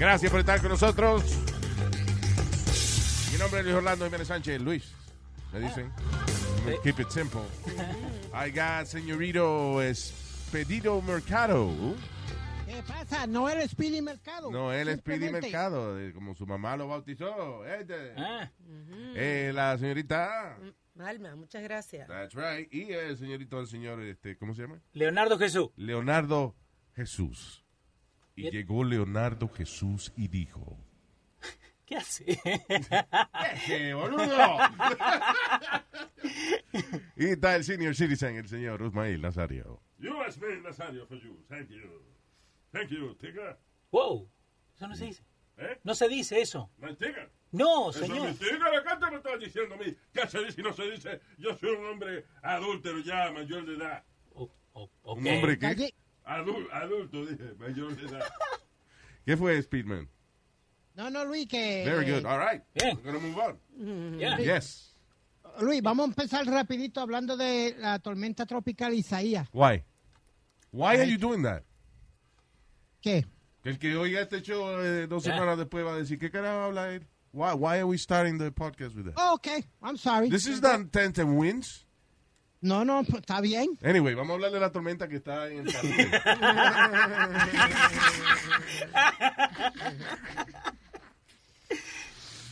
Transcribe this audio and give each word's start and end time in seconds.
Gracias 0.00 0.30
por 0.30 0.40
estar 0.40 0.58
con 0.62 0.70
nosotros. 0.70 1.22
Mi 3.30 3.38
nombre 3.38 3.60
es 3.60 3.66
Luis 3.66 3.76
Orlando 3.76 4.06
Jiménez 4.06 4.28
Sánchez. 4.28 4.58
Luis, 4.58 4.90
me 5.52 5.60
dicen. 5.60 5.92
Keep 6.82 7.00
it 7.00 7.10
simple. 7.10 7.42
I 8.32 8.50
got 8.50 8.86
señorito 8.86 9.82
Expedito 9.82 11.02
Mercado. 11.02 11.70
¿Qué 12.66 12.82
pasa? 12.88 13.26
No 13.26 13.46
eres 13.50 13.72
Speedy 13.72 14.00
Mercado. 14.00 14.50
No, 14.50 14.72
él 14.72 14.88
es 14.88 15.00
Speedy 15.00 15.30
Mercado, 15.30 15.98
como 16.14 16.34
su 16.34 16.46
mamá 16.46 16.78
lo 16.78 16.88
bautizó. 16.88 17.66
Este. 17.66 18.14
Ah, 18.16 18.50
Eh, 19.14 19.52
la 19.54 19.76
señorita. 19.76 20.56
Alma, 20.98 21.36
muchas 21.36 21.62
gracias. 21.62 22.08
That's 22.08 22.34
right. 22.34 22.72
Y 22.72 22.90
el 22.92 23.18
señorito, 23.18 23.60
el 23.60 23.66
señor, 23.66 24.00
este, 24.02 24.38
¿cómo 24.38 24.54
se 24.54 24.62
llama? 24.62 24.80
Leonardo 24.92 25.38
Jesús. 25.38 25.68
Leonardo 25.76 26.56
Jesús. 26.94 27.66
Y 28.36 28.50
llegó 28.50 28.84
Leonardo 28.84 29.48
Jesús 29.48 30.12
y 30.16 30.28
dijo. 30.28 30.76
¿Qué 31.84 31.96
hace? 31.96 32.24
¡Qué 33.66 33.92
boludo! 33.94 34.58
y 37.16 37.26
está 37.26 37.56
el 37.56 37.64
senior 37.64 37.94
citizen, 37.94 38.36
el 38.36 38.48
señor 38.48 38.80
Usmail 38.82 39.20
Nazario. 39.20 39.80
USB 39.98 40.62
Nazario 40.62 41.06
for 41.06 41.18
you. 41.20 41.44
Thank 41.48 41.68
you. 41.68 42.02
Thank 42.72 42.88
you, 42.90 43.14
Tigger. 43.16 43.58
wow, 43.90 44.30
eso 44.76 44.86
no 44.88 44.94
se 44.94 45.06
dice. 45.06 45.24
¿Eh? 45.56 45.78
No 45.84 45.94
se 45.94 46.08
dice 46.08 46.40
eso. 46.40 46.70
¿No 46.78 46.88
es 46.88 46.96
Tigger? 46.96 47.30
No, 47.52 47.90
Eso 47.90 47.98
señor. 48.06 48.28
es 48.28 48.38
Tigger. 48.38 48.62
Acá 48.62 48.98
te 48.98 49.10
me 49.10 49.16
estás 49.16 49.40
diciendo 49.40 49.74
a 49.74 49.78
mí 49.78 49.94
qué 50.12 50.26
se 50.28 50.44
dice 50.44 50.60
y 50.60 50.64
no 50.64 50.72
se 50.72 50.90
dice. 50.90 51.20
Yo 51.38 51.56
soy 51.58 51.70
un 51.70 51.84
hombre 51.86 52.24
adúltero 52.42 53.00
ya, 53.00 53.30
mayor 53.32 53.66
de 53.66 53.74
edad. 53.74 54.04
O- 54.34 54.50
o- 54.72 54.90
ok. 55.02 55.18
¿Un 55.18 55.26
hombre 55.28 55.58
qué? 55.58 55.92
Calle- 56.24 56.44
Adul- 56.44 56.68
adulto, 56.72 57.26
dije, 57.26 57.54
mayor 57.58 57.96
de 57.96 58.06
edad. 58.06 58.28
¿Qué 59.24 59.36
fue, 59.36 59.60
Speedman? 59.62 60.08
No, 60.96 61.08
no, 61.10 61.24
Luis, 61.24 61.46
que... 61.48 61.84
Very 61.84 62.04
good. 62.04 62.24
All 62.26 62.38
right. 62.38 62.62
Bien. 62.74 62.96
We're 62.96 63.12
gonna 63.12 63.18
move 63.26 63.38
on. 63.38 64.18
Yeah. 64.18 64.38
Yes. 64.38 64.94
Luis, 65.60 65.82
vamos 65.82 66.04
a 66.04 66.08
empezar 66.10 66.44
rapidito 66.46 67.00
hablando 67.00 67.36
de 67.36 67.74
la 67.78 67.98
tormenta 67.98 68.46
tropical 68.46 68.92
Isaías. 68.94 69.48
Why? 69.52 69.84
Why 70.72 70.96
are 70.96 71.04
you 71.08 71.18
doing 71.18 71.42
that? 71.42 71.62
¿Qué? 73.02 73.24
Que 73.62 73.70
el 73.70 73.78
que 73.78 73.96
oiga 73.96 74.20
este 74.20 74.40
show 74.42 74.78
eh, 74.80 75.06
dos 75.06 75.24
Yeah. 75.24 75.34
semanas 75.34 75.58
después 75.58 75.84
va 75.84 75.94
a 75.94 75.96
decir, 75.96 76.18
¿qué 76.18 76.30
carajo 76.30 76.60
habla 76.64 76.92
él? 76.92 77.06
Why, 77.32 77.52
why 77.54 77.76
are 77.78 77.84
we 77.86 77.96
starting 77.98 78.38
the 78.38 78.50
podcast 78.50 78.94
with 78.96 79.04
that? 79.06 79.14
Oh, 79.16 79.34
ok, 79.34 79.64
I'm 79.82 79.96
sorry. 79.96 80.28
This 80.30 80.46
is 80.46 80.60
not 80.60 80.90
Tenth 80.92 81.18
and 81.18 81.36
Winds. 81.38 81.86
No, 82.62 82.84
no, 82.84 83.02
pues, 83.04 83.20
está 83.22 83.40
bien. 83.40 83.70
Anyway, 83.82 84.14
vamos 84.14 84.32
a 84.32 84.34
hablar 84.34 84.52
de 84.52 84.60
la 84.60 84.70
tormenta 84.70 85.08
que 85.08 85.16
está 85.16 85.48
en 85.48 85.66
el. 85.66 85.74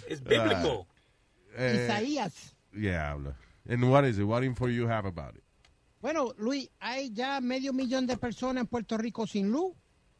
Es 0.08 0.22
bíblico. 0.22 0.86
Eh, 1.56 1.82
Isaías. 1.84 2.54
yeah, 2.72 3.10
habla. 3.10 3.36
And 3.68 3.84
what 3.90 4.04
is 4.04 4.18
it? 4.18 4.24
What 4.24 4.42
info 4.44 4.68
you 4.68 4.86
have 4.88 5.06
about 5.06 5.36
it? 5.36 5.42
Bueno, 6.00 6.32
Luis, 6.38 6.68
hay 6.80 7.10
ya 7.12 7.40
medio 7.40 7.72
millón 7.72 8.06
de 8.06 8.16
personas 8.16 8.62
en 8.62 8.66
Puerto 8.68 8.96
Rico 8.96 9.26
sin 9.26 9.50
luz. 9.50 9.74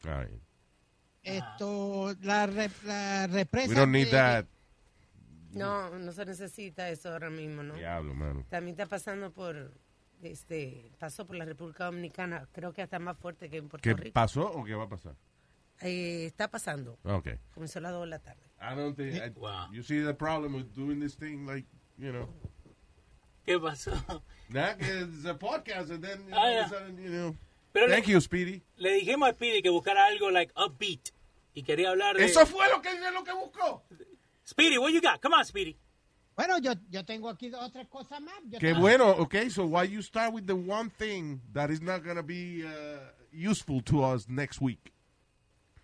All 0.05 0.25
right. 0.25 0.41
Esto, 1.23 2.13
la, 2.21 2.45
re- 2.47 2.69
la 2.85 3.27
represa... 3.27 3.69
We 3.69 3.75
don't 3.75 3.91
need 3.91 4.05
que- 4.09 4.11
that. 4.11 4.45
No, 5.53 5.97
no 5.97 6.11
se 6.11 6.25
necesita 6.25 6.89
eso 6.89 7.11
ahora 7.11 7.29
mismo, 7.29 7.63
¿no? 7.63 7.75
Diablo, 7.75 8.13
mano. 8.13 8.45
También 8.49 8.73
está 8.73 8.85
pasando 8.85 9.31
por, 9.31 9.73
este, 10.21 10.91
pasó 10.99 11.25
por 11.25 11.35
la 11.35 11.45
República 11.45 11.85
Dominicana, 11.85 12.47
creo 12.51 12.73
que 12.73 12.81
hasta 12.81 12.99
más 12.99 13.17
fuerte 13.17 13.49
que 13.49 13.57
en 13.57 13.67
Puerto 13.69 13.83
¿Qué 13.83 13.93
Rico. 13.93 14.13
pasó 14.13 14.47
o 14.51 14.63
qué 14.63 14.75
va 14.75 14.83
a 14.85 14.89
pasar? 14.89 15.15
Eh, 15.81 16.25
está 16.25 16.49
pasando. 16.49 16.99
Okay. 17.03 17.39
Comenzó 17.53 17.79
a 17.79 17.83
las 17.83 17.91
2 17.93 18.01
de 18.01 18.07
la 18.07 18.19
tarde. 18.19 18.41
I 18.61 18.75
don't 18.75 18.95
think. 18.97 19.15
I- 19.15 19.29
Wow. 19.39 19.71
You 19.71 19.81
see 19.81 20.01
the 20.03 20.13
problem 20.13 20.53
with 20.55 20.65
doing 20.75 20.99
this 20.99 21.15
thing, 21.17 21.45
like, 21.45 21.67
you 21.97 22.11
know. 22.11 22.27
¿Qué 23.45 23.57
pasó? 23.59 23.91
Nah, 24.49 24.73
it's 24.79 25.25
a 25.25 25.37
podcast, 25.37 25.89
and 25.91 26.03
then 26.03 26.27
Ah, 26.33 26.41
all 26.41 26.51
yeah. 26.51 26.65
of 26.65 26.71
a 26.71 26.75
sudden, 26.75 26.97
you 26.97 27.09
know. 27.09 27.35
Pero 27.71 27.87
Thank 27.87 28.07
le, 28.07 28.13
you, 28.13 28.19
Speedy. 28.21 28.61
le 28.77 28.93
dijimos 28.95 29.29
a 29.29 29.33
Speedy 29.33 29.61
que 29.61 29.69
buscara 29.69 30.05
algo 30.07 30.29
like 30.31 30.51
upbeat. 30.55 31.09
Y 31.53 31.63
quería 31.63 31.89
hablar 31.89 32.15
de... 32.17 32.25
Eso 32.25 32.45
fue 32.45 32.67
lo 32.69 32.81
que, 32.81 32.89
lo 33.11 33.23
que 33.23 33.33
buscó. 33.33 33.83
Speedy, 34.49 34.79
what 34.79 34.91
you 34.91 34.99
got? 34.99 35.21
Come 35.21 35.35
on, 35.35 35.45
Speedy. 35.45 35.77
Bueno, 36.35 36.57
yo, 36.57 36.73
yo 36.89 37.03
tengo 37.03 37.29
aquí 37.29 37.51
dos 37.51 37.63
o 37.63 37.69
tres 37.69 37.87
cosas 37.87 38.19
más. 38.19 38.33
Yo 38.49 38.57
Qué 38.57 38.73
bueno, 38.73 39.15
okay, 39.19 39.47
so 39.47 39.63
why 39.65 39.83
you 39.83 40.01
start 40.01 40.33
with 40.33 40.47
the 40.47 40.55
one 40.55 40.89
thing 40.89 41.39
that 41.53 41.69
is 41.69 41.81
not 41.81 42.03
going 42.03 42.15
to 42.15 42.23
be 42.23 42.65
uh, 42.65 42.97
useful 43.31 43.79
to 43.81 44.03
us 44.03 44.27
next 44.27 44.59
week? 44.59 44.91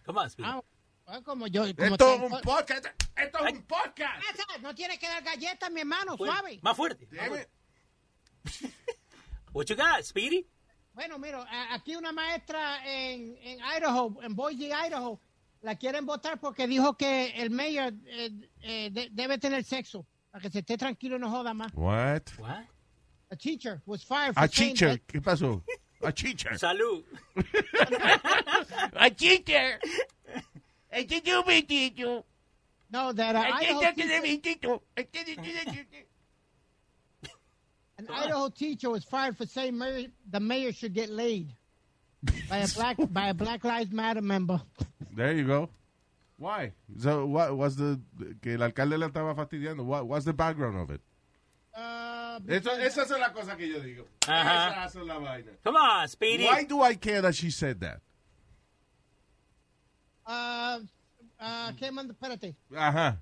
Come 0.03 0.17
on, 0.17 0.29
Speedy. 0.31 0.49
Ah, 0.49 1.19
como 1.23 1.45
yo... 1.45 1.71
Como 1.75 1.93
Esto 1.93 2.15
es 2.15 2.21
un 2.21 2.41
podcast. 2.41 2.87
Esto 3.15 3.45
es 3.45 3.53
un 3.53 3.61
podcast. 3.67 4.23
Ah, 4.49 4.57
No 4.63 4.73
tiene 4.73 4.97
que 4.97 5.07
dar 5.07 5.21
galletas, 5.21 5.71
mi 5.71 5.81
hermano, 5.81 6.17
Fuerte. 6.17 6.35
suave. 6.35 6.59
Más 6.63 6.75
fuerte. 6.75 7.07
Damn 7.11 7.35
it. 7.35 7.47
What 9.53 9.69
you 9.69 9.75
got, 9.75 10.03
Speedy? 10.03 10.47
Bueno, 10.95 11.19
mira, 11.19 11.45
aquí 11.71 11.95
una 11.95 12.11
maestra 12.11 12.83
en, 12.83 13.37
en 13.43 13.59
Idaho, 13.59 14.17
en 14.23 14.33
Boise, 14.33 14.71
Idaho, 14.73 15.19
la 15.65 15.75
quieren 15.75 16.05
votar 16.05 16.39
porque 16.39 16.67
dijo 16.67 16.95
que 16.95 17.31
el 17.41 17.49
mayor 17.49 17.91
eh, 18.05 18.31
eh, 18.61 18.89
de- 18.91 19.09
debe 19.11 19.37
tener 19.39 19.63
sexo, 19.63 20.05
para 20.31 20.41
que 20.43 20.49
se 20.51 20.59
esté 20.59 20.77
tranquilo 20.77 21.15
y 21.15 21.19
no 21.19 21.29
joda 21.31 21.53
más. 21.55 21.73
What? 21.73 22.21
What? 22.37 22.65
A 23.31 23.35
teacher 23.35 23.81
was 23.87 24.03
fired 24.03 24.35
for 24.35 24.43
A 24.43 24.47
saying 24.47 24.75
teacher. 24.75 24.89
that- 24.91 25.07
¿Qué 25.07 25.21
pasó? 25.21 25.63
A 26.03 26.11
teacher. 26.11 26.51
Salud. 26.59 27.03
A 28.93 29.09
teacher. 29.09 29.79
A 30.91 31.03
teacher, 31.03 31.43
mi 31.47 31.63
teacher. 31.63 32.21
No, 32.91 33.11
that 33.13 33.35
uh, 33.35 33.39
A 33.39 33.55
Idaho 33.55 33.79
teacher 33.93 34.39
teacher. 34.41 34.79
An 37.97 38.07
Idaho 38.09 38.49
teacher 38.49 38.89
was 38.91 39.03
fired 39.03 39.35
for 39.35 39.45
saying 39.47 39.75
mayor, 39.77 40.09
the 40.29 40.39
mayor 40.39 40.71
should 40.73 40.93
get 40.93 41.09
laid 41.09 41.47
by 42.49 42.57
a 42.57 42.67
black 42.67 42.97
by 43.11 43.29
a 43.29 43.33
Black 43.33 43.63
Lives 43.63 43.91
Matter 43.91 44.21
member. 44.21 44.61
There 45.15 45.31
you 45.33 45.45
go. 45.47 45.69
Why? 46.37 46.73
So 46.99 47.25
what 47.25 47.55
was 47.55 47.77
the 47.77 47.99
que 48.41 48.55
el 48.55 48.61
alcalde 48.61 48.97
la 48.97 49.07
estaba 49.07 49.33
fastidiando? 49.35 49.85
What, 49.85 50.05
what's 50.07 50.25
the 50.25 50.33
background 50.33 50.77
of 50.77 50.89
it? 50.91 51.01
Uh, 51.73 52.39
Eso, 52.49 52.69
esas 52.71 53.07
son 53.07 53.19
las 53.21 53.31
cosas 53.31 53.55
que 53.55 53.67
yo 53.69 53.79
digo. 53.79 54.05
Ajá. 54.27 54.71
Esas 54.71 54.93
son 54.93 55.07
las 55.07 55.19
vainas. 55.21 55.55
Come 55.63 55.77
on, 55.77 56.07
Speedy. 56.09 56.45
Why 56.45 56.65
do 56.65 56.81
I 56.81 56.95
care 56.95 57.21
that 57.21 57.35
she 57.35 57.49
said 57.49 57.79
that? 57.79 58.01
uh, 60.25 60.79
uh, 61.39 61.71
¿qué 61.79 61.91
manda? 61.91 62.13
Espérate. 62.13 62.55
Ajá. 62.75 63.21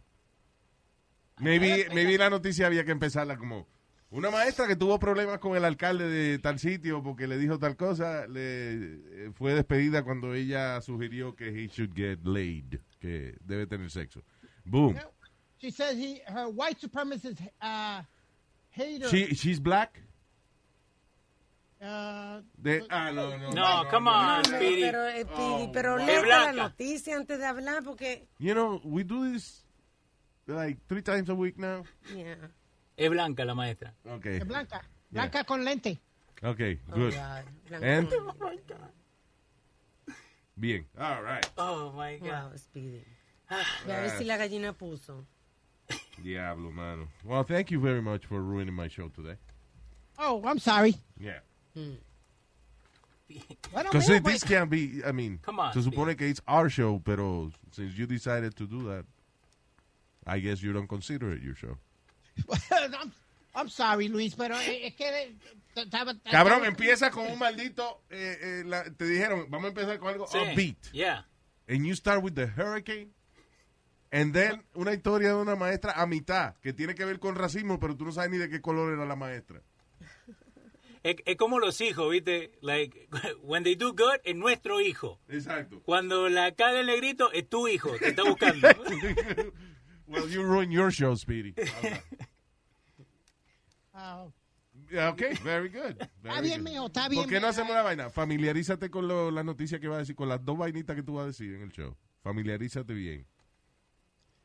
Maybe, 1.39 1.87
maybe 1.93 2.17
la 2.17 2.29
noticia 2.29 2.67
había 2.67 2.85
que 2.85 2.91
empezarla 2.91 3.37
como 3.37 3.67
una 4.13 4.29
maestra 4.29 4.67
que 4.67 4.75
tuvo 4.75 4.99
problemas 4.99 5.39
con 5.39 5.55
el 5.57 5.65
alcalde 5.65 6.07
de 6.07 6.37
tal 6.37 6.59
sitio 6.59 7.01
porque 7.01 7.25
le 7.27 7.37
dijo 7.37 7.57
tal 7.57 7.75
cosa, 7.75 8.27
le 8.27 8.73
eh, 8.73 9.31
fue 9.33 9.53
despedida 9.55 10.03
cuando 10.03 10.35
ella 10.35 10.79
sugirió 10.81 11.35
que 11.35 11.47
he 11.49 11.67
should 11.67 11.93
get 11.95 12.19
laid, 12.23 12.79
que 12.99 13.35
debe 13.43 13.65
tener 13.65 13.89
sexo. 13.89 14.23
Boom. 14.65 14.95
She 15.57 15.71
says 15.71 15.97
he 15.97 16.21
her 16.27 16.47
white 16.49 16.79
supremacist 16.79 17.41
uh, 17.61 18.03
hater. 18.69 19.09
She, 19.09 19.33
she's 19.33 19.59
black. 19.59 19.99
uh, 21.81 22.41
De, 22.55 22.85
ah, 22.91 23.11
no, 23.11 23.35
no. 23.37 23.49
No, 23.51 23.83
come 23.89 24.07
on, 24.09 24.43
No, 24.43 24.57
Speedy. 24.57 24.81
pero, 24.81 25.07
eh, 25.07 25.23
Speedy, 25.25 25.69
pero 25.73 25.97
la 25.97 26.51
noticia 26.53 27.15
antes 27.15 27.39
de 27.39 27.45
hablar 27.45 27.83
porque... 27.83 28.27
You 28.37 28.53
know, 28.53 28.79
we 28.83 29.03
do 29.03 29.31
this 29.31 29.65
like 30.45 30.77
three 30.87 31.01
times 31.01 31.29
a 31.29 31.35
week 31.35 31.57
now. 31.57 31.83
Yeah. 32.15 32.35
Es 32.95 33.09
blanca 33.09 33.45
la 33.45 33.55
maestra. 33.55 33.93
Okay. 34.05 34.37
es 34.37 34.47
blanca. 34.47 34.81
Blanca 35.09 35.43
con 35.43 35.63
lente. 35.63 35.99
Okay, 36.43 36.79
Oh, 36.91 36.95
good. 36.95 37.13
Con- 37.69 38.59
bien. 40.57 40.85
All 40.99 41.23
right. 41.23 41.49
Oh, 41.57 41.91
my 41.95 42.17
God. 42.17 42.29
Wow, 42.29 42.51
Speedy. 42.57 43.03
Ve 43.85 43.93
a 43.93 44.01
ver 44.01 44.17
si 44.17 44.23
la 44.25 44.37
gallina 44.37 44.73
puso. 44.73 45.25
Diablo, 46.21 46.71
mano. 46.71 47.07
Well, 47.23 47.43
thank 47.43 47.71
you 47.71 47.79
very 47.79 48.01
much 48.01 48.25
for 48.25 48.41
ruining 48.41 48.73
my 48.73 48.87
show 48.87 49.09
today. 49.09 49.35
Oh, 50.17 50.41
I'm 50.45 50.59
sorry. 50.59 50.95
Yeah. 51.19 51.39
Bueno, 53.71 53.89
Because 53.91 54.09
mira, 54.09 54.21
this 54.21 54.41
pues, 54.41 54.43
can't 54.43 54.69
be, 54.69 55.01
I 55.05 55.11
mean, 55.11 55.39
Come 55.41 55.59
on, 55.59 55.73
se 55.73 55.81
supone 55.81 56.15
que 56.15 56.27
it's 56.27 56.41
our 56.47 56.69
show, 56.69 57.01
pero 57.03 57.51
since 57.71 57.97
you 57.97 58.05
decided 58.05 58.55
to 58.57 58.67
do 58.67 58.83
that, 58.89 59.05
I 60.27 60.39
guess 60.39 60.61
you 60.61 60.71
don't 60.71 60.87
consider 60.87 61.31
it 61.31 61.41
your 61.41 61.55
show. 61.55 61.77
I'm, 63.01 63.11
I'm 63.55 63.69
sorry, 63.69 64.07
Luis, 64.07 64.35
pero 64.35 64.59
eh, 64.59 64.87
es 64.87 64.95
que 64.95 65.07
eh. 65.07 65.35
Cabrón, 66.29 66.65
empieza 66.65 67.09
con 67.09 67.25
un 67.25 67.39
maldito, 67.39 68.03
eh, 68.11 68.37
eh, 68.41 68.63
la- 68.65 68.83
te 68.83 69.05
dijeron, 69.05 69.47
vamos 69.49 69.65
a 69.65 69.69
empezar 69.69 69.97
con 69.99 70.09
algo 70.09 70.27
Sí. 70.27 70.37
upbeat. 70.37 70.77
Yeah. 70.91 71.27
And 71.67 71.85
you 71.85 71.95
start 71.95 72.23
with 72.23 72.33
the 72.33 72.45
hurricane. 72.45 73.11
And 74.11 74.31
then 74.33 74.63
una 74.75 74.93
historia 74.93 75.29
de 75.29 75.35
una 75.35 75.55
maestra 75.55 75.93
a 75.93 76.05
mitad, 76.05 76.55
que 76.61 76.73
tiene 76.73 76.93
que 76.93 77.03
ver 77.05 77.19
con 77.19 77.35
racismo, 77.35 77.79
pero 77.79 77.95
tú 77.97 78.05
no 78.05 78.11
sabes 78.11 78.29
ni 78.29 78.37
de 78.37 78.49
qué 78.49 78.61
color 78.61 78.93
era 78.93 79.05
la 79.05 79.15
maestra. 79.15 79.61
Es, 81.01 81.15
es 81.25 81.35
como 81.35 81.59
los 81.59 81.81
hijos, 81.81 82.11
¿viste? 82.11 82.51
Like, 82.61 83.09
when 83.41 83.63
they 83.63 83.75
do 83.75 83.93
good, 83.93 84.19
es 84.23 84.35
nuestro 84.35 84.79
hijo. 84.79 85.19
Exacto. 85.27 85.81
Cuando 85.83 86.29
la 86.29 86.53
caga 86.53 86.79
el 86.81 86.85
negrito, 86.85 87.31
es 87.31 87.49
tu 87.49 87.67
hijo. 87.67 87.97
Te 87.97 88.09
está 88.09 88.23
buscando. 88.29 88.67
Well, 90.07 90.27
you 90.27 90.43
ruined 90.43 90.71
your 90.71 90.91
show, 90.91 91.15
Speedy. 91.15 91.53
Yeah, 94.91 95.09
okay, 95.09 95.33
very 95.43 95.69
good. 95.69 95.97
Está 95.99 96.09
very 96.21 96.41
bien, 96.41 96.63
good. 96.63 96.69
mijo, 96.71 96.85
está 96.87 97.07
bien. 97.09 97.23
¿Por 97.23 97.29
qué 97.31 97.39
no 97.39 97.47
hacemos 97.47 97.73
la 97.73 97.83
vaina? 97.83 98.09
Familiarízate 98.09 98.89
con 98.89 99.07
lo- 99.07 99.31
la 99.31 99.43
noticia 99.43 99.79
que 99.79 99.87
va 99.87 99.95
a 99.95 99.99
decir, 99.99 100.15
con 100.15 100.27
las 100.29 100.43
dos 100.43 100.57
vainitas 100.57 100.95
que 100.95 101.03
tú 101.03 101.13
vas 101.15 101.23
a 101.23 101.27
decir 101.27 101.53
en 101.55 101.61
el 101.63 101.71
show. 101.71 101.95
Familiarízate 102.21 102.93
bien. 102.93 103.25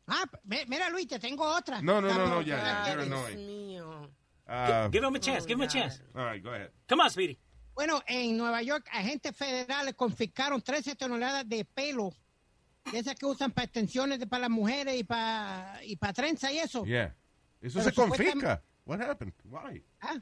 Ah, 0.06 0.24
mi- 0.44 0.64
mira, 0.68 0.88
Luis, 0.90 1.06
te 1.06 1.18
tengo 1.18 1.44
otra. 1.44 1.82
No, 1.82 2.00
no, 2.00 2.08
no, 2.14 2.26
no, 2.28 2.40
ya, 2.42 2.56
ya. 2.56 2.86
You're 2.94 3.04
Dios 3.06 3.18
annoying. 3.30 3.46
mío. 3.46 4.10
Ah, 4.46 4.88
Give 4.90 5.04
him 5.06 5.14
a 5.14 5.18
chance, 5.20 5.44
Oh, 5.44 5.46
give 5.48 5.56
him 5.58 5.62
a 5.62 5.68
chance. 5.68 6.02
all 6.14 6.24
right, 6.24 6.42
go 6.42 6.50
ahead. 6.50 6.70
Come 6.88 7.02
on, 7.02 7.10
Speedy. 7.10 7.38
Bueno, 7.74 8.00
en 8.06 8.36
Nueva 8.36 8.62
York, 8.62 8.86
agentes 8.92 9.36
federales 9.36 9.94
confiscaron 9.94 10.62
13 10.62 10.94
toneladas 10.96 11.46
de 11.48 11.64
pelo, 11.64 12.12
de 12.92 12.98
esas 12.98 13.14
que 13.14 13.26
usan 13.26 13.50
para 13.52 13.64
extensiones 13.64 14.18
de, 14.18 14.26
para 14.26 14.42
las 14.42 14.50
mujeres 14.50 14.98
y 14.98 15.04
para 15.04 15.80
y 15.84 15.96
para 15.96 16.12
trenza 16.12 16.52
y 16.52 16.58
eso. 16.58 16.84
Yeah. 16.84 17.14
Eso 17.60 17.78
Pero 17.80 17.90
se 17.90 17.94
confisca. 17.94 18.62
What 18.84 19.00
happened? 19.02 19.34
Why? 19.44 19.84
Ah, 20.00 20.16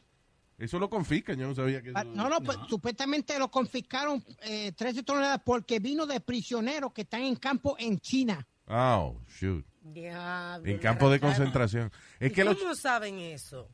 Eso 0.58 0.78
lo 0.78 0.88
confiscan, 0.88 1.38
yo 1.38 1.46
no 1.46 1.54
sabía 1.54 1.82
que 1.82 1.90
eso... 1.90 2.04
no, 2.04 2.28
no, 2.30 2.40
pues, 2.40 2.56
supuestamente 2.68 3.38
lo 3.38 3.50
confiscaron 3.50 4.24
eh, 4.42 4.72
13 4.72 5.02
toneladas 5.02 5.42
porque 5.44 5.78
vino 5.78 6.06
de 6.06 6.18
prisioneros 6.20 6.92
que 6.92 7.02
están 7.02 7.22
en 7.22 7.36
campo 7.36 7.76
en 7.78 7.98
China. 8.00 8.46
Oh, 8.66 9.20
shoot. 9.38 9.64
Diablo, 9.82 10.66
En 10.68 10.78
campo 10.78 11.08
de 11.10 11.20
concentración. 11.20 11.92
Es 12.18 12.32
¿Y 12.32 12.34
que 12.34 12.42
los... 12.42 12.56
¿Cómo 12.56 12.74
saben 12.74 13.18
eso? 13.18 13.68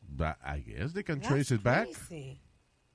But 0.00 0.36
I 0.42 0.60
guess 0.62 0.94
they 0.94 1.02
can 1.04 1.20
That's 1.20 1.28
trace 1.28 1.54
it 1.54 1.62
back. 1.62 1.88
crazy. 1.90 2.40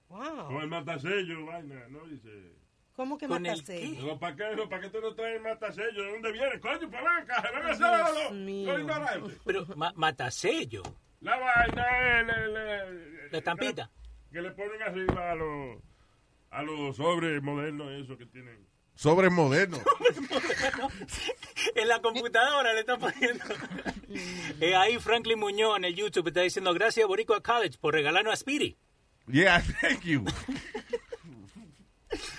Wow. 0.09 0.59
el 0.59 0.67
matasello, 0.69 1.45
vaina, 1.45 1.87
¿no? 1.89 2.07
Dice. 2.07 2.55
¿Cómo 3.01 3.17
que 3.17 3.27
¿Con 3.27 3.43
el 3.43 3.51
mataste? 3.53 3.79
qué? 3.79 3.87
Digo, 3.87 4.19
¿para 4.19 4.35
qué, 4.35 4.43
¿para 4.69 4.81
qué 4.83 4.89
tú 4.89 5.01
no 5.01 5.15
traes 5.15 5.37
el 5.37 5.41
matasello? 5.41 6.03
¿De 6.03 6.11
dónde 6.11 6.31
viene? 6.33 6.59
Coño, 6.59 6.87
ven 6.87 7.07
acá, 7.07 7.49
ven 7.51 7.65
a 7.65 7.69
hacerlo. 7.71 8.31
No. 8.31 9.31
Pero 9.43 9.65
ma 9.75 9.91
matasello. 9.95 10.83
La 11.21 11.35
vaina 11.35 12.19
es 12.21 12.27
le- 12.27 12.47
le- 12.49 13.29
La 13.31 13.37
estampita. 13.39 13.89
Que 14.31 14.39
le 14.39 14.51
ponen 14.51 14.81
arriba 14.83 15.31
a 15.31 15.35
los 15.35 15.79
a 16.51 16.61
los 16.61 16.95
sobres 16.95 17.41
modernos 17.41 17.91
esos 17.91 18.19
que 18.19 18.27
tienen. 18.27 18.67
Sobre 18.93 19.31
moderno. 19.31 19.79
En 21.73 21.87
la 21.87 21.99
computadora 22.01 22.73
le 22.73 22.81
está 22.81 22.97
poniendo. 22.99 23.43
Eh, 24.59 24.75
ahí 24.75 24.99
Franklin 24.99 25.39
Muñoz 25.39 25.77
en 25.77 25.85
el 25.85 25.95
YouTube 25.95 26.27
está 26.27 26.41
diciendo 26.41 26.73
gracias 26.73 27.07
Boricua 27.07 27.41
College 27.41 27.77
por 27.79 27.93
regalarnos 27.93 28.33
a 28.33 28.35
Speedy. 28.35 28.77
yeah, 29.27 29.63
thank 29.81 30.01
you. 30.03 30.23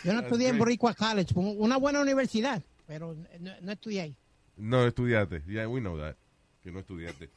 Yo 0.05 0.13
no 0.13 0.21
estudié 0.21 0.49
en. 0.49 0.59
Boricua 0.59 0.95
College, 0.95 1.33
una 1.37 1.77
buena 1.77 2.01
universidad, 2.01 2.63
pero 2.87 3.17
no, 3.41 3.53
no 3.61 3.73
estudié 3.73 4.01
ahí. 4.03 4.17
No 4.57 4.87
estudiaste. 4.87 5.43
Yeah, 5.47 5.69
we 5.69 5.81
know 5.81 5.99
that. 5.99 6.17
Que 6.63 6.71
no 6.73 6.81
estudiaste. 6.81 7.29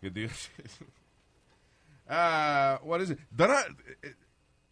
Ah, 2.08 2.80
what 2.82 3.00
is 3.00 3.10
it? 3.10 3.18
Donald- 3.30 3.76
eh, 4.02 4.14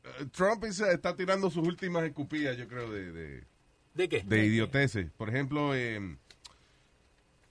eh, 0.04 0.24
Trump 0.32 0.64
is- 0.64 0.80
está 0.80 1.14
tirando 1.16 1.48
sus 1.50 1.66
últimas 1.66 2.04
escupillas, 2.04 2.56
yo 2.56 2.66
creo, 2.68 2.90
de, 2.90 3.12
de, 3.12 3.44
¿De 3.94 4.08
qué? 4.08 4.22
de 4.22 4.44
idioteces. 4.44 5.10
Por 5.16 5.28
ejemplo, 5.30 5.74
eh, 5.74 5.96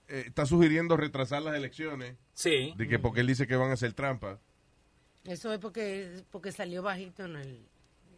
eh, 0.08 0.24
está 0.26 0.46
sugiriendo 0.46 0.96
retrasar 0.96 1.42
las 1.42 1.56
elecciones, 1.56 2.14
Sí. 2.34 2.72
de 2.76 2.88
que 2.88 2.98
porque 2.98 3.20
él 3.20 3.26
dice 3.26 3.46
que 3.46 3.56
van 3.56 3.70
a 3.70 3.74
hacer 3.74 3.92
trampa 3.92 4.38
Eso 5.24 5.52
es 5.52 5.58
porque, 5.58 6.22
porque 6.30 6.52
salió 6.52 6.82
bajito 6.82 7.24
en 7.24 7.36
el... 7.36 7.60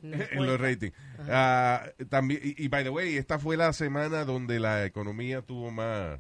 en 0.33 0.47
los 0.47 0.61
ratings. 0.61 0.95
Ah, 1.29 1.85
también, 2.09 2.41
y, 2.43 2.65
y 2.65 2.69
by 2.69 2.83
the 2.85 2.91
way, 2.91 3.17
esta 3.17 3.39
fue 3.39 3.57
la 3.57 3.73
semana 3.73 4.25
donde 4.25 4.59
la 4.61 4.85
economía 4.85 5.43
tuvo 5.43 5.71
más, 5.71 6.19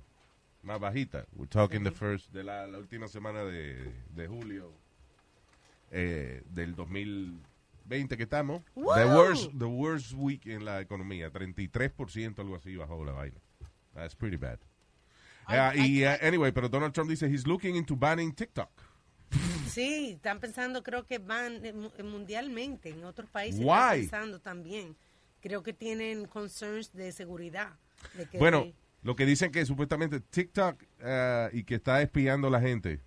más 0.63 0.79
bajita. 0.81 1.27
We're 1.35 1.49
talking 1.49 1.83
the 1.85 1.91
first, 1.91 2.33
de 2.33 2.45
la, 2.45 2.67
la 2.67 2.79
última 2.79 3.09
semana 3.09 3.45
de, 3.45 3.93
de 4.15 4.27
julio 4.29 4.73
eh, 5.91 6.43
del 6.51 6.75
2020 6.75 8.17
que 8.17 8.23
estamos. 8.23 8.63
The 8.75 8.81
Wow. 8.81 9.17
worst, 9.17 9.51
the 9.59 9.65
worst 9.67 10.13
week 10.15 10.47
en 10.47 10.65
la 10.65 10.81
economía. 10.81 11.31
33% 11.33 12.39
algo 12.39 12.57
así 12.57 12.77
bajó 12.77 13.05
la 13.05 13.13
vaina. 13.13 13.41
That's 13.95 14.15
pretty 14.15 14.37
bad. 14.37 14.59
Ah, 15.47 15.73
y 15.75 16.05
uh, 16.05 16.17
anyway, 16.23 16.53
pero 16.53 16.69
Donald 16.69 16.95
Trump 16.95 17.11
dice 17.11 17.27
he's 17.29 17.47
looking 17.47 17.75
into 17.77 17.97
banning 17.97 18.33
TikTok. 18.33 18.71
Sí, 19.69 20.13
están 20.17 20.39
pensando, 20.41 20.83
creo 20.83 21.07
que 21.07 21.19
van 21.19 21.65
eh, 21.65 21.73
eh, 21.99 22.03
mundialmente, 22.03 22.91
en 22.91 23.05
otros 23.05 23.29
países 23.31 23.61
Why? 23.61 23.71
están 23.71 23.91
pensando 24.01 24.41
también. 24.41 24.97
Creo 25.41 25.63
que 25.63 25.73
tienen 25.73 26.27
concerns 26.27 26.93
de 26.93 27.11
seguridad. 27.13 27.73
de 28.15 28.27
que- 28.29 28.39
Bueno, 28.39 28.67
lo 29.03 29.17
que 29.17 29.25
dicen 29.27 29.51
que 29.51 29.65
supuestamente 29.65 30.21
TikTok 30.21 30.83
eh, 31.01 31.51
y 31.53 31.65
que 31.65 31.77
está 31.77 32.03
espiando 32.03 32.49
a 32.49 32.51
la 32.51 32.61
gente 32.61 33.01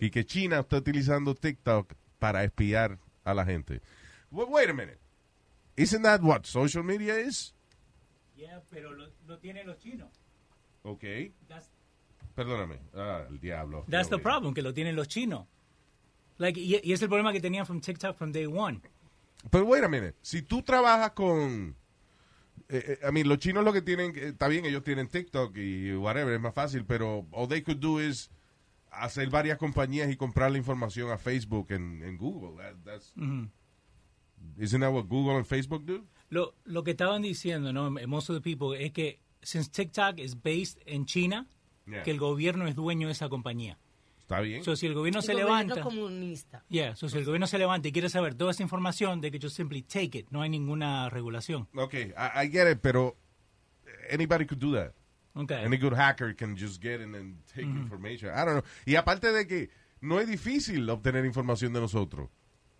y 0.00 0.10
que 0.10 0.24
China 0.24 0.60
está 0.60 0.78
utilizando 0.78 1.34
TikTok 1.34 1.92
para 2.18 2.42
espiar 2.44 2.98
a 3.24 3.34
la 3.34 3.44
gente. 3.44 3.80
Wait, 4.30 4.48
wait 4.48 4.70
a 4.70 4.72
minute. 4.72 4.98
Isn't 5.76 6.02
that 6.02 6.22
what 6.22 6.44
social 6.44 6.82
media 6.82 7.20
is? 7.20 7.54
Yeah, 8.36 8.62
pero 8.70 8.92
lo, 8.92 9.08
lo 9.26 9.38
tienen 9.38 9.66
los 9.66 9.78
chinos. 9.78 10.08
Ok. 10.82 11.04
That's, 11.48 11.70
Perdóname. 12.34 12.78
Ah, 12.94 13.24
el 13.28 13.38
diablo. 13.40 13.84
that's 13.88 14.08
the 14.08 14.18
problem, 14.18 14.54
que 14.54 14.62
lo 14.62 14.72
tienen 14.74 14.94
los 14.96 15.08
chinos. 15.08 15.46
Like, 16.38 16.60
y, 16.60 16.80
y 16.82 16.92
es 16.92 17.00
el 17.02 17.08
problema 17.08 17.32
que 17.32 17.40
tenían 17.40 17.66
from 17.66 17.80
TikTok 17.80 18.16
from 18.16 18.32
day 18.32 18.46
one. 18.46 18.80
Pero 19.50 19.64
wait 19.64 19.84
a 19.84 19.88
minute. 19.88 20.14
Si 20.22 20.42
tú 20.42 20.62
trabajas 20.62 21.10
con... 21.12 21.74
Eh, 22.68 22.98
eh, 23.02 23.08
I 23.08 23.12
mean, 23.12 23.28
los 23.28 23.38
chinos 23.38 23.64
lo 23.64 23.72
que 23.72 23.82
tienen... 23.82 24.12
eh, 24.16 24.28
Está 24.28 24.48
bien, 24.48 24.64
ellos 24.64 24.82
tienen 24.82 25.08
TikTok 25.08 25.56
y 25.56 25.94
whatever, 25.94 26.34
es 26.34 26.40
más 26.40 26.54
fácil, 26.54 26.84
pero 26.84 27.26
all 27.32 27.48
they 27.48 27.62
could 27.62 27.78
do 27.78 28.00
is 28.00 28.30
hacer 28.90 29.28
varias 29.30 29.58
compañías 29.58 30.10
y 30.10 30.16
comprar 30.16 30.50
la 30.50 30.58
información 30.58 31.10
a 31.10 31.18
Facebook 31.18 31.70
en, 31.70 32.02
en 32.02 32.16
Google. 32.16 32.56
That- 32.62 32.76
that's- 32.84 33.12
Ujú. 33.16 33.48
isn't 34.58 34.80
that 34.80 34.92
what 34.92 35.04
Google 35.06 35.36
and 35.36 35.46
Facebook 35.46 35.84
do? 35.84 36.04
Lo, 36.28 36.54
lo 36.64 36.82
que 36.82 36.90
estaban 36.92 37.22
diciendo, 37.22 37.72
¿no? 37.72 37.90
Most 38.08 38.30
of 38.30 38.36
the 38.36 38.40
people, 38.42 38.76
es 38.84 38.92
que 38.92 39.20
since 39.42 39.70
TikTok 39.70 40.18
is 40.18 40.34
based 40.34 40.80
en 40.86 41.06
China, 41.06 41.46
Yeah. 41.88 42.02
que 42.02 42.10
el 42.10 42.18
gobierno 42.18 42.66
es 42.66 42.74
dueño 42.74 43.06
de 43.06 43.12
esa 43.12 43.28
compañía. 43.28 43.78
Está 44.26 44.40
bien. 44.40 44.64
So, 44.64 44.74
si 44.74 44.86
el 44.86 44.94
gobierno 44.94 45.20
El 45.20 45.24
se 45.24 45.32
gobierno 45.34 45.52
levanta, 45.56 45.80
comunista. 45.82 46.64
yeah, 46.68 46.96
so, 46.96 47.08
si 47.08 47.16
el 47.16 47.24
gobierno 47.24 47.46
se 47.46 47.58
levanta 47.58 47.86
y 47.86 47.92
quiere 47.92 48.08
saber 48.08 48.34
toda 48.34 48.50
esa 48.50 48.64
información, 48.64 49.20
de 49.20 49.30
que 49.30 49.38
just 49.40 49.56
simply 49.56 49.82
take 49.82 50.18
it, 50.18 50.26
no 50.30 50.42
hay 50.42 50.48
ninguna 50.50 51.08
regulación. 51.10 51.68
Okay, 51.76 52.12
I, 52.16 52.44
I 52.44 52.48
get 52.50 52.68
it, 52.68 52.80
pero 52.82 53.16
anybody 54.10 54.44
could 54.44 54.58
do 54.60 54.72
that. 54.74 54.92
Okay. 55.36 55.62
Any 55.64 55.76
good 55.76 55.92
hacker 55.94 56.34
can 56.34 56.56
just 56.56 56.82
get 56.82 57.00
in 57.00 57.14
and 57.14 57.36
take 57.54 57.66
information. 57.66 58.30
I 58.30 58.44
don't 58.44 58.54
know. 58.54 58.64
Y 58.84 58.96
aparte 58.96 59.30
de 59.32 59.46
que 59.46 59.70
no 60.00 60.18
es 60.18 60.26
difícil 60.26 60.88
obtener 60.90 61.24
información 61.24 61.72
de 61.72 61.80
nosotros. 61.80 62.28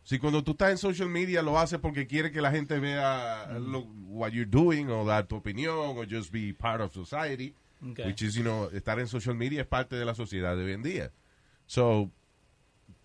Si 0.02 0.18
cuando 0.18 0.42
tú 0.42 0.52
estás 0.52 0.70
en 0.70 0.78
social 0.78 1.08
media 1.08 1.42
lo 1.42 1.58
haces 1.58 1.78
porque 1.80 2.06
quiere 2.06 2.32
que 2.32 2.40
la 2.40 2.50
gente 2.50 2.78
vea 2.80 3.58
lo, 3.60 3.80
what 4.08 4.30
you're 4.32 4.50
doing 4.50 4.88
o 4.88 5.04
dar 5.04 5.26
tu 5.26 5.36
opinión 5.36 5.96
o 5.98 6.04
just 6.08 6.32
be 6.32 6.52
part 6.52 6.80
of 6.80 6.92
society, 6.92 7.54
Okay. 7.90 8.06
which 8.06 8.22
is, 8.22 8.34
you 8.34 8.42
know, 8.42 8.70
estar 8.72 8.98
en 8.98 9.06
social 9.06 9.34
media 9.36 9.60
es 9.60 9.66
parte 9.66 9.96
de 9.96 10.04
la 10.06 10.14
sociedad 10.14 10.56
de 10.56 10.64
hoy 10.64 10.72
en 10.72 10.82
día. 10.82 11.12
So, 11.66 12.10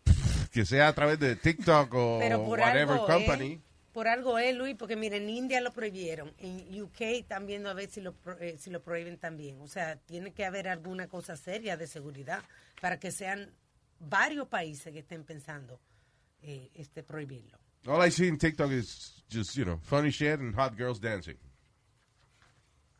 que 0.51 0.65
sea 0.65 0.87
a 0.89 0.93
través 0.93 1.19
de 1.19 1.35
TikTok 1.35 1.93
o 1.93 2.19
Pero 2.19 2.43
por 2.45 2.59
whatever 2.59 2.97
algo, 2.97 3.05
company. 3.07 3.53
¿eh? 3.53 3.61
Por 3.91 4.07
algo 4.07 4.37
es, 4.37 4.55
Luis, 4.55 4.75
porque 4.77 4.95
miren, 4.95 5.23
en 5.23 5.29
India 5.29 5.59
lo 5.59 5.71
prohibieron, 5.71 6.33
en 6.37 6.81
UK 6.81 7.01
están 7.01 7.45
viendo 7.45 7.69
a 7.69 7.73
ver 7.73 7.89
si 7.89 7.99
lo, 7.99 8.15
eh, 8.39 8.55
si 8.57 8.69
lo 8.69 8.81
prohíben 8.81 9.17
también. 9.17 9.59
O 9.59 9.67
sea, 9.67 9.97
tiene 9.97 10.31
que 10.31 10.45
haber 10.45 10.69
alguna 10.69 11.07
cosa 11.07 11.35
seria 11.35 11.75
de 11.75 11.87
seguridad 11.87 12.41
para 12.79 12.99
que 12.99 13.11
sean 13.11 13.51
varios 13.99 14.47
países 14.47 14.93
que 14.93 14.99
estén 14.99 15.25
pensando 15.25 15.79
eh, 16.41 16.69
este 16.73 17.03
prohibirlo. 17.03 17.59
All 17.87 18.05
I 18.05 18.11
see 18.11 18.27
in 18.27 18.37
TikTok 18.37 18.71
is 18.71 19.23
just, 19.29 19.55
you 19.55 19.65
know, 19.65 19.79
funny 19.81 20.11
shit 20.11 20.39
and 20.39 20.55
hot 20.55 20.77
girls 20.77 20.99
dancing. 20.99 21.37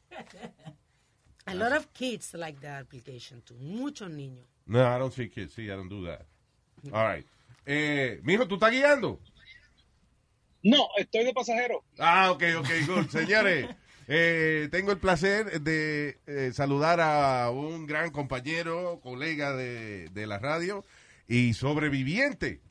A 1.46 1.56
lot 1.56 1.72
of 1.72 1.92
kids 1.94 2.34
like 2.34 2.60
the 2.60 2.68
application 2.68 3.42
too, 3.42 3.56
muchos 3.56 4.10
niños. 4.10 4.51
No, 4.66 4.80
I 4.80 4.98
don't 5.00 5.14
see 5.14 5.30
kids. 5.30 5.54
See, 5.54 5.66
I 5.66 5.76
don't 5.76 5.90
do 5.90 6.06
that. 6.06 6.26
All 6.94 7.06
right. 7.08 7.26
Eh, 7.66 8.20
mijo, 8.24 8.48
¿tú 8.48 8.56
estás 8.56 8.72
guiando? 8.72 9.20
No, 10.64 10.88
estoy 10.98 11.26
de 11.26 11.34
pasajero. 11.34 11.84
Ah, 12.00 12.32
ok, 12.32 12.44
ok, 12.60 12.70
good. 12.88 13.08
Señores, 13.10 13.68
eh, 14.08 14.68
tengo 14.72 14.92
el 14.92 15.00
placer 15.00 15.62
de 15.62 16.20
eh, 16.28 16.52
saludar 16.54 17.00
a 17.02 17.50
un 17.52 17.86
gran 17.88 18.12
compañero, 18.12 19.00
colega 19.02 19.56
de, 19.56 20.10
de 20.10 20.28
la 20.28 20.38
radio 20.40 20.84
y 21.28 21.54
sobreviviente 21.54 22.62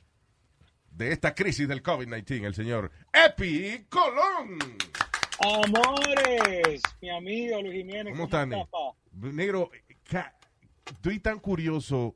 de 0.93 1.13
esta 1.13 1.35
crisis 1.35 1.67
del 1.67 1.83
COVID-19, 1.83 2.45
el 2.45 2.55
señor 2.55 2.91
Epi 3.13 3.87
Colón. 3.89 4.59
Amores, 5.43 6.83
mi 7.01 7.11
amigo 7.11 7.63
Luis 7.63 7.75
Jiménez. 7.79 8.13
¿Cómo 8.13 8.25
estás, 8.25 8.47
ne- 8.47 8.67
pa? 8.71 8.79
Negro, 9.33 9.71
ca- 10.09 10.35
estoy 11.01 11.19
tan 11.19 11.39
curioso. 11.39 12.15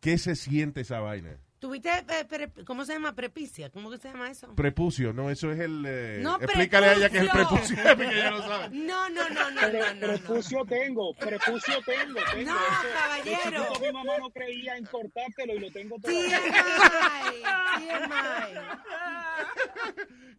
¿Qué 0.00 0.18
se 0.18 0.36
siente 0.36 0.82
esa 0.82 1.00
vaina? 1.00 1.38
¿Tuviste, 1.62 1.90
eh, 1.90 2.24
pre- 2.28 2.50
cómo 2.66 2.84
se 2.84 2.92
llama? 2.94 3.14
Prepicia, 3.14 3.70
¿cómo 3.70 3.88
que 3.88 3.96
se 3.96 4.08
llama 4.08 4.28
eso? 4.28 4.52
Prepucio, 4.56 5.12
no, 5.12 5.30
eso 5.30 5.52
es 5.52 5.60
el... 5.60 5.84
eh, 5.86 6.18
No, 6.20 6.34
explícale 6.40 6.88
a 6.88 6.94
ella 6.94 7.08
que 7.08 7.18
es 7.18 7.22
el 7.22 7.30
prepucio, 7.30 7.76
prepucio. 7.76 7.96
porque 7.96 8.18
ella 8.18 8.30
no 8.32 8.42
sabe. 8.42 8.68
No, 8.76 9.08
no, 9.10 9.28
no, 9.30 9.50
no, 9.52 9.60
Pre- 9.60 9.72
no, 9.78 9.86
no, 9.86 9.94
no. 9.94 10.00
prepucio 10.08 10.64
tengo, 10.68 11.14
prepucio 11.14 11.74
tengo, 11.86 12.18
tengo. 12.34 12.50
No, 12.50 12.58
Eso, 12.58 12.88
caballero. 13.00 13.38
chiquito 13.44 13.80
mi 13.80 13.92
mamá 13.92 14.18
no 14.18 14.30
creía 14.30 14.76
en 14.76 14.86
cortártelo 14.86 15.54
y 15.54 15.58
lo 15.60 15.70
tengo 15.70 15.96
todo. 16.00 16.10
TMI, 16.10 17.42
TMI. 17.78 18.58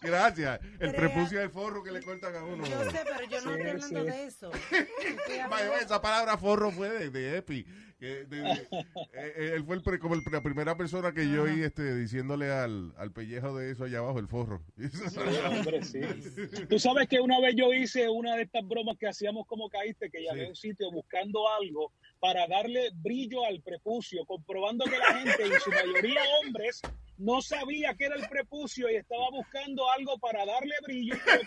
Gracias. 0.01 0.59
El 0.79 0.89
Crea- 0.91 0.99
prepucio 0.99 1.39
es 1.39 1.45
el 1.45 1.49
forro 1.51 1.81
que 1.83 1.91
le 1.93 2.01
cortan 2.01 2.35
a 2.35 2.43
uno. 2.43 2.65
Yo 2.65 2.83
sé, 2.91 2.99
pero 3.05 3.29
yo 3.29 3.41
no 3.41 3.53
Sí, 3.53 3.61
estoy 3.61 3.69
hablando 3.69 3.99
sí. 4.01 4.05
de 4.11 4.25
eso. 4.25 4.51
Esa 5.81 6.01
palabra 6.01 6.37
forro 6.37 6.69
fue 6.71 6.89
de, 6.89 7.09
de 7.09 7.37
Epi. 7.37 7.65
Que 8.03 8.25
de- 8.25 8.41
de- 8.43 8.67
eh, 9.13 9.53
él 9.55 9.63
fue 9.63 9.77
el 9.77 9.81
pre- 9.81 9.97
como 9.97 10.15
el- 10.15 10.21
la 10.29 10.41
primera 10.43 10.75
persona 10.75 11.13
que 11.13 11.29
yo 11.29 11.43
oí 11.43 11.61
este, 11.63 11.95
diciéndole 11.95 12.51
al, 12.51 12.93
al 12.97 13.13
pellejo 13.13 13.55
de 13.57 13.71
eso 13.71 13.85
allá 13.85 13.99
abajo, 13.99 14.19
el 14.19 14.27
forro. 14.27 14.61
Sí, 14.77 15.17
hombre, 15.49 15.83
sí. 15.83 16.01
Tú 16.69 16.79
sabes 16.79 17.07
que 17.07 17.21
una 17.21 17.39
vez 17.39 17.55
yo 17.55 17.71
hice 17.73 18.09
una 18.09 18.35
de 18.35 18.43
estas 18.43 18.67
bromas 18.67 18.97
que 18.97 19.07
hacíamos 19.07 19.47
como 19.47 19.69
caíste, 19.69 20.09
que 20.09 20.21
llamé 20.23 20.41
Sí. 20.41 20.45
a 20.45 20.49
un 20.49 20.55
sitio 20.55 20.91
buscando 20.91 21.47
algo 21.49 21.93
para 22.19 22.45
darle 22.47 22.89
brillo 22.95 23.45
al 23.45 23.61
prepucio, 23.61 24.25
comprobando 24.25 24.83
que 24.85 24.97
la 24.97 25.13
gente, 25.19 25.43
en 25.45 25.59
su 25.61 25.69
mayoría 25.71 26.19
hombres, 26.43 26.81
no 27.17 27.41
sabía 27.41 27.93
qué 27.93 28.05
era 28.07 28.15
el 28.15 28.27
prepucio 28.27 28.89
y 28.89 28.95
estaba 28.95 29.29
buscando 29.31 29.89
algo 29.91 30.17
para 30.19 30.45
darle 30.45 30.73
brillo, 30.83 31.15
pero 31.25 31.41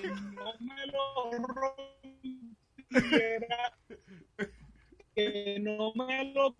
que 0.00 0.08
no 0.08 0.54
me 0.74 0.86
lo 0.86 1.30
rompiera, 2.90 3.72
que 5.26 5.58
no 5.60 5.92
me 5.94 6.32
lo. 6.32 6.56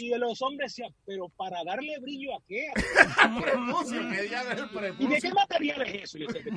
Y 0.00 0.10
de 0.10 0.18
los 0.18 0.40
hombres 0.42 0.72
decían, 0.76 0.94
pero 1.04 1.28
para 1.30 1.64
darle 1.64 1.98
brillo 1.98 2.36
a 2.36 2.42
qué? 2.46 2.68
¿Y 4.98 5.06
de 5.08 5.20
qué 5.20 5.32
material 5.34 5.82
es 5.82 6.04
eso? 6.04 6.18
Decía, 6.18 6.52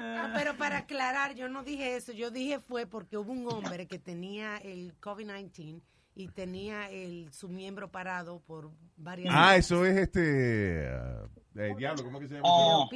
No, 0.00 0.30
pero 0.34 0.56
para 0.56 0.78
aclarar, 0.78 1.34
yo 1.34 1.48
no 1.48 1.62
dije 1.62 1.96
eso. 1.96 2.12
Yo 2.12 2.30
dije 2.30 2.58
fue 2.60 2.86
porque 2.86 3.16
hubo 3.16 3.32
un 3.32 3.46
hombre 3.50 3.86
que 3.86 3.98
tenía 3.98 4.56
el 4.58 4.98
COVID-19 5.00 5.80
y 6.14 6.28
tenía 6.28 6.90
el, 6.90 7.32
su 7.32 7.48
miembro 7.48 7.90
parado 7.92 8.40
por 8.40 8.70
varias 8.96 9.32
Ah, 9.32 9.46
horas. 9.50 9.58
eso 9.58 9.84
es 9.86 9.96
este. 9.98 10.84
eh, 10.88 11.74
diablo, 11.76 12.02
¿cómo 12.04 12.18
que 12.18 12.26
se 12.28 12.34
llama? 12.34 12.48
Ah. 12.48 12.86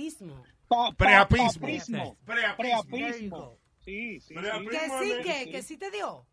Pa- 0.73 0.93
Preapismo. 0.97 1.61
Preapismo. 1.61 2.17
Preapismo. 2.57 3.59
Sí, 3.85 4.21
sí, 4.21 4.29
sí. 4.29 4.35
Preapismo. 4.35 4.71
Que 4.71 4.79
sí, 4.79 5.13
Sí, 5.13 5.23
que, 5.23 5.51
que 5.51 5.63
sí 5.63 5.77
te 5.77 5.91
dio. 5.91 6.27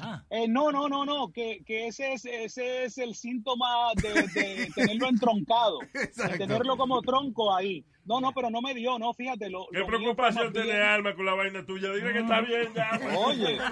Ah, 0.00 0.24
Eh, 0.30 0.48
no, 0.48 0.72
no, 0.72 0.88
no, 0.88 1.04
no, 1.04 1.30
que, 1.30 1.62
que 1.66 1.86
ese, 1.88 2.14
es, 2.14 2.24
ese 2.24 2.84
es 2.84 2.96
el 2.98 3.14
síntoma 3.14 3.92
de, 4.02 4.22
de 4.22 4.70
tenerlo 4.74 5.06
entroncado, 5.08 5.78
de 5.92 6.38
tenerlo 6.38 6.76
como 6.78 7.02
tronco 7.02 7.54
ahí. 7.54 7.84
No, 8.04 8.20
no, 8.20 8.32
pero 8.32 8.50
no 8.50 8.60
me 8.62 8.74
dio, 8.74 8.98
no, 8.98 9.12
fíjate. 9.12 9.48
Lo, 9.50 9.66
¿Qué 9.70 9.78
lo 9.80 9.86
preocupación 9.86 10.52
tiene 10.52 10.68
bien- 10.72 10.82
Alma 10.82 11.14
con 11.14 11.24
la 11.26 11.34
vaina 11.34 11.64
tuya? 11.64 11.92
Dime 11.92 12.12
que 12.14 12.18
está 12.20 12.40
bien 12.40 12.72
ya. 12.74 12.90
pues. 13.00 13.16
Oye. 13.18 13.58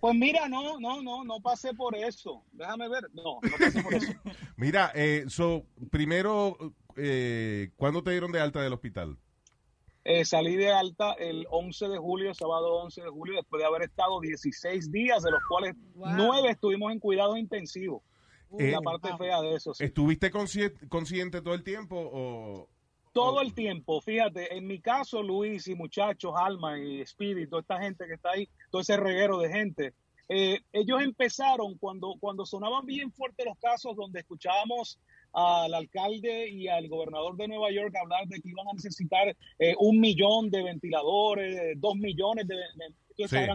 Pues 0.00 0.14
mira, 0.14 0.48
no, 0.48 0.80
no, 0.80 1.02
no, 1.02 1.24
no 1.24 1.40
pasé 1.40 1.74
por 1.74 1.94
eso. 1.94 2.42
Déjame 2.52 2.88
ver. 2.88 3.04
No, 3.12 3.38
no 3.42 3.50
pasé 3.58 3.82
por 3.82 3.94
eso. 3.94 4.12
Mira, 4.56 4.90
eh, 4.94 5.24
so, 5.28 5.66
primero, 5.90 6.56
eh, 7.00 7.70
¿cuándo 7.76 8.02
te 8.02 8.10
dieron 8.10 8.32
de 8.32 8.40
alta 8.40 8.62
del 8.62 8.72
hospital? 8.72 9.16
Eh, 10.04 10.24
salí 10.24 10.56
de 10.56 10.70
alta 10.72 11.12
el 11.12 11.46
11 11.50 11.88
de 11.88 11.98
julio, 11.98 12.32
sábado 12.34 12.74
11 12.76 13.02
de 13.02 13.08
julio, 13.08 13.36
después 13.36 13.60
de 13.60 13.66
haber 13.66 13.82
estado 13.82 14.18
16 14.20 14.90
días, 14.90 15.22
de 15.22 15.30
los 15.30 15.40
cuales 15.48 15.74
Wow. 15.94 16.12
9 16.16 16.50
estuvimos 16.50 16.92
en 16.92 16.98
cuidados 17.00 17.38
intensivos. 17.38 18.02
Eh, 18.58 18.70
la 18.72 18.80
parte 18.80 19.16
fea 19.16 19.40
de 19.42 19.54
eso. 19.54 19.74
sí. 19.74 19.84
¿Estuviste 19.84 20.30
consciente, 20.30 20.88
consciente 20.88 21.40
todo 21.42 21.54
el 21.54 21.62
tiempo 21.62 21.96
o...? 21.96 22.68
Todo 23.12 23.40
el 23.40 23.54
tiempo, 23.54 24.00
fíjate, 24.00 24.56
en 24.56 24.68
mi 24.68 24.80
caso, 24.80 25.20
Luis 25.20 25.66
y 25.66 25.74
muchachos, 25.74 26.32
Alma 26.36 26.78
y 26.78 27.04
Speedy, 27.04 27.48
toda 27.48 27.60
esta 27.62 27.80
gente 27.82 28.06
que 28.06 28.14
está 28.14 28.30
ahí, 28.30 28.48
todo 28.70 28.82
ese 28.82 28.96
reguero 28.96 29.38
de 29.38 29.48
gente, 29.50 29.94
eh, 30.28 30.60
ellos 30.72 31.02
empezaron 31.02 31.76
cuando, 31.76 32.14
cuando 32.20 32.46
sonaban 32.46 32.86
bien 32.86 33.10
fuertes 33.10 33.44
los 33.44 33.58
casos 33.58 33.96
donde 33.96 34.20
escuchábamos 34.20 35.00
al 35.32 35.72
alcalde 35.74 36.48
y 36.50 36.68
al 36.68 36.88
gobernador 36.88 37.36
de 37.36 37.48
Nueva 37.48 37.70
York 37.70 37.94
hablar 37.96 38.26
de 38.28 38.40
que 38.40 38.48
iban 38.48 38.68
a 38.68 38.72
necesitar 38.72 39.36
eh, 39.58 39.74
un 39.78 40.00
millón 40.00 40.50
de 40.50 40.62
ventiladores, 40.62 41.80
dos 41.80 41.96
millones 41.96 42.46
de... 42.48 42.56
de- 42.56 42.94
estoy 43.24 43.28
Sí. 43.40 43.46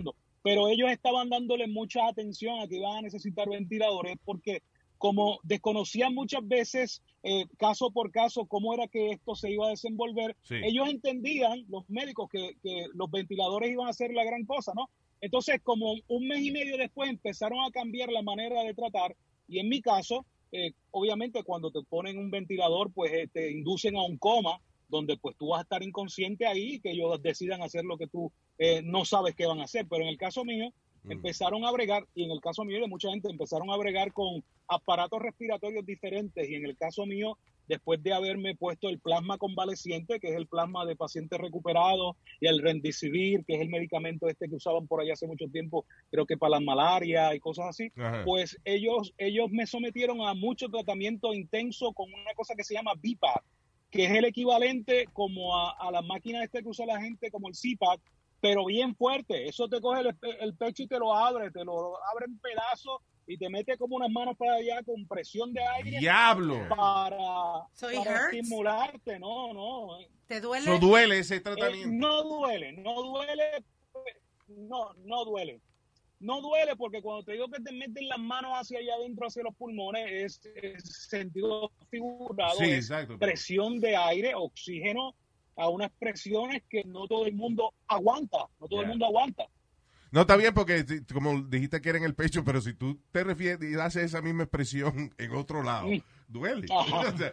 Pero 0.44 0.68
ellos 0.68 0.92
estaban 0.92 1.30
dándole 1.30 1.66
mucha 1.68 2.08
atención 2.08 2.60
a 2.60 2.68
que 2.68 2.76
iban 2.76 2.98
a 2.98 3.02
necesitar 3.02 3.50
ventiladores 3.50 4.16
porque 4.24 4.62
como 5.00 5.40
desconocían 5.44 6.14
muchas 6.14 6.48
veces 6.48 7.02
eh, 7.24 7.46
caso 7.58 7.90
por 7.90 8.12
caso 8.12 8.46
cómo 8.46 8.74
era 8.74 8.88
que 8.88 9.10
esto 9.12 9.34
se 9.36 9.50
iba 9.52 9.66
a 9.66 9.72
desenvolver, 9.72 10.36
Sí. 10.44 10.56
ellos 10.64 10.88
entendían, 10.88 11.66
los 11.68 11.90
médicos, 11.90 12.30
que, 12.30 12.52
que 12.62 12.86
los 12.94 13.10
ventiladores 13.10 13.72
iban 13.72 13.88
a 13.88 13.94
ser 13.94 14.12
la 14.14 14.24
gran 14.24 14.46
cosa, 14.46 14.72
¿no? 14.76 14.88
Entonces, 15.20 15.60
como 15.64 15.96
un 16.08 16.28
mes 16.28 16.42
y 16.44 16.52
medio 16.52 16.78
después 16.78 17.10
empezaron 17.10 17.60
a 17.66 17.72
cambiar 17.72 18.12
la 18.12 18.22
manera 18.22 18.62
de 18.64 18.76
tratar 18.76 19.16
y 19.48 19.58
en 19.60 19.68
mi 19.70 19.82
caso, 19.82 20.26
eh, 20.56 20.74
obviamente 20.92 21.44
cuando 21.44 21.72
te 21.72 21.82
ponen 21.84 22.18
un 22.18 22.32
ventilador, 22.32 22.92
pues 22.94 23.12
eh, 23.14 23.30
te 23.32 23.52
inducen 23.52 23.96
a 23.96 24.04
un 24.04 24.18
coma 24.18 24.60
donde 24.88 25.18
pues 25.18 25.36
tú 25.38 25.50
vas 25.50 25.60
a 25.60 25.64
estar 25.64 25.84
inconsciente 25.84 26.46
ahí 26.46 26.80
que 26.80 26.92
ellos 26.92 27.22
decidan 27.22 27.62
hacer 27.62 27.84
lo 27.86 27.98
que 27.98 28.08
tú 28.08 28.32
eh, 28.58 28.82
no 28.84 29.04
sabes 29.04 29.36
qué 29.36 29.46
van 29.46 29.60
a 29.60 29.66
hacer. 29.66 29.86
Pero 29.90 30.04
en 30.04 30.10
el 30.10 30.18
caso 30.18 30.46
mío, 30.46 30.72
Mm. 31.06 31.12
empezaron 31.12 31.64
a 31.66 31.72
bregar, 31.72 32.04
y 32.16 32.24
en 32.24 32.32
el 32.32 32.42
caso 32.42 32.64
mío 32.66 32.82
de 32.82 32.88
mucha 32.88 33.10
gente, 33.12 33.30
empezaron 33.30 33.70
a 33.70 33.78
bregar 33.78 34.12
con 34.12 34.44
aparatos 34.68 35.22
respiratorios 35.22 35.86
diferentes, 35.86 36.50
y 36.50 36.56
en 36.56 36.66
el 36.66 36.76
caso 36.76 37.06
mío, 37.06 37.38
después 37.68 38.02
de 38.04 38.14
haberme 38.14 38.56
puesto 38.56 38.90
el 38.90 39.00
plasma 39.00 39.38
convaleciente, 39.38 40.20
que 40.20 40.30
es 40.30 40.36
el 40.36 40.48
plasma 40.48 40.86
de 40.86 40.96
pacientes 40.96 41.40
recuperados, 41.40 42.16
y 42.40 42.48
el 42.48 42.62
rendicivir, 42.62 43.44
que 43.46 43.56
es 43.56 43.62
el 43.62 43.70
medicamento 43.70 44.28
este 44.28 44.48
que 44.48 44.56
usaban 44.56 44.88
por 44.88 45.02
allá 45.02 45.14
hace 45.14 45.28
mucho 45.28 45.48
tiempo, 45.48 45.86
creo 46.12 46.26
que 46.26 46.38
para 46.38 46.52
la 46.52 46.60
malaria 46.60 47.34
y 47.36 47.40
cosas 47.40 47.68
así, 47.68 47.92
Ajá. 47.98 48.24
pues 48.26 48.58
ellos, 48.66 49.14
ellos 49.18 49.50
me 49.52 49.68
sometieron 49.68 50.22
a 50.22 50.34
mucho 50.34 50.70
tratamiento 50.70 51.34
intenso 51.34 51.94
con 51.94 52.14
una 52.14 52.34
cosa 52.36 52.56
que 52.56 52.64
se 52.64 52.74
llama 52.74 52.94
BIPAP, 53.00 53.44
que 53.92 54.06
es 54.06 54.12
el 54.12 54.26
equivalente 54.26 55.08
como 55.14 55.56
a, 55.56 55.72
a 55.72 55.92
la 55.92 56.02
máquina 56.02 56.44
esta 56.44 56.62
que 56.62 56.68
usa 56.68 56.86
la 56.86 57.02
gente 57.02 57.32
como 57.32 57.48
el 57.48 57.56
CPAP, 57.56 58.00
pero 58.42 58.66
bien 58.66 58.96
fuerte. 58.96 59.48
Eso 59.48 59.68
te 59.68 59.80
coge 59.82 60.02
el, 60.02 60.18
el 60.40 60.56
pecho 60.56 60.84
y 60.84 60.88
te 60.88 61.00
lo 61.00 61.14
abre, 61.14 61.52
te 61.52 61.64
lo 61.66 61.96
abre 62.12 62.26
en 62.28 62.38
pedazos 62.40 63.02
y 63.28 63.38
te 63.38 63.50
mete 63.50 63.76
como 63.78 63.96
unas 63.96 64.12
manos 64.12 64.36
para 64.38 64.56
allá 64.56 64.84
con 64.84 65.08
presión 65.08 65.52
de 65.52 65.62
aire. 65.64 66.00
¡Diablo! 66.00 66.60
Para, 66.70 67.18
So 67.74 67.90
estimularte, 67.90 69.18
no, 69.20 69.54
no. 69.54 69.98
¿Te 70.28 70.42
duele? 70.42 70.66
Eso 70.76 70.80
duele 70.80 71.20
ese 71.20 71.36
Eh, 71.38 71.42
tratamiento. 71.42 72.08
no 72.08 72.24
duele, 72.24 72.74
no 72.74 73.02
duele, 73.02 73.44
no, 74.48 74.94
no 75.06 75.26
duele. 75.26 75.62
No 76.20 76.42
duele 76.42 76.76
porque 76.78 77.02
cuando 77.02 77.24
te 77.26 77.34
digo 77.34 77.48
que 77.50 77.62
te 77.62 77.72
meten 77.74 78.08
las 78.08 78.18
manos 78.20 78.52
hacia 78.54 78.80
allá 78.80 78.96
adentro, 78.96 79.28
hacia 79.28 79.44
los 79.44 79.54
pulmones, 79.56 80.06
es, 80.10 80.52
es 80.56 81.08
sentido 81.10 81.72
figurado, 81.92 82.58
Sí, 82.58 82.66
es 82.72 82.86
exacto. 82.90 83.20
presión 83.20 83.80
de 83.80 83.96
aire, 83.98 84.34
oxígeno 84.34 85.14
a 85.56 85.70
unas 85.70 85.92
presiones 86.00 86.64
que 86.70 86.84
no 86.86 87.08
todo 87.08 87.26
el 87.26 87.34
mundo 87.34 87.74
aguanta, 87.88 88.38
no 88.60 88.68
todo 88.68 88.82
el 88.82 88.88
mundo 88.88 89.06
aguanta. 89.06 89.46
No, 90.12 90.22
está 90.22 90.38
bien 90.38 90.54
porque 90.54 90.86
como 91.14 91.42
dijiste 91.42 91.82
que 91.82 91.90
era 91.90 91.98
en 91.98 92.06
el 92.06 92.16
pecho, 92.16 92.44
pero 92.46 92.62
si 92.62 92.74
tú 92.74 93.00
te 93.12 93.24
refieres 93.24 93.70
y 93.70 93.78
haces 93.80 94.04
esa 94.04 94.22
misma 94.22 94.44
expresión 94.44 95.14
en 95.18 95.36
otro 95.36 95.62
lado, 95.62 95.90
duele. 96.28 96.68
O 96.72 97.18
sea, 97.18 97.32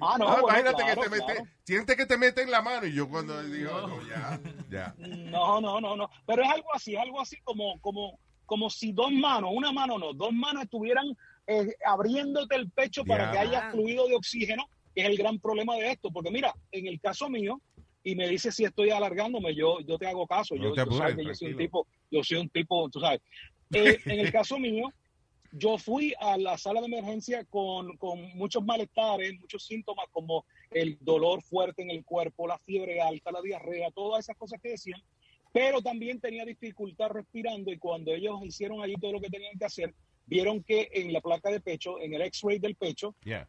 Ah, 0.00 0.16
no, 0.18 0.28
ah, 0.28 0.40
bueno, 0.42 0.48
imagínate 0.48 0.82
claro, 0.82 1.00
que 1.02 1.08
te 1.08 1.10
mete, 1.10 1.32
claro. 1.32 1.48
siente 1.64 1.96
que 1.96 2.06
te 2.06 2.18
mete 2.18 2.42
en 2.42 2.50
la 2.50 2.62
mano 2.62 2.86
y 2.86 2.92
yo 2.92 3.08
cuando 3.08 3.42
digo, 3.44 3.70
no, 3.86 4.06
ya, 4.06 4.40
ya. 4.70 4.94
No, 4.98 5.60
no, 5.60 5.80
no, 5.80 5.96
no. 5.96 6.10
Pero 6.26 6.42
es 6.42 6.48
algo 6.50 6.68
así, 6.74 6.96
algo 6.96 7.20
así 7.20 7.36
como, 7.42 7.80
como, 7.80 8.18
como 8.44 8.68
si 8.68 8.92
dos 8.92 9.12
manos, 9.12 9.50
una 9.54 9.72
mano 9.72 9.98
no, 9.98 10.12
dos 10.12 10.32
manos 10.32 10.64
estuvieran 10.64 11.06
eh, 11.46 11.74
abriéndote 11.86 12.54
el 12.56 12.70
pecho 12.70 13.04
para 13.04 13.30
que 13.30 13.38
haya 13.38 13.70
fluido 13.70 14.06
de 14.08 14.16
oxígeno, 14.16 14.68
es 14.94 15.06
el 15.06 15.16
gran 15.16 15.38
problema 15.38 15.76
de 15.76 15.92
esto. 15.92 16.10
Porque 16.10 16.30
mira, 16.30 16.54
en 16.72 16.86
el 16.86 17.00
caso 17.00 17.28
mío, 17.28 17.60
y 18.02 18.14
me 18.14 18.28
dice 18.28 18.50
si 18.50 18.64
estoy 18.64 18.90
alargándome, 18.90 19.54
yo, 19.54 19.80
yo 19.80 19.98
te 19.98 20.06
hago 20.06 20.26
caso. 20.26 20.54
No 20.54 20.74
yo, 20.74 20.84
te 20.84 20.96
sabes 20.96 21.38
soy 21.38 21.52
un 21.52 21.58
tipo, 21.58 21.86
yo 22.10 22.24
soy 22.24 22.38
un 22.38 22.48
tipo, 22.48 22.88
tú 22.90 23.00
sabes. 23.00 23.20
Eh, 23.72 23.98
en 24.06 24.20
el 24.20 24.32
caso 24.32 24.58
mío, 24.58 24.92
yo 25.52 25.78
fui 25.78 26.14
a 26.20 26.36
la 26.38 26.56
sala 26.56 26.80
de 26.80 26.86
emergencia 26.86 27.44
con, 27.44 27.96
con 27.96 28.20
muchos 28.36 28.64
malestares, 28.64 29.38
muchos 29.40 29.64
síntomas 29.66 30.06
como 30.12 30.44
el 30.70 30.96
dolor 31.00 31.42
fuerte 31.42 31.82
en 31.82 31.90
el 31.90 32.04
cuerpo, 32.04 32.46
la 32.46 32.58
fiebre 32.58 33.00
alta, 33.00 33.32
la 33.32 33.42
diarrea, 33.42 33.90
todas 33.90 34.24
esas 34.24 34.36
cosas 34.36 34.60
que 34.62 34.70
decían, 34.70 35.02
pero 35.52 35.82
también 35.82 36.20
tenía 36.20 36.44
dificultad 36.44 37.08
respirando 37.08 37.72
y 37.72 37.78
cuando 37.78 38.14
ellos 38.14 38.38
hicieron 38.44 38.82
allí 38.82 38.94
todo 38.94 39.12
lo 39.12 39.20
que 39.20 39.28
tenían 39.28 39.58
que 39.58 39.64
hacer, 39.64 39.94
vieron 40.26 40.62
que 40.62 40.88
en 40.92 41.12
la 41.12 41.20
placa 41.20 41.50
de 41.50 41.60
pecho, 41.60 42.00
en 42.00 42.14
el 42.14 42.22
x-ray 42.22 42.60
del 42.60 42.76
pecho, 42.76 43.16
Yeah. 43.24 43.48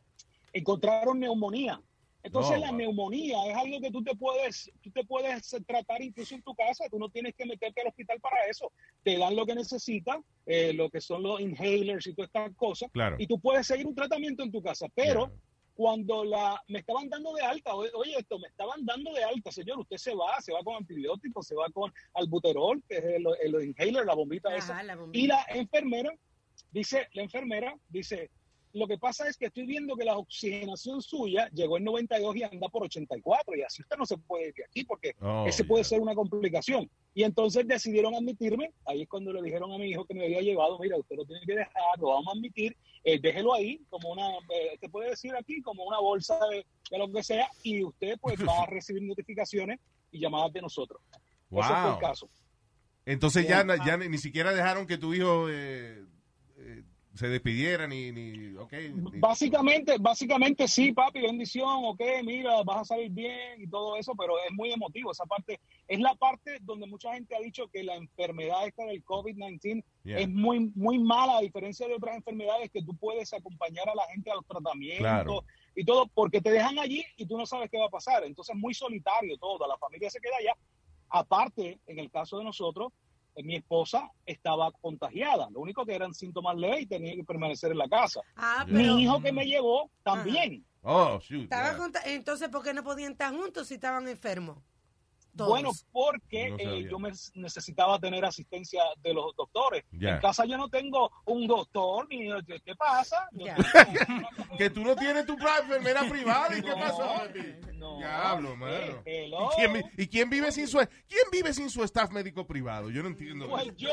Encontraron 0.53 1.19
neumonía. 1.19 1.81
Entonces 2.23 2.59
No, 2.59 2.65
la 2.67 2.71
neumonía 2.71 3.35
es 3.47 3.55
algo 3.57 3.81
que 3.81 3.89
tú 3.89 4.03
te 4.03 4.15
puedes, 4.15 4.71
tú 4.81 4.91
te 4.91 5.03
puedes 5.03 5.55
tratar 5.65 6.03
incluso 6.03 6.35
en 6.35 6.43
tu 6.43 6.53
casa, 6.53 6.85
tú 6.89 6.99
no 6.99 7.09
tienes 7.09 7.33
que 7.35 7.47
meterte 7.47 7.81
al 7.81 7.87
hospital 7.87 8.19
para 8.21 8.45
eso. 8.45 8.71
Te 9.03 9.17
dan 9.17 9.35
lo 9.35 9.43
que 9.45 9.55
necesitas, 9.55 10.17
eh, 10.45 10.71
lo 10.73 10.89
que 10.91 11.01
son 11.01 11.23
los 11.23 11.41
inhalers 11.41 12.05
y 12.05 12.13
todas 12.13 12.29
estas 12.29 12.55
cosas, 12.55 12.91
Claro. 12.91 13.15
y 13.17 13.25
tú 13.25 13.39
puedes 13.39 13.65
seguir 13.65 13.87
un 13.87 13.95
tratamiento 13.95 14.43
en 14.43 14.51
tu 14.51 14.61
casa. 14.61 14.85
Pero 14.93 15.31
cuando 15.73 16.23
la 16.23 16.61
me 16.67 16.79
estaban 16.79 17.09
dando 17.09 17.33
de 17.33 17.41
alta, 17.41 17.73
oye, 17.73 17.89
oye, 17.95 18.15
esto 18.19 18.37
me 18.37 18.49
estaban 18.49 18.85
dando 18.85 19.11
de 19.13 19.23
alta, 19.23 19.51
señor, 19.51 19.79
usted 19.79 19.97
se 19.97 20.13
va, 20.13 20.39
se 20.41 20.53
va 20.53 20.59
con 20.63 20.75
antibióticos, 20.75 21.47
se 21.47 21.55
va 21.55 21.71
con 21.73 21.91
albuterol, 22.13 22.83
que 22.87 22.97
es 22.97 23.03
el, 23.03 23.25
el 23.41 23.63
inhaler, 23.69 24.05
la 24.05 24.13
bombita 24.13 24.49
Ajá, 24.49 24.57
esa. 24.59 24.83
la 24.83 24.95
bombita. 24.95 25.23
Y 25.23 25.25
la 25.27 25.43
enfermera 25.59 26.11
dice, 26.71 27.07
la 27.13 27.23
enfermera 27.23 27.75
dice, 27.89 28.29
lo 28.73 28.87
que 28.87 28.97
pasa 28.97 29.27
es 29.27 29.37
que 29.37 29.45
estoy 29.47 29.65
viendo 29.65 29.95
que 29.95 30.05
la 30.05 30.17
oxigenación 30.17 31.01
suya 31.01 31.49
llegó 31.53 31.77
en 31.77 31.83
92 31.83 32.35
y 32.37 32.43
anda 32.43 32.69
por 32.69 32.83
84 32.83 33.55
y 33.55 33.61
así 33.63 33.81
usted 33.81 33.97
no 33.97 34.05
se 34.05 34.17
puede 34.17 34.47
ir 34.49 34.53
de 34.53 34.63
aquí 34.65 34.83
porque 34.83 35.13
Oh, 35.21 35.45
ese 35.47 35.63
puede 35.63 35.83
ser 35.83 35.99
una 35.99 36.15
complicación. 36.15 36.89
Y 37.13 37.23
entonces 37.23 37.67
decidieron 37.67 38.15
admitirme, 38.15 38.71
ahí 38.85 39.01
es 39.03 39.09
cuando 39.09 39.33
le 39.33 39.41
dijeron 39.41 39.71
a 39.71 39.77
mi 39.77 39.89
hijo 39.89 40.05
que 40.05 40.13
me 40.13 40.25
había 40.25 40.41
llevado, 40.41 40.79
mira, 40.79 40.97
usted 40.97 41.15
lo 41.17 41.25
tiene 41.25 41.45
que 41.45 41.55
dejar, 41.55 41.73
lo 41.99 42.09
vamos 42.09 42.27
a 42.27 42.31
admitir, 42.37 42.75
eh, 43.03 43.19
déjelo 43.19 43.53
ahí 43.53 43.81
como 43.89 44.11
una, 44.11 44.27
eh, 44.49 44.77
te 44.79 44.87
puede 44.89 45.09
decir 45.09 45.33
aquí, 45.35 45.61
como 45.61 45.83
una 45.83 45.99
bolsa 45.99 46.39
de, 46.49 46.65
de 46.89 46.97
lo 46.97 47.11
que 47.11 47.23
sea 47.23 47.49
y 47.63 47.83
usted 47.83 48.17
pues 48.21 48.39
va 48.39 48.63
a 48.63 48.65
recibir 48.69 49.01
notificaciones 49.03 49.79
y 50.11 50.19
llamadas 50.19 50.53
de 50.53 50.61
nosotros. 50.61 51.01
Ese 51.11 51.19
fue 51.49 51.81
Wow. 51.81 51.93
el 51.93 51.99
caso. 51.99 52.29
Entonces 53.05 53.47
ya, 53.47 53.65
ya 53.85 53.97
ni, 53.97 54.07
ni 54.09 54.17
siquiera 54.17 54.53
dejaron 54.53 54.85
que 54.87 54.97
tu 54.97 55.13
hijo 55.13 55.49
eh, 55.49 56.05
eh, 56.57 56.83
se 57.13 57.27
despidiera 57.27 57.87
ni, 57.87 58.11
ni, 58.11 58.53
Básicamente, 59.19 59.97
básicamente 59.99 60.67
sí, 60.67 60.93
papi, 60.93 61.21
bendición, 61.21 61.81
ok, 61.83 62.01
mira, 62.23 62.63
vas 62.63 62.81
a 62.81 62.85
salir 62.85 63.11
bien 63.11 63.61
y 63.61 63.67
todo 63.67 63.97
eso, 63.97 64.13
pero 64.17 64.35
es 64.39 64.51
muy 64.53 64.71
emotivo 64.71 65.11
esa 65.11 65.25
parte. 65.25 65.59
Es 65.87 65.99
la 65.99 66.15
parte 66.15 66.57
donde 66.61 66.87
mucha 66.87 67.13
gente 67.13 67.35
ha 67.35 67.39
dicho 67.39 67.67
que 67.67 67.83
la 67.83 67.95
enfermedad 67.95 68.65
esta 68.67 68.85
del 68.85 69.03
COVID-19 69.03 69.83
Yeah. 70.03 70.17
es 70.17 70.29
muy, 70.29 70.71
muy 70.73 70.97
mala, 70.97 71.37
a 71.37 71.41
diferencia 71.41 71.87
de 71.87 71.93
otras 71.93 72.15
enfermedades 72.15 72.71
que 72.71 72.81
tú 72.81 72.95
puedes 72.95 73.31
acompañar 73.33 73.87
a 73.87 73.93
la 73.93 74.03
gente 74.07 74.31
a 74.31 74.35
los 74.35 74.47
tratamientos 74.47 74.97
Claro. 74.97 75.43
y 75.75 75.85
todo, 75.85 76.07
porque 76.07 76.41
te 76.41 76.49
dejan 76.49 76.79
allí 76.79 77.05
y 77.17 77.27
tú 77.27 77.37
no 77.37 77.45
sabes 77.45 77.69
qué 77.69 77.77
va 77.77 77.85
a 77.85 77.89
pasar. 77.89 78.23
Entonces 78.23 78.55
es 78.55 78.59
muy 78.59 78.73
solitario 78.73 79.37
todo, 79.37 79.67
la 79.67 79.77
familia 79.77 80.09
se 80.09 80.19
queda 80.19 80.37
allá. 80.39 80.55
Aparte, 81.07 81.79
en 81.85 81.99
el 81.99 82.09
caso 82.09 82.39
de 82.39 82.45
nosotros, 82.45 82.91
mi 83.37 83.55
esposa 83.55 84.09
estaba 84.25 84.71
contagiada, 84.81 85.49
lo 85.51 85.59
único 85.61 85.85
que 85.85 85.95
eran 85.95 86.13
síntomas 86.13 86.55
leves 86.57 86.81
y 86.81 86.85
tenía 86.87 87.15
que 87.15 87.23
permanecer 87.23 87.71
en 87.71 87.77
la 87.77 87.87
casa. 87.87 88.21
Ah, 88.35 88.63
pero 88.65 88.77
Mi 88.77 89.03
hijo 89.03 89.21
que 89.21 89.31
me 89.31 89.45
llevó 89.45 89.89
también. 90.03 90.65
Oh, 90.83 91.19
shoot. 91.19 91.43
estaba 91.43 91.69
yeah. 91.69 91.77
junta- 91.77 92.01
entonces 92.05 92.49
¿por 92.49 92.63
qué 92.63 92.73
no 92.73 92.83
podían 92.83 93.11
estar 93.11 93.31
juntos 93.33 93.67
si 93.67 93.75
estaban 93.75 94.07
enfermos? 94.07 94.57
Todos. 95.35 95.49
Bueno, 95.49 95.71
porque 95.91 96.49
No 96.49 96.57
eh, 96.59 96.87
yo 96.89 96.99
me 96.99 97.11
necesitaba 97.35 97.97
tener 97.99 98.23
asistencia 98.25 98.83
de 99.01 99.13
los 99.13 99.35
doctores. 99.35 99.83
En 99.91 100.19
casa 100.19 100.45
yo 100.45 100.57
no 100.57 100.69
tengo 100.69 101.11
un 101.25 101.47
doctor 101.47 102.07
ni 102.09 102.29
¿qué, 102.45 102.59
qué 102.65 102.75
pasa? 102.75 103.27
Que 104.57 104.69
tú 104.69 104.83
no 104.83 104.95
tienes 104.95 105.25
tu 105.25 105.33
enfermera 105.33 106.01
privada. 106.09 106.57
¿Y 106.57 106.61
qué 106.61 106.73
pasó, 106.73 107.13
no. 107.73 107.97
Diablo, 107.97 108.53
Eh, 108.53 108.55
mano. 108.57 109.01
¿Y 109.05 109.55
quién, 109.55 109.73
vi- 109.73 110.03
¿Y 110.03 110.07
quién 110.07 110.29
vive 110.29 110.51
sin 110.51 110.67
su 110.67 110.77
quién 110.77 111.23
vive 111.31 111.53
sin 111.53 111.69
su 111.69 111.83
staff 111.83 112.11
médico 112.11 112.45
privado? 112.45 112.89
Yo 112.89 113.01
no 113.01 113.09
entiendo. 113.09 113.47
Pues 113.49 113.65
yo, 113.77 113.89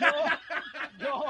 yo, 0.00 0.06
yo, 0.98 1.24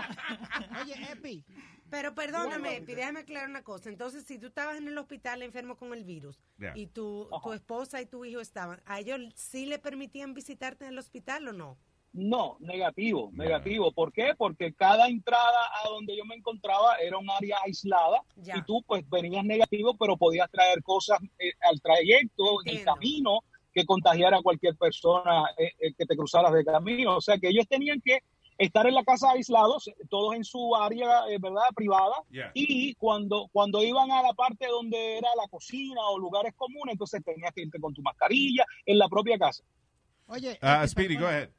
Oye, 0.82 1.12
Epi, 1.12 1.44
Pero 1.90 2.14
perdóname, 2.14 2.80
déjame 2.80 3.20
aclarar 3.20 3.48
una 3.48 3.62
cosa. 3.62 3.88
Entonces, 3.88 4.24
si 4.24 4.38
tú 4.38 4.48
estabas 4.48 4.76
en 4.78 4.88
el 4.88 4.98
hospital 4.98 5.42
enfermo 5.42 5.76
con 5.76 5.92
el 5.92 6.04
virus 6.04 6.38
y 6.74 6.86
tu, 6.86 7.28
tu 7.42 7.52
esposa 7.52 8.00
y 8.00 8.06
tu 8.06 8.24
hijo 8.24 8.40
estaban, 8.40 8.80
¿a 8.86 9.00
ellos 9.00 9.20
sí 9.34 9.66
le 9.66 9.78
permitían 9.78 10.34
visitarte 10.34 10.84
en 10.84 10.92
el 10.92 10.98
hospital 10.98 11.48
o 11.48 11.52
no? 11.52 11.78
no, 12.12 12.56
negativo, 12.60 13.30
negativo. 13.32 13.92
¿Por 13.92 14.12
qué? 14.12 14.32
Porque 14.36 14.72
cada 14.72 15.08
entrada 15.08 15.60
a 15.84 15.88
donde 15.88 16.16
yo 16.16 16.24
me 16.24 16.34
encontraba 16.34 16.96
era 16.96 17.18
un 17.18 17.30
área 17.30 17.58
aislada 17.64 18.22
y 18.36 18.62
tú 18.62 18.82
pues 18.86 19.08
venías 19.08 19.44
negativo, 19.44 19.96
pero 19.96 20.16
podías 20.16 20.50
traer 20.50 20.82
cosas 20.82 21.18
eh, 21.38 21.52
al 21.60 21.80
trayecto, 21.80 22.62
en 22.62 22.68
el 22.68 22.78
Entiendo. 22.78 22.94
camino, 22.94 23.40
que 23.72 23.84
contagiara 23.84 24.38
a 24.38 24.42
cualquier 24.42 24.74
persona 24.76 25.44
eh, 25.56 25.72
eh, 25.78 25.92
que 25.96 26.06
te 26.06 26.16
cruzaras 26.16 26.52
de 26.52 26.64
camino. 26.64 27.16
O 27.16 27.20
sea 27.20 27.38
que 27.38 27.48
ellos 27.48 27.66
tenían 27.68 28.00
que 28.00 28.22
estar 28.58 28.86
en 28.86 28.94
la 28.94 29.04
casa 29.04 29.30
aislados, 29.30 29.90
todos 30.10 30.34
en 30.34 30.44
su 30.44 30.74
área, 30.74 31.28
eh, 31.28 31.38
¿verdad?, 31.40 31.62
privada. 31.74 32.16
Yeah. 32.30 32.50
Y 32.54 32.94
cuando, 32.94 33.48
cuando 33.52 33.82
iban 33.82 34.10
a 34.10 34.22
la 34.22 34.34
parte 34.34 34.66
donde 34.66 35.18
era 35.18 35.28
la 35.40 35.48
cocina 35.48 36.00
o 36.10 36.18
lugares 36.18 36.54
comunes, 36.56 36.92
entonces 36.92 37.22
tenías 37.24 37.52
que 37.54 37.62
irte 37.62 37.80
con 37.80 37.94
tu 37.94 38.02
mascarilla 38.02 38.66
en 38.84 38.98
la 38.98 39.08
propia 39.08 39.38
casa. 39.38 39.62
oye. 40.26 40.58
Epi, 40.60 40.88
Speedy, 40.88 41.16
go 41.16 41.26
ahead. 41.26 41.50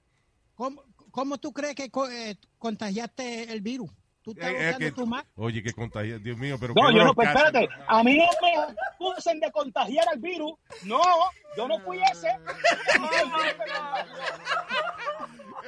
¿Cómo, 0.55 0.83
cómo 1.11 1.37
tú 1.37 1.53
crees 1.53 1.75
que 1.75 1.89
eh, 2.11 2.35
contagiaste 2.57 3.51
el 3.51 3.61
virus? 3.61 3.89
¿Tú 4.33 4.39
estás 4.39 4.51
Eh, 4.51 4.69
eh, 4.69 4.75
que- 4.77 4.91
tu 4.91 5.09
Oye, 5.35 5.63
que 5.63 5.73
contagia, 5.73 6.19
Dios 6.19 6.37
mío, 6.37 6.57
pero 6.59 6.73
No, 6.75 6.87
qué 6.89 6.95
yo 6.95 7.03
no, 7.03 7.13
pues, 7.15 7.27
espérate, 7.29 7.67
a 7.87 8.03
mí 8.03 8.17
no 8.17 8.25
me 8.41 8.73
acusen 8.93 9.39
de 9.39 9.51
contagiar 9.51 10.07
al 10.11 10.19
virus. 10.19 10.53
No, 10.83 11.01
yo 11.57 11.67
no 11.67 11.79
fui 11.79 11.99
ese. 12.11 12.29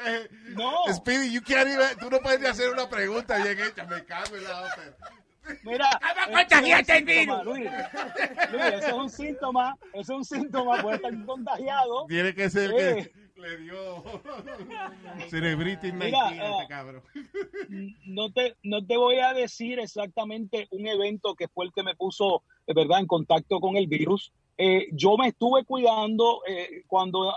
Eh, 0.06 0.28
No, 0.56 0.72
Speedy, 0.94 1.32
you 1.32 1.42
can't 1.42 1.68
even- 1.68 1.98
tú 2.00 2.10
no 2.10 2.20
puedes 2.20 2.40
ni 2.40 2.48
hacer 2.48 2.70
una 2.72 2.90
pregunta 2.90 3.38
bien 3.38 3.60
hecha, 3.60 3.84
me 3.86 4.04
cago 4.06 4.36
en 4.36 4.44
la 4.44 4.62
otra. 4.62 4.84
mira. 5.64 5.90
contagiaste 6.34 6.98
el 6.98 7.08
síntoma, 7.08 7.44
Luis. 7.44 7.70
Luis, 8.52 8.64
ese 8.66 8.88
es 8.88 8.94
un 8.94 9.10
síntoma, 9.10 9.78
ese 9.94 10.02
es 10.02 10.10
un 10.10 10.26
síntoma, 10.26 10.82
puede 10.82 10.96
estar 10.98 11.26
contagiado. 11.26 12.06
Tiene 12.08 12.34
que 12.34 12.50
ser 12.50 12.72
Eh. 12.72 13.12
que 13.14 13.21
Le 13.42 13.58
dio 13.58 14.04
cerebritis 15.30 15.94
Mira, 15.94 16.30
19 16.30 16.42
a 16.42 16.52
este 16.52 16.68
cabrón. 16.68 17.04
no 18.06 18.32
te, 18.32 18.56
no 18.64 18.86
te 18.86 18.98
voy 18.98 19.18
a 19.18 19.34
decir 19.34 19.80
exactamente 19.80 20.68
un 20.72 20.88
evento 20.88 21.36
que 21.36 21.48
fue 21.48 21.66
el 21.66 21.74
que 21.74 21.84
me 21.84 21.96
puso, 21.96 22.44
de 22.68 22.74
verdad, 22.74 23.00
en 23.00 23.08
contacto 23.08 23.60
con 23.60 23.78
el 23.78 23.88
virus. 23.88 24.32
Eh, 24.58 24.90
yo 24.92 25.18
me 25.18 25.30
estuve 25.30 25.66
cuidando 25.66 26.42
eh, 26.48 26.84
cuando 26.88 27.34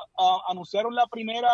anunciaron 0.49 0.95
la 0.95 1.07
primera 1.07 1.49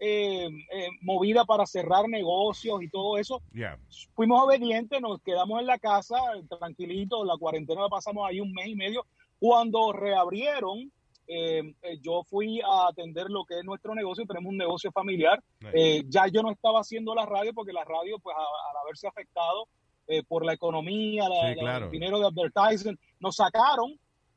eh, 0.00 0.46
eh, 0.46 0.88
movida 1.00 1.44
para 1.44 1.66
cerrar 1.66 2.08
negocios 2.08 2.80
y 2.82 2.88
todo 2.88 3.18
eso. 3.18 3.42
Yeah. 3.52 3.78
Fuimos 4.14 4.44
obedientes, 4.44 5.00
nos 5.00 5.20
quedamos 5.22 5.60
en 5.60 5.66
la 5.66 5.78
casa, 5.78 6.16
tranquilitos, 6.60 7.26
la 7.26 7.36
cuarentena 7.36 7.82
la 7.82 7.88
pasamos 7.88 8.24
ahí 8.28 8.40
un 8.40 8.52
mes 8.52 8.68
y 8.68 8.76
medio. 8.76 9.04
Cuando 9.40 9.92
reabrieron, 9.92 10.92
eh, 11.28 11.62
eh, 11.82 11.98
yo 12.02 12.22
fui 12.24 12.60
a 12.62 12.88
atender 12.88 13.26
lo 13.28 13.44
que 13.44 13.58
es 13.58 13.64
nuestro 13.64 13.94
negocio, 13.94 14.24
tenemos 14.26 14.50
un 14.50 14.56
negocio 14.56 14.90
familiar. 14.90 15.40
Eh, 15.74 16.02
ya 16.08 16.26
yo 16.26 16.42
no 16.42 16.50
estaba 16.50 16.80
haciendo 16.80 17.14
la 17.14 17.26
radio 17.26 17.52
porque 17.54 17.72
la 17.72 17.84
radio, 17.84 18.18
pues 18.18 18.34
a- 18.36 18.40
al 18.70 18.76
haberse 18.82 19.06
afectado 19.06 19.68
eh, 20.10 20.22
por 20.26 20.44
la 20.44 20.54
economía, 20.54 21.28
la- 21.28 21.48
Sí, 21.50 21.54
la- 21.56 21.60
claro. 21.60 21.84
el 21.86 21.90
dinero 21.90 22.18
de 22.18 22.26
advertising, 22.28 22.98
nos 23.20 23.36
sacaron 23.36 23.92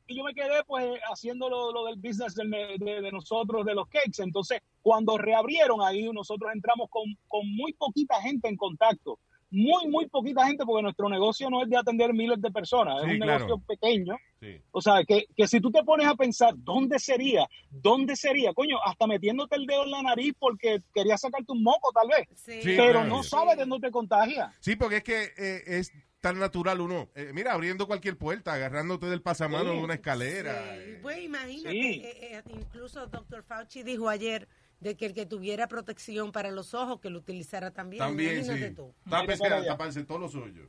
y 0.06 0.16
yo 0.18 0.22
me 0.24 0.34
quedé 0.34 0.62
pues 0.66 0.84
haciendo 1.10 1.48
lo, 1.48 1.72
lo 1.72 1.86
del 1.86 1.96
business 1.96 2.34
del 2.34 2.50
de, 2.50 3.00
de 3.00 3.10
nosotros, 3.10 3.64
de 3.64 3.74
los 3.74 3.88
cakes. 3.88 4.22
Entonces, 4.22 4.60
cuando 4.82 5.16
reabrieron 5.16 5.80
ahí, 5.80 6.04
nosotros 6.12 6.50
entramos 6.54 6.90
con, 6.90 7.04
con 7.26 7.40
muy 7.56 7.72
poquita 7.72 8.20
gente 8.20 8.48
en 8.48 8.56
contacto. 8.56 9.18
Muy, 9.54 9.86
muy 9.88 10.06
poquita 10.08 10.46
gente, 10.46 10.64
porque 10.64 10.82
nuestro 10.82 11.10
negocio 11.10 11.50
no 11.50 11.62
es 11.62 11.68
de 11.68 11.76
atender 11.76 12.14
miles 12.14 12.40
de 12.40 12.50
personas, 12.50 13.02
Sí, 13.02 13.06
es 13.08 13.12
un 13.12 13.20
claro. 13.20 13.44
negocio 13.46 13.62
pequeño. 13.68 14.16
Sí. 14.40 14.60
O 14.70 14.80
sea, 14.80 15.04
que, 15.06 15.26
que 15.36 15.46
si 15.46 15.60
tú 15.60 15.70
te 15.70 15.84
pones 15.84 16.06
a 16.06 16.14
pensar, 16.14 16.54
¿dónde 16.56 16.98
sería? 16.98 17.46
¿Dónde 17.70 18.16
sería? 18.16 18.54
Coño, 18.54 18.78
hasta 18.82 19.06
metiéndote 19.06 19.56
el 19.56 19.66
dedo 19.66 19.84
en 19.84 19.90
la 19.90 20.02
nariz 20.02 20.32
porque 20.38 20.78
querías 20.94 21.20
sacarte 21.20 21.52
un 21.52 21.62
moco, 21.62 21.92
tal 21.92 22.08
vez. 22.08 22.26
Sí, 22.34 22.60
Pero 22.64 22.92
claro. 23.00 23.04
no 23.08 23.22
sabes 23.22 23.58
de 23.58 23.66
dónde 23.66 23.88
te 23.88 23.92
contagia. 23.92 24.52
Sí, 24.60 24.74
porque 24.74 24.96
es 24.96 25.04
que 25.04 25.22
eh, 25.36 25.62
es 25.66 25.92
tan 26.22 26.38
natural 26.38 26.80
uno. 26.80 27.10
eh, 27.14 27.32
mira, 27.34 27.52
abriendo 27.52 27.86
cualquier 27.86 28.16
puerta, 28.16 28.54
agarrándote 28.54 29.06
del 29.06 29.20
pasamano 29.20 29.72
Sí. 29.72 29.76
de 29.76 29.84
una 29.84 29.94
escalera. 29.94 30.76
Sí, 30.82 30.92
pues 31.02 31.18
imagínate, 31.20 31.70
Sí. 31.72 32.02
eh, 32.04 32.36
eh, 32.38 32.42
incluso 32.58 33.06
Dr. 33.06 33.42
Fauci 33.42 33.82
dijo 33.82 34.08
ayer 34.08 34.48
de 34.82 34.96
que 34.96 35.06
el 35.06 35.14
que 35.14 35.26
tuviera 35.26 35.68
protección 35.68 36.32
para 36.32 36.50
los 36.50 36.74
ojos, 36.74 37.00
que 37.00 37.08
lo 37.08 37.20
utilizara 37.20 37.70
también. 37.70 38.00
También, 38.00 38.38
Imagínate 38.38 38.68
sí. 38.68 38.74
tú. 38.74 38.92
Tápese, 39.08 39.48
taparse 39.48 40.04
todos 40.04 40.20
los 40.20 40.34
hoyos. 40.34 40.68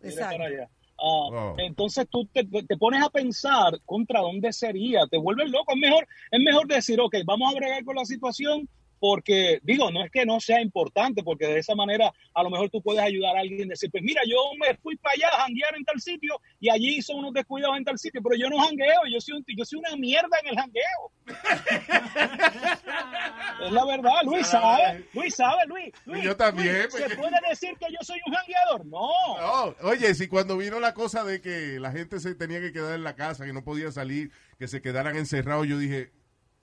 Exacto. 0.00 0.36
para 0.36 0.48
allá. 0.48 0.70
Ah, 0.70 0.82
Oh. 1.04 1.56
Entonces 1.58 2.06
tú 2.08 2.28
te, 2.32 2.44
te 2.44 2.76
pones 2.76 3.02
a 3.02 3.10
pensar 3.10 3.80
contra 3.84 4.20
dónde 4.20 4.52
sería, 4.52 5.00
te 5.10 5.18
vuelves 5.18 5.50
loco. 5.50 5.72
Es 5.72 5.78
mejor, 5.78 6.06
es 6.30 6.40
mejor 6.40 6.68
decir, 6.68 7.00
ok, 7.00 7.16
vamos 7.26 7.52
a 7.52 7.56
bregar 7.58 7.84
con 7.84 7.96
la 7.96 8.04
situación 8.04 8.68
porque, 9.02 9.58
digo, 9.64 9.90
no 9.90 10.04
es 10.04 10.12
que 10.12 10.24
no 10.24 10.38
sea 10.38 10.60
importante, 10.62 11.24
porque 11.24 11.48
de 11.48 11.58
esa 11.58 11.74
manera 11.74 12.12
a 12.34 12.42
lo 12.44 12.50
mejor 12.50 12.70
tú 12.70 12.80
puedes 12.80 13.02
ayudar 13.02 13.36
a 13.36 13.40
alguien, 13.40 13.66
decir, 13.66 13.90
pues 13.90 14.00
mira, 14.04 14.22
yo 14.24 14.36
me 14.60 14.76
fui 14.76 14.94
para 14.96 15.14
allá 15.14 15.26
a 15.36 15.40
janguear 15.42 15.74
en 15.76 15.84
tal 15.84 16.00
sitio 16.00 16.40
y 16.60 16.70
allí 16.70 16.98
hizo 16.98 17.12
unos 17.16 17.32
descuidados 17.32 17.76
en 17.78 17.84
tal 17.84 17.98
sitio, 17.98 18.22
pero 18.22 18.36
yo 18.36 18.48
no 18.48 18.58
jangueo, 18.64 19.00
yo 19.12 19.20
soy, 19.20 19.38
un- 19.38 19.44
yo 19.56 19.64
soy 19.64 19.80
una 19.80 19.96
mierda 19.96 20.38
en 20.44 20.50
el 20.50 20.56
jangueo. 20.56 21.10
es 23.66 23.72
la 23.72 23.84
verdad, 23.84 24.12
Luis 24.24 24.46
sabe, 24.46 25.04
Luis 25.14 25.34
sabe, 25.34 25.66
Luis. 25.66 25.92
Luis 26.04 26.22
yo 26.22 26.36
también, 26.36 26.72
Luis, 26.72 26.86
pues. 26.92 27.02
¿Se 27.08 27.16
puede 27.16 27.36
decir 27.50 27.70
que 27.80 27.86
yo 27.90 27.98
soy 28.02 28.20
un 28.24 28.34
jangueador? 28.34 28.86
No. 28.86 29.08
No, 29.40 29.74
oye, 29.88 30.14
si 30.14 30.28
cuando 30.28 30.56
vino 30.56 30.78
la 30.78 30.94
cosa 30.94 31.24
de 31.24 31.40
que 31.40 31.80
la 31.80 31.90
gente 31.90 32.20
se 32.20 32.36
tenía 32.36 32.60
que 32.60 32.72
quedar 32.72 32.94
en 32.94 33.02
la 33.02 33.16
casa, 33.16 33.46
que 33.46 33.52
no 33.52 33.64
podía 33.64 33.90
salir, 33.90 34.30
que 34.60 34.68
se 34.68 34.80
quedaran 34.80 35.16
encerrados, 35.16 35.66
yo 35.66 35.76
dije, 35.76 36.12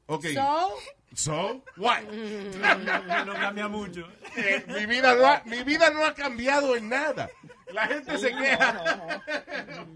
ok, 0.05 0.25
So, 0.33 0.69
so, 1.13 1.61
what? 1.77 2.03
No 3.25 3.33
cambia 3.33 3.67
mucho. 3.67 4.07
Eh, 4.35 4.63
mi, 4.67 4.85
vida 4.85 5.15
no 5.15 5.25
ha, 5.25 5.41
mi 5.45 5.63
vida 5.63 5.89
no 5.91 6.05
ha 6.05 6.13
cambiado 6.13 6.75
en 6.75 6.89
nada. 6.89 7.29
La 7.73 7.87
gente 7.87 8.17
se 8.17 8.29
queja. 8.29 9.21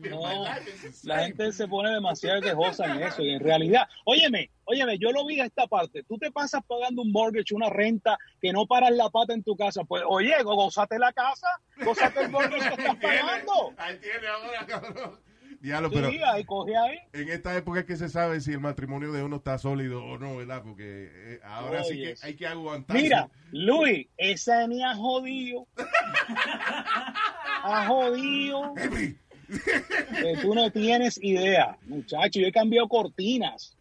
No, 0.09 0.45
la 1.03 1.19
gente 1.25 1.51
se 1.51 1.67
pone 1.67 1.91
demasiado 1.91 2.41
quejosa 2.41 2.85
en 2.85 3.03
eso 3.03 3.21
y 3.23 3.31
en 3.31 3.39
realidad, 3.39 3.87
óyeme, 4.05 4.51
óyeme, 4.65 4.97
yo 4.99 5.11
lo 5.11 5.25
vi 5.25 5.39
a 5.39 5.45
esta 5.45 5.65
parte, 5.67 6.03
tú 6.03 6.17
te 6.17 6.31
pasas 6.31 6.63
pagando 6.65 7.01
un 7.01 7.11
mortgage, 7.11 7.55
una 7.55 7.69
renta 7.69 8.17
que 8.39 8.53
no 8.53 8.67
paras 8.67 8.91
la 8.91 9.09
pata 9.09 9.33
en 9.33 9.43
tu 9.43 9.55
casa, 9.55 9.83
pues 9.83 10.03
oye, 10.07 10.35
gózate 10.43 10.99
la 10.99 11.13
casa, 11.13 11.47
gózate 11.83 12.21
el 12.21 12.29
mortgage 12.29 12.75
que 12.75 12.81
estás 12.81 12.97
pagando. 12.97 13.73
Ahí 13.77 13.97
tiene 13.97 14.27
ahora, 14.27 14.65
cabrón. 14.67 15.19
Diablo, 15.63 15.89
pero 15.89 16.11
Sí, 16.11 16.19
ahí 16.25 16.43
coge 16.43 16.75
ahí. 16.75 16.97
en 17.13 17.29
esta 17.29 17.55
época 17.55 17.79
es 17.79 17.85
que 17.85 17.95
se 17.95 18.09
sabe 18.09 18.41
si 18.41 18.51
el 18.51 18.59
matrimonio 18.59 19.13
de 19.13 19.23
uno 19.23 19.37
está 19.37 19.57
sólido 19.57 20.03
o 20.03 20.17
no, 20.17 20.35
¿verdad? 20.35 20.61
Porque 20.61 21.09
eh, 21.09 21.39
ahora 21.43 21.83
sí 21.85 21.95
que 21.97 22.15
hay 22.21 22.35
que 22.35 22.45
aguantarse. 22.45 23.01
Mira, 23.01 23.29
Luis, 23.53 24.07
esa 24.17 24.67
ni 24.67 24.83
ha 24.83 24.93
jodido. 24.93 25.65
ha 27.63 27.87
jodido. 27.87 28.73
Que 28.75 30.37
tú 30.41 30.53
no 30.55 30.71
tienes 30.71 31.17
idea, 31.23 31.77
muchacho. 31.85 32.39
Yo 32.39 32.47
he 32.47 32.51
cambiado 32.51 32.87
cortinas. 32.87 33.75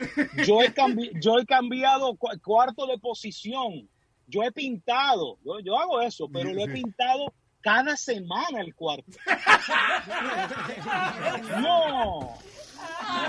Yo 0.46 0.60
he, 0.62 0.72
cambi- 0.74 1.10
yo 1.20 1.38
he 1.38 1.46
cambiado 1.46 2.14
cu- 2.16 2.38
cuarto 2.44 2.86
de 2.86 2.98
posición. 2.98 3.88
Yo 4.26 4.42
he 4.42 4.52
pintado. 4.52 5.38
Yo, 5.44 5.60
yo 5.60 5.78
hago 5.78 6.00
eso, 6.00 6.28
pero 6.32 6.52
lo 6.52 6.62
he 6.64 6.68
pintado 6.68 7.32
cada 7.62 7.96
semana 7.96 8.60
el 8.60 8.74
cuarto. 8.74 9.10
No. 11.60 12.38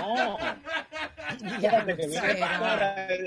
No. 0.00 0.38
Espérate, 1.46 1.96
que 1.96 2.06
viene 2.06 2.34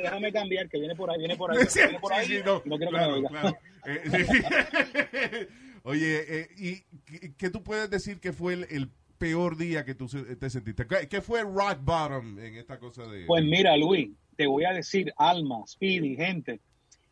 déjame 0.02 0.32
cambiar, 0.32 0.70
que 0.70 0.80
viene 0.80 0.96
por 0.96 1.12
ahí, 1.12 1.20
viene 1.20 1.36
por 1.38 1.52
ahí. 1.52 1.58
Viene 1.76 2.00
por 2.00 2.14
ahí. 2.14 2.26
sí, 2.28 2.38
sí, 2.38 2.42
no, 2.46 2.62
no 2.66 2.78
quiero 2.78 2.92
claro, 2.92 3.16
que 3.16 3.22
me 3.22 3.28
claro. 3.30 3.58
Eh. 3.86 5.48
Oye, 5.84 6.42
eh, 6.42 6.48
¿y 6.58 7.32
qué- 7.38 7.50
tú 7.50 7.64
puedes 7.64 7.90
decir 7.90 8.20
que 8.20 8.34
fue 8.34 8.54
el, 8.54 8.68
el 8.70 8.90
peor 9.18 9.58
día 9.58 9.86
que 9.86 9.96
tú 9.96 10.08
se- 10.10 10.36
te 10.36 10.50
sentiste? 10.50 10.86
¿Qué, 10.88 11.08
qué 11.08 11.22
fue 11.22 11.44
rock 11.44 11.80
bottom 11.82 12.38
en 12.40 12.56
esta 12.58 12.80
cosa 12.80 13.04
de...? 13.06 13.26
Pues 13.26 13.44
mira, 13.46 13.76
Luis, 13.78 14.10
te 14.36 14.48
voy 14.48 14.66
a 14.66 14.74
decir, 14.74 15.14
Alma, 15.18 15.66
Speedy, 15.68 16.16
gente, 16.16 16.60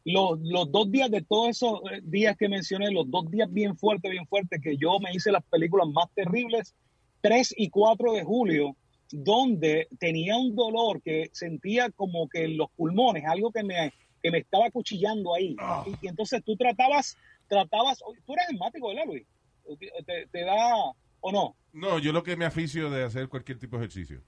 los, 0.05 0.39
los 0.41 0.71
dos 0.71 0.91
días 0.91 1.09
de 1.09 1.21
todos 1.23 1.49
esos 1.49 1.81
eh, 1.91 1.99
días 2.03 2.37
que 2.37 2.47
mencioné, 2.47 2.91
los 2.91 3.09
dos 3.09 3.29
días 3.31 3.51
bien 3.51 3.75
fuertes, 3.75 4.11
bien 4.11 4.27
fuertes, 4.27 4.61
que 4.61 4.77
yo 4.77 4.99
me 4.99 5.11
hice 5.13 5.31
las 5.31 5.43
películas 5.43 5.87
más 5.89 6.05
terribles, 6.13 6.75
3 7.21 7.55
y 7.57 7.69
4 7.69 8.13
de 8.13 8.23
julio, 8.23 8.75
donde 9.11 9.87
tenía 9.99 10.37
un 10.37 10.55
dolor 10.55 11.01
que 11.01 11.29
sentía 11.33 11.89
como 11.89 12.29
que 12.29 12.43
en 12.45 12.57
los 12.57 12.69
pulmones, 12.71 13.25
algo 13.25 13.51
que 13.51 13.63
me, 13.63 13.91
que 14.21 14.29
me 14.29 14.37
estaba 14.39 14.69
cuchillando 14.69 15.33
ahí. 15.33 15.55
Ah. 15.59 15.83
Y, 15.87 16.05
y 16.05 16.07
entonces 16.07 16.43
tú 16.43 16.55
tratabas, 16.55 17.17
tratabas, 17.47 17.99
tú 18.25 18.33
eres 18.33 18.49
asmático, 18.49 18.89
¿verdad, 18.89 19.05
Luis? 19.07 19.25
¿Te, 20.05 20.27
te 20.31 20.41
da 20.41 20.75
o 21.21 21.31
no? 21.31 21.55
No, 21.73 21.97
yo 21.97 22.13
lo 22.13 22.21
que 22.21 22.37
me 22.37 22.45
aficio 22.45 22.91
de 22.91 23.03
hacer 23.03 23.27
cualquier 23.27 23.57
tipo 23.57 23.77
de 23.77 23.85
ejercicio. 23.85 24.21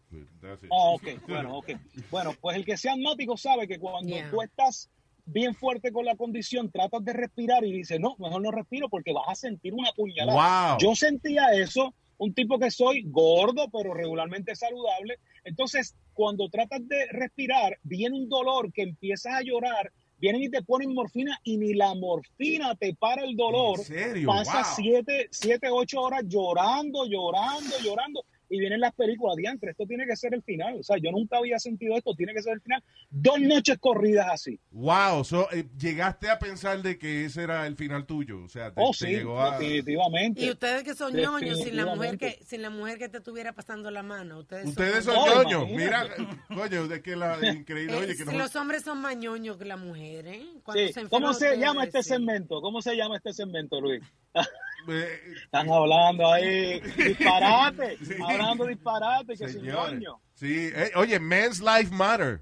Ah, 0.44 0.90
ok, 0.90 1.04
bueno, 1.28 1.58
ok. 1.58 1.70
Bueno, 2.10 2.34
pues 2.42 2.58
el 2.58 2.66
que 2.66 2.76
sea 2.76 2.94
asmático 2.94 3.38
sabe 3.38 3.68
que 3.68 3.78
cuando 3.80 4.10
Yeah. 4.10 4.30
tú 4.32 4.42
estás 4.42 4.90
bien 5.28 5.54
fuerte 5.54 5.92
con 5.92 6.06
la 6.06 6.16
condición, 6.16 6.72
tratas 6.72 7.04
de 7.04 7.14
respirar 7.14 7.64
y 7.64 7.72
dices, 7.74 8.00
no, 8.00 8.16
mejor 8.18 8.42
no 8.42 8.52
respiro 8.52 8.90
porque 8.90 9.14
vas 9.14 9.28
a 9.28 9.36
sentir 9.36 9.74
una 9.74 9.92
puñalada. 9.92 10.72
Wow. 10.72 10.78
Yo 10.80 10.96
sentía 10.96 11.48
eso, 11.54 11.94
un 12.18 12.34
tipo 12.34 12.58
que 12.58 12.72
soy 12.72 13.04
gordo, 13.06 13.70
pero 13.72 13.94
regularmente 13.94 14.56
saludable. 14.56 15.20
Entonces, 15.44 15.96
cuando 16.14 16.50
tratas 16.50 16.88
de 16.88 17.06
respirar, 17.12 17.78
viene 17.84 18.18
un 18.18 18.30
dolor 18.30 18.72
que 18.72 18.84
empiezas 18.84 19.34
a 19.34 19.42
llorar, 19.42 19.92
vienen 20.18 20.44
y 20.44 20.50
te 20.50 20.64
ponen 20.64 20.94
morfina 20.94 21.38
y 21.44 21.58
ni 21.58 21.74
la 21.74 21.94
morfina 21.94 22.74
te 22.76 22.96
para 22.96 23.24
el 23.24 23.36
dolor. 23.36 23.80
¿En 23.80 23.86
serio? 23.86 24.28
Pasas 24.30 24.68
Wow. 24.68 24.76
siete, 24.78 25.28
siete, 25.30 25.68
ocho 25.70 26.02
horas 26.02 26.24
llorando, 26.26 27.06
llorando, 27.06 27.76
llorando. 27.84 28.26
Y 28.50 28.60
vienen 28.60 28.80
las 28.80 28.94
películas, 28.94 29.36
diantre, 29.36 29.72
esto 29.72 29.86
tiene 29.86 30.06
que 30.06 30.16
ser 30.16 30.34
el 30.34 30.42
final. 30.42 30.78
O 30.80 30.84
sea, 30.84 30.98
yo 30.98 31.12
nunca 31.12 31.38
había 31.38 31.60
sentido 31.60 31.98
esto, 31.98 32.16
tiene 32.16 32.34
que 32.34 32.42
ser 32.42 32.54
el 32.54 32.62
final. 32.62 32.82
Dos 33.10 33.40
noches 33.42 33.78
corridas 33.80 34.28
así. 34.32 34.60
Wow, 34.72 35.24
so, 35.26 35.52
eh, 35.52 35.66
llegaste 35.78 36.30
a 36.30 36.40
pensar 36.40 36.82
de 36.82 36.98
que 36.98 37.26
ese 37.26 37.44
era 37.44 37.68
el 37.68 37.76
final 37.76 38.06
tuyo. 38.06 38.44
O 38.44 38.50
sea, 38.50 38.74
te, 38.74 38.82
Oh, 38.82 38.92
te 38.98 39.08
llegó 39.08 39.42
a... 39.42 39.60
definitivamente. 39.60 40.42
y 40.46 40.50
ustedes 40.50 40.84
que 40.84 40.94
son 40.96 41.14
ñoños, 41.14 41.60
sin 41.62 41.76
la 41.76 41.86
mujer 41.86 42.18
que 42.18 42.40
sin 42.46 42.62
la 42.62 42.70
mujer 42.70 42.98
que 42.98 43.10
te 43.10 43.18
estuviera 43.18 43.54
pasando 43.54 43.92
la 43.92 44.04
mano. 44.04 44.40
Ustedes, 44.40 44.68
Ustedes 44.68 45.04
son 45.04 45.16
ñoños. 45.46 45.70
Mira, 45.70 46.06
coño, 46.48 46.88
de 46.88 47.02
que 47.02 47.16
la 47.16 47.38
increíble. 47.52 47.94
Eh, 47.96 48.00
Oye, 48.00 48.08
que 48.16 48.24
si 48.24 48.26
no... 48.26 48.38
los 48.38 48.56
hombres 48.56 48.84
son 48.84 49.00
más 49.02 49.18
ñoños 49.18 49.58
que 49.58 49.66
la 49.66 49.78
mujer, 49.78 50.28
¿eh? 50.28 50.46
Cuando 50.64 50.88
Sí. 50.88 50.94
se 50.94 51.08
¿Cómo 51.10 51.34
se 51.34 51.58
llama 51.58 51.84
este 51.84 52.02
segmento? 52.04 52.62
¿Cómo 52.62 52.82
se 52.82 52.96
llama 52.96 53.18
este 53.18 53.34
segmento, 53.34 53.82
Luis? 53.82 54.02
eh, 54.90 55.20
Están 55.44 55.70
hablando 55.70 56.32
ahí 56.32 56.80
disparate, 56.98 57.98
Sí. 58.04 58.16
hablando 58.28 58.66
disparate, 58.66 59.38
que 59.38 59.48
sin 59.50 59.64
ñoño. 59.64 60.20
Sí, 60.34 60.72
eh, 60.74 60.92
oye, 60.96 61.20
men's 61.20 61.60
life 61.62 61.94
matter. 61.94 62.42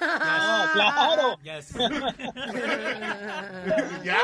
Ah, 0.00 0.70
claro. 0.72 1.38
Yes. 1.44 1.72
ya, 4.04 4.18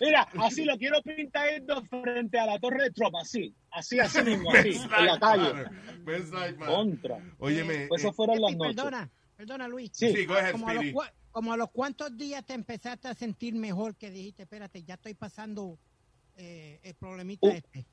Mira, 0.00 0.26
así 0.38 0.64
lo 0.64 0.76
quiero 0.78 1.02
pintar 1.02 1.46
frente 1.88 2.38
a 2.38 2.46
la 2.46 2.58
torre 2.58 2.84
de 2.84 2.90
Trump, 2.90 3.14
así, 3.20 3.54
así, 3.70 4.00
así 4.00 4.22
mismo, 4.22 4.50
así, 4.52 4.80
en 4.98 5.06
la 5.06 5.18
calle. 5.18 5.52
matter. 5.52 5.70
Men's 6.04 6.30
life 6.30 6.52
matter. 6.56 6.74
Contra. 6.74 7.18
Óyeme, 7.38 7.86
Pues 7.88 8.02
eh, 8.02 8.06
eso 8.06 8.12
fueron 8.14 8.40
las 8.40 8.56
noches. 8.56 8.76
perdona. 8.76 9.10
Perdona, 9.40 9.66
Luis. 9.68 9.90
Sí. 9.94 10.12
Sí, 10.14 10.26
go 10.26 10.34
ahead, 10.34 10.52
como, 10.52 10.68
a 10.68 10.74
los, 10.74 10.84
como 11.32 11.52
a 11.54 11.56
los 11.56 11.70
cuantos 11.70 12.14
días 12.14 12.44
te 12.44 12.52
empezaste 12.52 13.08
a 13.08 13.14
sentir 13.14 13.54
mejor 13.54 13.96
que 13.96 14.10
dijiste, 14.10 14.42
espérate, 14.42 14.82
ya 14.82 14.96
estoy 14.96 15.14
pasando 15.14 15.78
eh, 16.36 16.78
el 16.82 16.94
problemita 16.96 17.46
Uh, 17.46 17.50
este. 17.52 17.86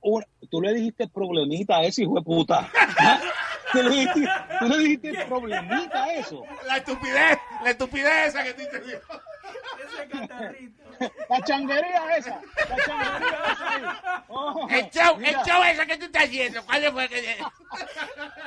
Una- 0.00 0.28
tú 0.48 0.60
le 0.60 0.72
dijiste 0.72 1.08
problemita 1.08 1.78
a 1.78 1.84
ese 1.86 2.02
hijo 2.04 2.14
de 2.14 2.22
puta. 2.22 2.70
¿Tú, 3.72 3.82
le 3.82 3.90
dijiste, 3.90 4.28
tú 4.58 4.66
le 4.66 4.78
dijiste 4.78 5.24
problemita 5.24 6.04
a 6.04 6.14
eso. 6.14 6.44
La 6.66 6.76
estupidez, 6.76 7.38
la 7.62 7.70
estupidez 7.70 8.28
esa 8.28 8.44
que 8.44 8.54
tú 8.54 8.62
te 8.70 8.80
dijo. 8.80 9.20
La 11.28 11.42
changuería 11.42 12.16
esa. 12.16 12.40
La 12.68 12.76
changuería 12.84 13.38
esa 13.52 13.70
ahí. 13.70 13.82
Oh, 14.28 14.68
El 14.68 14.90
show, 14.90 15.18
el 15.18 15.34
show 15.44 15.62
ese 15.64 15.86
que 15.86 15.96
tú 15.98 16.04
estás 16.04 16.24
haciendo, 16.24 16.64
¿cuál 16.64 16.92
fue 16.92 17.08
que... 17.08 17.36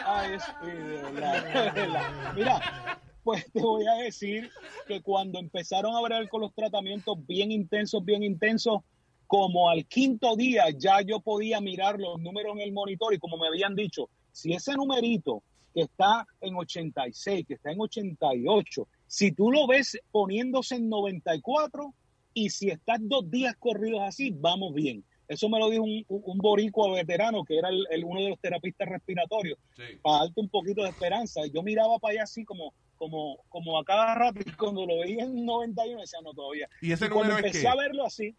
Ay, 0.06 0.38
sí, 0.40 0.72
de 0.72 1.12
verdad, 1.12 1.74
de 1.74 1.82
verdad. 1.82 2.34
Mira, 2.36 3.00
pues 3.24 3.52
te 3.52 3.60
voy 3.60 3.88
a 3.88 4.04
decir 4.04 4.52
que 4.88 5.02
cuando 5.02 5.40
empezaron 5.40 5.96
a 5.96 6.00
hablar 6.00 6.30
con 6.30 6.42
los 6.42 6.54
tratamientos 6.54 7.18
bien 7.26 7.52
intensos, 7.52 8.06
bien 8.06 8.24
intensos, 8.24 8.82
como 9.28 9.70
al 9.70 9.86
quinto 9.88 10.36
día 10.36 10.66
ya 10.78 11.02
yo 11.02 11.20
podía 11.20 11.60
mirar 11.60 12.00
los 12.00 12.20
números 12.20 12.56
en 12.56 12.62
el 12.62 12.72
monitor 12.72 13.14
y 13.14 13.20
como 13.20 13.38
me 13.38 13.48
habían 13.48 13.76
dicho, 13.76 14.10
si 14.36 14.52
ese 14.54 14.74
numerito 14.74 15.42
que 15.74 15.82
está 15.84 16.26
en 16.42 16.56
86, 16.56 17.46
que 17.48 17.54
está 17.56 17.72
en 17.72 17.80
88, 17.80 18.88
si 19.08 19.32
tú 19.32 19.52
lo 19.52 19.66
ves 19.68 19.98
poniéndose 20.12 20.76
en 20.76 20.90
94 20.90 21.94
y 22.34 22.50
si 22.50 22.70
estás 22.70 23.00
dos 23.02 23.30
días 23.32 23.56
corridos 23.58 24.02
así, 24.02 24.32
vamos 24.32 24.74
bien. 24.74 25.04
Eso 25.28 25.48
me 25.50 25.58
lo 25.58 25.70
dijo 25.70 25.84
un, 25.84 26.06
un- 26.08 26.38
boricua 26.38 26.92
veterano 26.94 27.44
que 27.46 27.58
era 27.58 27.70
el- 27.70 27.88
el- 27.90 28.04
uno 28.04 28.22
de 28.22 28.30
los 28.30 28.40
terapistas 28.40 28.88
respiratorios 28.90 29.58
para 30.04 30.26
darte 30.26 30.40
un 30.42 30.50
poquito 30.50 30.84
de 30.84 30.90
esperanza. 30.90 31.42
Yo 31.48 31.64
miraba 31.64 31.98
para 32.00 32.12
allá 32.14 32.24
así 32.24 32.44
como, 32.46 32.74
como, 32.98 33.38
como 33.50 33.78
a 33.80 33.84
cada 33.86 34.14
rato 34.16 34.40
y 34.46 34.52
cuando 34.52 34.86
lo 34.86 35.00
veía 35.00 35.24
en 35.24 35.44
91 35.46 36.02
decía 36.02 36.20
no 36.24 36.34
todavía. 36.34 36.68
¿Y 36.82 36.92
ese 36.92 37.10
cuando 37.10 37.30
número 37.34 37.48
es 37.48 37.56
empecé 37.56 37.62
qué? 37.64 37.68
a 37.70 37.76
verlo 37.76 38.06
así, 38.06 38.36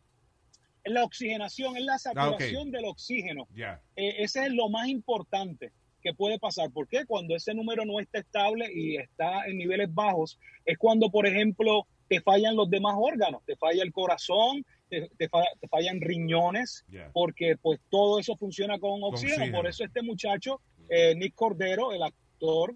es 0.84 0.92
la 0.92 1.02
oxigenación, 1.04 1.76
es 1.76 1.84
la 1.84 1.98
saturación 1.98 2.70
del 2.70 2.84
oxígeno. 2.84 3.48
Ya. 3.54 3.80
Eh, 3.96 4.14
ese 4.18 4.44
es 4.46 4.52
lo 4.52 4.68
más 4.68 4.86
importante 4.88 5.72
que 6.06 6.14
puede 6.14 6.38
pasar. 6.38 6.70
¿Por 6.70 6.86
qué? 6.88 7.04
Cuando 7.04 7.34
ese 7.34 7.52
número 7.52 7.84
no 7.84 7.98
está 7.98 8.20
estable 8.20 8.70
y 8.72 8.96
está 8.96 9.46
en 9.46 9.58
niveles 9.58 9.92
bajos, 9.92 10.38
es 10.64 10.78
cuando, 10.78 11.10
por 11.10 11.26
ejemplo, 11.26 11.86
te 12.08 12.20
fallan 12.20 12.54
los 12.54 12.70
demás 12.70 12.94
órganos, 12.96 13.42
te 13.44 13.56
falla 13.56 13.82
el 13.82 13.92
corazón, 13.92 14.64
te, 14.88 15.08
te 15.18 15.28
fa- 15.28 15.42
te 15.60 15.66
fallan 15.66 16.00
riñones, 16.00 16.84
porque 17.12 17.56
pues 17.60 17.80
todo 17.90 18.20
eso 18.20 18.36
funciona 18.36 18.78
con 18.78 19.02
oxígeno. 19.02 19.34
oxígeno. 19.42 19.56
Por 19.58 19.66
eso 19.66 19.82
este 19.84 20.02
muchacho, 20.02 20.60
eh, 20.88 21.14
Nick 21.16 21.34
Cordero, 21.34 21.92
el 21.92 22.02
actor, 22.04 22.74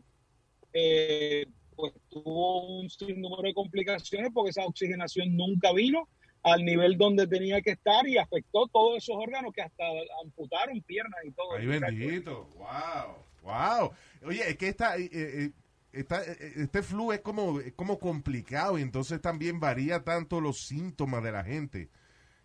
eh, 0.73 1.47
pues 1.77 1.93
tuvo 2.09 2.79
un 2.81 2.90
sinnúmero 2.90 3.43
de 3.43 3.55
complicaciones 3.55 4.31
porque 4.35 4.51
esa 4.51 4.66
oxigenación 4.66 5.37
nunca 5.37 5.73
vino 5.73 6.09
al 6.42 6.64
nivel 6.64 6.96
donde 6.96 7.26
tenía 7.26 7.61
que 7.61 7.72
estar 7.72 8.07
y 8.09 8.16
afectó 8.18 8.66
todos 8.68 8.98
esos 8.98 9.16
órganos 9.16 9.53
que 9.53 9.62
hasta 9.62 9.85
amputaron 10.24 10.81
piernas 10.83 11.20
y 11.24 11.33
todo. 11.33 11.53
Ay, 11.57 11.66
bendito. 11.66 12.48
Wow. 12.57 13.16
Wow. 13.42 13.92
Oye, 14.26 14.48
es 14.48 14.57
que 14.57 14.68
esta, 14.68 14.96
eh, 14.96 15.09
eh, 15.12 15.50
esta- 15.92 16.22
eh, 16.22 16.53
este 16.57 16.83
flu 16.83 17.12
es 17.12 17.20
como, 17.20 17.61
es 17.61 17.72
como 17.74 17.98
complicado 17.98 18.79
y 18.79 18.83
entonces 18.83 19.20
también 19.20 19.61
varía 19.61 20.03
tanto 20.05 20.40
los 20.40 20.61
síntomas 20.66 21.22
de 21.22 21.33
la 21.33 21.44
gente. 21.44 21.88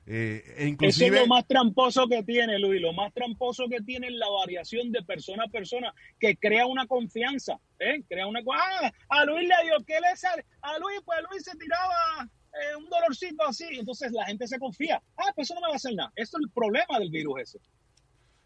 Eh, 0.08 0.44
e 0.58 0.76
Eso 0.88 1.06
es 1.06 1.12
lo 1.12 1.26
más 1.26 1.48
tramposo 1.48 2.08
que 2.08 2.22
tiene, 2.22 2.60
Luis. 2.60 2.80
Lo 2.80 2.94
más 2.94 3.12
tramposo 3.12 3.68
que 3.68 3.82
tiene 3.82 4.08
es 4.08 4.14
la 4.14 4.30
variación 4.30 4.92
de 4.92 5.02
persona 5.02 5.46
a 5.46 5.48
persona 5.48 5.94
que 6.20 6.36
crea 6.38 6.68
una 6.68 6.86
confianza. 6.86 7.60
¿eh? 7.80 8.04
Crea 8.08 8.28
una. 8.28 8.42
Ah, 8.54 8.92
a 9.10 9.26
Luis 9.26 9.48
le 9.50 9.56
dio, 9.66 9.84
¿qué 9.86 9.96
le 10.00 10.16
sale? 10.16 10.46
A 10.62 10.78
Luis, 10.78 11.00
pues 11.04 11.18
Luis 11.32 11.44
se 11.44 11.58
tiraba 11.58 12.30
eh, 12.62 12.76
un 12.78 12.90
dolorcito 12.90 13.44
así. 13.48 13.66
Entonces 13.72 14.12
la 14.12 14.26
gente 14.26 14.48
se 14.48 14.60
confía. 14.60 15.02
Ah, 15.18 15.32
pues 15.36 15.48
eso 15.48 15.56
no 15.56 15.62
me 15.62 15.68
va 15.68 15.74
a 15.74 15.78
hacer 15.78 15.94
nada. 15.96 16.12
Eso 16.16 16.38
es 16.38 16.44
el 16.46 16.52
problema 16.52 17.00
del 17.00 17.10
virus 17.12 17.42
ese. 17.42 17.60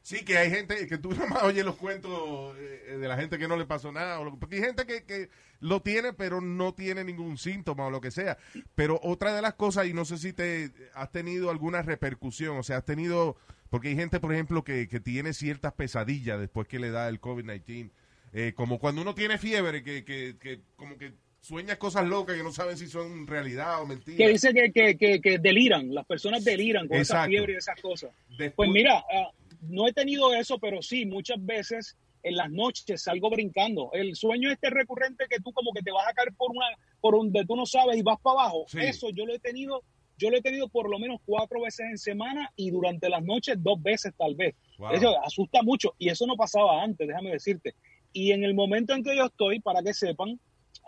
sí 0.01 0.23
que 0.25 0.37
hay 0.37 0.49
gente 0.49 0.87
que 0.87 0.97
tú 0.97 1.09
nomás 1.15 1.43
oyes 1.43 1.65
los 1.65 1.75
cuentos 1.75 2.55
eh, 2.57 2.97
de 2.99 3.07
la 3.07 3.17
gente 3.17 3.37
que 3.37 3.47
no 3.47 3.57
le 3.57 3.65
pasó 3.65 3.91
nada. 3.91 4.19
o 4.19 4.25
lo- 4.25 4.39
porque 4.39 4.55
hay 4.57 4.61
gente 4.63 4.85
que, 4.85 5.03
que 5.03 5.29
lo 5.59 5.81
tiene 5.81 6.13
pero 6.13 6.41
no 6.41 6.73
tiene 6.73 7.03
ningún 7.03 7.37
síntoma 7.37 7.87
o 7.87 7.91
lo 7.91 8.01
que 8.01 8.11
sea. 8.11 8.37
Pero 8.75 8.99
otra 9.03 9.33
de 9.35 9.41
las 9.41 9.53
cosas, 9.55 9.85
y 9.87 9.93
no 9.93 10.05
sé 10.05 10.17
si 10.17 10.33
te 10.33 10.71
has 10.93 11.11
tenido 11.11 11.49
alguna 11.51 11.81
repercusión, 11.81 12.57
o 12.57 12.63
sea, 12.63 12.77
has 12.77 12.85
tenido, 12.85 13.35
porque 13.69 13.89
hay 13.89 13.95
gente, 13.95 14.19
por 14.19 14.33
ejemplo, 14.33 14.63
que, 14.63 14.87
que 14.87 14.99
tiene 14.99 15.33
ciertas 15.33 15.73
pesadillas 15.73 16.39
después 16.39 16.67
que 16.67 16.79
le 16.79 16.89
da 16.91 17.07
el 17.09 17.19
COVID-19. 17.21 17.91
Eh, 18.31 18.53
como 18.55 18.77
cuando 18.79 19.01
uno 19.01 19.15
tiene 19.15 19.37
fiebre, 19.39 19.83
que, 19.83 20.05
que, 20.05 20.37
que 20.39 20.61
como 20.75 20.97
que 20.97 21.13
sueñas 21.41 21.77
cosas 21.77 22.05
locas 22.07 22.35
que 22.35 22.43
no 22.43 22.51
saben 22.51 22.77
si 22.77 22.87
son 22.87 23.25
realidad 23.27 23.81
o 23.81 23.85
mentira. 23.85 24.17
Que 24.17 24.27
dice 24.29 24.53
que, 24.53 24.71
que, 24.71 24.97
que, 24.97 25.21
que 25.21 25.37
deliran. 25.39 25.93
Las 25.93 26.05
personas 26.05 26.43
deliran 26.43 26.87
con 26.87 26.97
esa 26.97 27.13
Exacto. 27.15 27.29
fiebre 27.29 27.53
y 27.53 27.55
esas 27.57 27.81
cosas. 27.81 28.11
Después- 28.29 28.53
Pues 28.55 28.69
mira, 28.69 29.03
ah, 29.13 29.31
no 29.61 29.87
he 29.87 29.93
tenido 29.93 30.33
eso, 30.33 30.59
pero 30.59 30.81
sí, 30.81 31.05
muchas 31.05 31.43
veces 31.45 31.97
en 32.23 32.35
las 32.35 32.51
noches 32.51 33.01
salgo 33.03 33.29
brincando. 33.29 33.89
El 33.93 34.15
sueño 34.15 34.51
este 34.51 34.69
recurrente 34.69 35.25
que 35.29 35.39
tú 35.39 35.53
como 35.53 35.71
que 35.71 35.81
te 35.81 35.91
vas 35.91 36.05
a 36.07 36.13
caer 36.13 36.33
por 36.37 36.51
una, 36.51 36.65
por 36.99 37.15
donde 37.15 37.45
tú 37.45 37.55
no 37.55 37.65
sabes 37.65 37.97
y 37.97 38.01
vas 38.01 38.19
para 38.21 38.41
abajo. 38.41 38.65
Sí. 38.67 38.79
Eso 38.81 39.09
yo 39.11 39.25
lo 39.25 39.33
he 39.33 39.39
tenido, 39.39 39.83
yo 40.17 40.29
lo 40.29 40.37
he 40.37 40.41
tenido 40.41 40.67
por 40.67 40.89
lo 40.89 40.99
menos 40.99 41.21
cuatro 41.25 41.61
veces 41.61 41.85
en 41.89 41.97
semana 41.97 42.51
y 42.57 42.71
durante 42.71 43.07
las 43.09 43.23
noches 43.23 43.55
dos 43.63 43.81
veces 43.81 44.13
tal 44.17 44.35
vez. 44.35 44.55
Wow. 44.77 44.91
Eso 44.91 45.23
asusta 45.25 45.63
mucho 45.63 45.95
y 45.97 46.09
eso 46.09 46.27
no 46.27 46.35
pasaba 46.35 46.83
antes, 46.83 47.07
déjame 47.07 47.31
decirte. 47.31 47.73
Y 48.11 48.31
en 48.31 48.43
el 48.43 48.53
momento 48.53 48.93
en 48.93 49.03
que 49.03 49.15
yo 49.15 49.25
estoy, 49.25 49.59
para 49.61 49.81
que 49.81 49.93
sepan, 49.93 50.39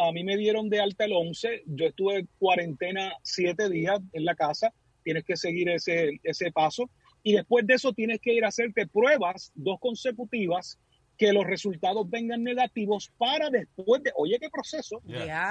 a 0.07 0.11
mí 0.11 0.23
me 0.23 0.37
dieron 0.37 0.69
de 0.69 0.79
alta 0.79 1.05
el 1.05 1.13
11, 1.13 1.63
yo 1.65 1.87
estuve 1.87 2.19
en 2.19 2.29
cuarentena 2.39 3.13
siete 3.23 3.69
días 3.69 3.99
en 4.13 4.25
la 4.25 4.35
casa, 4.35 4.73
tienes 5.03 5.23
que 5.23 5.35
seguir 5.35 5.69
ese, 5.69 6.19
ese 6.23 6.51
paso, 6.51 6.89
y 7.23 7.33
después 7.33 7.65
de 7.67 7.75
eso 7.75 7.93
tienes 7.93 8.19
que 8.19 8.33
ir 8.33 8.45
a 8.45 8.49
hacerte 8.49 8.87
pruebas, 8.87 9.51
dos 9.55 9.79
consecutivas, 9.79 10.79
que 11.17 11.33
los 11.33 11.45
resultados 11.45 12.09
vengan 12.09 12.43
negativos 12.43 13.11
para 13.17 13.51
después 13.51 14.01
de, 14.01 14.11
oye, 14.15 14.39
qué 14.39 14.49
proceso, 14.49 15.01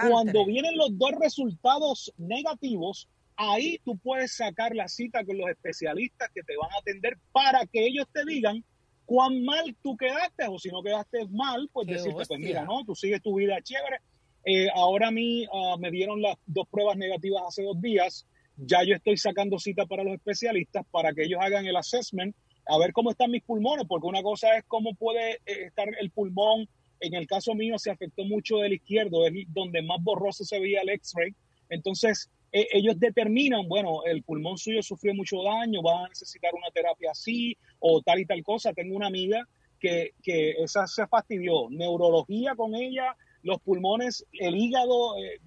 cuando 0.08 0.44
vienen 0.44 0.76
los 0.76 0.98
dos 0.98 1.12
resultados 1.20 2.12
negativos, 2.18 3.08
ahí 3.36 3.78
tú 3.84 3.96
puedes 3.98 4.36
sacar 4.36 4.74
la 4.74 4.88
cita 4.88 5.24
con 5.24 5.38
los 5.38 5.48
especialistas 5.48 6.28
que 6.34 6.42
te 6.42 6.56
van 6.56 6.70
a 6.72 6.78
atender 6.80 7.16
para 7.30 7.64
que 7.66 7.86
ellos 7.86 8.06
te 8.12 8.24
digan 8.24 8.64
cuán 9.06 9.44
mal 9.44 9.76
tú 9.82 9.96
quedaste 9.96 10.46
o 10.48 10.58
si 10.58 10.70
no 10.70 10.82
quedaste 10.82 11.26
mal, 11.28 11.68
pues 11.72 11.86
Qué 11.86 11.94
decirte, 11.94 12.24
pues 12.26 12.40
mira, 12.40 12.64
no, 12.64 12.84
tú 12.84 12.94
sigues 12.94 13.22
tu 13.22 13.36
vida 13.36 13.60
chévere. 13.62 13.98
Eh, 14.44 14.68
ahora 14.74 15.08
a 15.08 15.10
mí 15.10 15.46
ah, 15.52 15.76
me 15.78 15.90
dieron 15.90 16.22
las 16.22 16.36
dos 16.46 16.66
pruebas 16.68 16.96
negativas 16.96 17.42
hace 17.46 17.62
dos 17.62 17.80
días. 17.80 18.26
Ya 18.56 18.82
yo 18.84 18.94
estoy 18.94 19.16
sacando 19.16 19.58
cita 19.58 19.86
para 19.86 20.04
los 20.04 20.14
especialistas 20.14 20.84
para 20.90 21.12
que 21.12 21.24
ellos 21.24 21.40
hagan 21.42 21.66
el 21.66 21.76
assessment, 21.76 22.34
a 22.66 22.78
ver 22.78 22.92
cómo 22.92 23.10
están 23.10 23.30
mis 23.30 23.42
pulmones, 23.42 23.86
porque 23.88 24.06
una 24.06 24.22
cosa 24.22 24.56
es 24.56 24.64
cómo 24.66 24.94
puede 24.94 25.34
eh, 25.46 25.66
estar 25.66 25.88
el 25.98 26.10
pulmón. 26.10 26.68
En 27.00 27.14
el 27.14 27.26
caso 27.26 27.54
mío 27.54 27.78
se 27.78 27.90
afectó 27.90 28.24
mucho 28.24 28.58
del 28.58 28.74
izquierdo, 28.74 29.26
es 29.26 29.32
donde 29.48 29.82
más 29.82 30.02
borroso 30.02 30.44
se 30.44 30.60
veía 30.60 30.82
el 30.82 30.90
X-ray. 30.90 31.34
Entonces, 31.70 32.30
eh, 32.52 32.66
ellos 32.72 32.98
determinan, 32.98 33.66
bueno, 33.68 34.04
el 34.04 34.22
pulmón 34.22 34.58
suyo 34.58 34.82
sufrió 34.82 35.14
mucho 35.14 35.42
daño, 35.42 35.82
va 35.82 36.04
a 36.04 36.08
necesitar 36.08 36.52
una 36.54 36.70
terapia 36.72 37.12
así 37.12 37.56
o 37.78 38.02
tal 38.02 38.20
y 38.20 38.26
tal 38.26 38.42
cosa. 38.42 38.72
Tengo 38.74 38.96
una 38.96 39.06
amiga 39.06 39.46
que, 39.78 40.12
que 40.22 40.50
esa 40.62 40.86
se 40.86 41.06
fastidió, 41.06 41.70
neurología 41.70 42.54
con 42.54 42.74
ella, 42.74 43.16
los 43.42 43.60
pulmones, 43.60 44.24
el 44.32 44.56
hígado, 44.56 45.16
eh, 45.18 45.40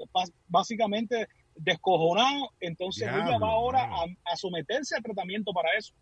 básicamente 0.47 1.27
descojonado. 1.55 2.49
Entonces 2.59 3.07
ella 3.07 3.37
va 3.37 3.49
ahora 3.51 3.83
a, 3.83 4.05
a 4.31 4.35
someterse 4.35 4.95
al 4.95 5.03
tratamiento 5.03 5.51
para 5.53 5.69
eso. 5.77 5.93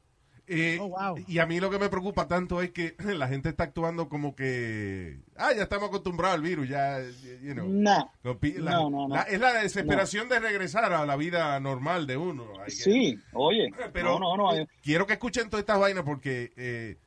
Eh, 0.47 0.79
Oh, 0.81 0.89
wow. 0.89 1.15
Y 1.27 1.37
a 1.39 1.45
mí 1.45 1.59
lo 1.59 1.69
que 1.69 1.77
me 1.79 1.87
preocupa 1.87 2.27
tanto 2.27 2.61
es 2.61 2.71
que 2.71 2.95
la 3.15 3.27
gente 3.27 3.49
está 3.49 3.65
actuando 3.65 4.09
como 4.09 4.35
que, 4.35 5.19
ah, 5.37 5.53
ya 5.55 5.63
estamos 5.63 5.89
acostumbrados 5.89 6.35
al 6.35 6.41
virus, 6.41 6.67
ya, 6.67 6.99
you 7.41 7.53
know. 7.53 7.67
No, 7.69 8.11
Lo 8.23 8.39
pi- 8.39 8.53
la- 8.53 8.71
No, 8.71 8.89
no, 8.89 9.07
no. 9.07 9.15
la- 9.15 9.21
es 9.23 9.39
la 9.39 9.53
desesperación 9.61 10.27
de 10.29 10.39
regresar 10.39 10.91
a 10.91 11.05
la 11.05 11.15
vida 11.15 11.57
normal 11.59 12.07
de 12.07 12.17
uno. 12.17 12.47
Sí, 12.67 13.17
oye, 13.33 13.69
Pero 13.93 14.19
no, 14.19 14.35
no, 14.35 14.51
no. 14.51 14.55
eh, 14.55 14.67
quiero 14.81 15.05
que 15.05 15.13
escuchen 15.13 15.49
todas 15.49 15.61
estas 15.61 15.79
vainas 15.79 16.03
porque, 16.03 16.51
eh, 16.57 16.97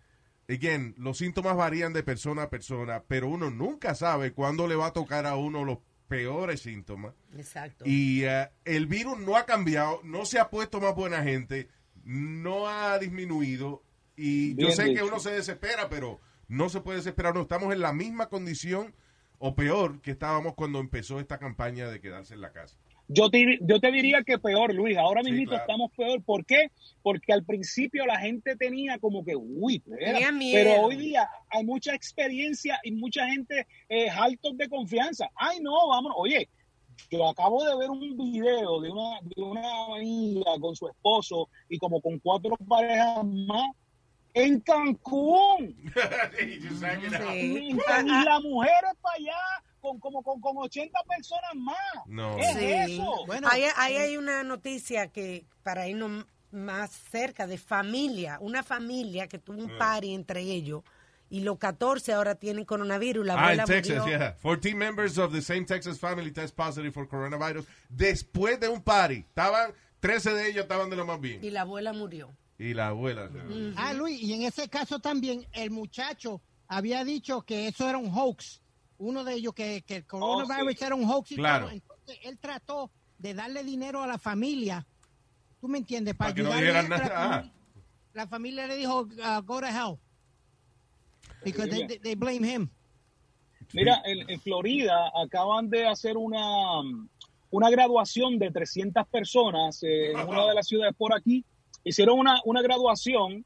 again, 0.49 0.95
los 0.99 1.19
síntomas 1.19 1.57
varían 1.57 1.93
de 1.93 2.03
persona 2.03 2.45
a 2.45 2.51
persona, 2.51 3.03
pero 3.07 3.29
uno 3.29 3.51
nunca 3.51 3.95
sabe 3.95 4.33
cuándo 4.33 4.67
le 4.67 4.77
va 4.77 4.87
a 4.87 4.93
tocar 4.93 5.27
a 5.27 5.37
uno 5.37 5.65
los 5.65 5.79
peores 6.09 6.61
síntomas. 6.61 7.15
Exacto. 7.37 7.85
Y 7.87 8.25
eh, 8.25 8.51
el 8.65 8.87
virus 8.87 9.19
no 9.19 9.37
ha 9.37 9.47
cambiado, 9.47 10.01
no 10.05 10.25
se 10.25 10.39
ha 10.39 10.51
puesto 10.51 10.81
más 10.81 10.95
buena 10.95 11.23
gente, 11.23 11.69
no 12.05 12.69
ha 12.69 12.99
disminuido. 12.99 13.83
Y 14.17 14.55
yo 14.57 14.71
sé 14.71 14.95
que 14.95 15.03
uno 15.03 15.19
se 15.19 15.33
desespera, 15.33 15.89
pero 15.89 16.21
no 16.49 16.69
se 16.69 16.81
puede 16.81 16.99
desesperar. 16.99 17.35
No, 17.35 17.43
estamos 17.43 17.73
en 17.73 17.81
la 17.81 17.93
misma 17.93 18.29
condición 18.29 18.95
o 19.39 19.55
peor 19.55 20.01
que 20.01 20.13
estábamos 20.13 20.55
cuando 20.55 20.79
empezó 20.79 21.19
esta 21.19 21.39
campaña 21.39 21.89
de 21.89 22.01
quedarse 22.01 22.35
en 22.35 22.41
la 22.41 22.53
casa. 22.53 22.77
Yo 23.09 23.29
te, 23.31 23.59
yo 23.61 23.81
te 23.81 23.93
diría 23.93 24.23
que 24.23 24.39
peor, 24.39 24.73
Luis. 24.75 24.97
Ahora 24.97 25.23
Sí, 25.23 25.31
mismo 25.31 25.49
claro. 25.51 25.63
estamos 25.63 25.91
peor. 25.97 26.23
¿Por 26.23 26.45
qué? 26.47 26.71
Porque 27.03 27.33
al 27.33 27.45
principio 27.45 28.07
la 28.07 28.19
gente 28.19 28.57
tenía 28.57 28.99
como 28.99 29.25
que, 29.25 29.37
uy, 29.37 29.77
espera. 29.77 30.13
Tenía 30.13 30.33
miedo. 30.33 30.65
pero 30.65 30.83
hoy 30.87 30.97
día 30.97 31.29
hay 31.51 31.65
mucha 31.65 31.95
experiencia 31.95 32.81
y 32.83 32.93
mucha 32.93 33.27
gente 33.29 33.67
eh, 33.89 34.09
altos 34.09 34.57
de 34.57 34.69
confianza. 34.69 35.29
Ay, 35.37 35.59
no, 35.61 35.89
vámonos. 35.89 36.17
Oye, 36.19 36.49
yo 37.11 37.29
acabo 37.29 37.63
de 37.65 37.77
ver 37.77 37.91
un 37.91 38.17
video 38.17 38.81
de 38.81 38.91
una, 38.91 39.21
de 39.23 39.43
una 39.43 39.95
amiga 39.97 40.53
con 40.61 40.75
su 40.75 40.89
esposo 40.89 41.49
y 41.69 41.77
como 41.79 42.01
con 42.01 42.19
cuatro 42.21 42.57
parejas 42.69 43.25
más 43.25 43.71
en 44.33 44.61
Cancún. 44.61 45.77
Sí. 46.39 46.59
Y 47.71 48.25
la 48.25 48.41
mujer 48.41 48.73
es 48.93 48.99
para 49.01 49.17
allá 49.17 49.65
con 49.81 49.99
como 50.23 50.41
con, 50.41 50.41
con 50.41 50.65
80 50.65 50.99
personas 51.09 51.51
más. 51.57 51.77
No. 52.07 52.37
¿Qué 52.37 52.45
Sí. 52.45 52.65
es 52.65 52.91
eso? 52.93 53.27
Bueno, 53.27 53.49
ahí, 53.51 53.65
ahí 53.77 53.97
hay 53.97 54.17
una 54.17 54.43
noticia 54.45 55.09
que 55.09 55.45
para 55.63 55.89
irnos 55.89 56.27
más 56.53 56.91
cerca 57.11 57.47
de 57.47 57.59
familia, 57.59 58.39
una 58.41 58.63
familia 58.63 59.27
que 59.27 59.39
tuvo 59.39 59.59
un 59.63 59.77
party 59.77 60.15
entre 60.15 60.41
ellos 60.43 60.83
y 61.29 61.41
los 61.41 61.59
14 61.59 62.13
ahora 62.13 62.37
tienen 62.37 62.65
coronavirus. 62.65 63.27
La 63.27 63.35
Ah, 63.35 63.53
en 63.55 63.61
abuela 63.61 63.65
Texas, 63.65 63.99
murió. 64.03 64.19
yeah. 64.19 64.37
14 64.41 64.75
members 64.77 65.19
of 65.19 65.33
the 65.33 65.43
same 65.43 65.65
Texas 65.65 65.99
family 65.99 66.31
test 66.31 66.55
positive 66.55 66.93
for 66.93 67.09
coronavirus. 67.09 67.67
Después 67.89 68.61
de 68.61 68.69
un 68.69 68.83
party, 68.83 69.17
estaban, 69.29 69.73
13 70.01 70.33
de 70.35 70.49
ellos 70.51 70.63
estaban 70.63 70.91
de 70.91 70.97
lo 70.97 71.05
más 71.07 71.21
bien. 71.21 71.43
Y 71.45 71.51
la 71.51 71.63
abuela 71.63 71.93
murió. 71.93 72.31
Y 72.57 72.73
la 72.73 72.89
abuela. 72.89 73.29
Ah, 73.77 73.93
Luis, 73.95 74.23
y 74.23 74.33
en 74.35 74.43
ese 74.43 74.69
caso 74.69 75.01
también 75.01 75.45
el 75.53 75.73
muchacho 75.73 76.41
había 76.69 77.03
dicho 77.03 77.43
que 77.43 77.67
eso 77.67 77.89
era 77.89 77.99
un 77.99 78.13
hoax. 78.17 78.61
Uno 79.05 79.25
de 79.25 79.35
ellos 79.35 79.55
que, 79.55 79.83
que 79.87 79.97
el 79.97 80.07
coronavirus 80.07 80.79
sí. 80.79 80.85
era 80.85 80.95
un 80.95 81.05
hoax 81.09 81.33
y 81.33 81.37
Claro. 81.37 81.67
todo. 81.67 81.75
Entonces 81.75 82.19
él 82.25 82.39
trató 82.39 82.91
de 83.19 83.35
darle 83.35 83.63
dinero 83.65 84.03
a 84.03 84.07
la 84.07 84.19
familia. 84.19 84.87
¿Tú 85.61 85.69
me 85.69 85.79
entiendes? 85.79 86.15
Para, 86.15 86.35
Para 86.35 86.35
que 86.35 86.43
no 86.43 86.51
nada. 86.89 87.09
familia. 87.41 87.53
La 88.13 88.27
familia 88.29 88.67
le 88.67 88.77
dijo, 88.77 89.01
uh, 89.03 89.43
go 89.45 89.61
to 89.61 89.67
hell. 89.67 89.99
Because 91.45 91.69
they, 91.71 91.87
they- 91.87 91.99
they 91.99 92.15
blame 92.15 92.45
him. 92.45 92.69
Mira, 93.73 94.01
en, 94.05 94.29
en 94.31 94.41
Florida 94.41 95.11
acaban 95.25 95.69
de 95.69 95.87
hacer 95.87 96.17
una, 96.17 96.39
una 97.51 97.71
graduación 97.71 98.39
de 98.39 98.51
300 98.51 99.07
personas 99.09 99.83
eh, 99.83 100.13
en 100.13 100.29
una 100.29 100.47
de 100.47 100.55
las 100.55 100.67
ciudades 100.69 100.95
por 100.97 101.13
aquí. 101.15 101.45
Hicieron 101.83 102.19
una, 102.19 102.41
una 102.45 102.63
graduación, 102.63 103.45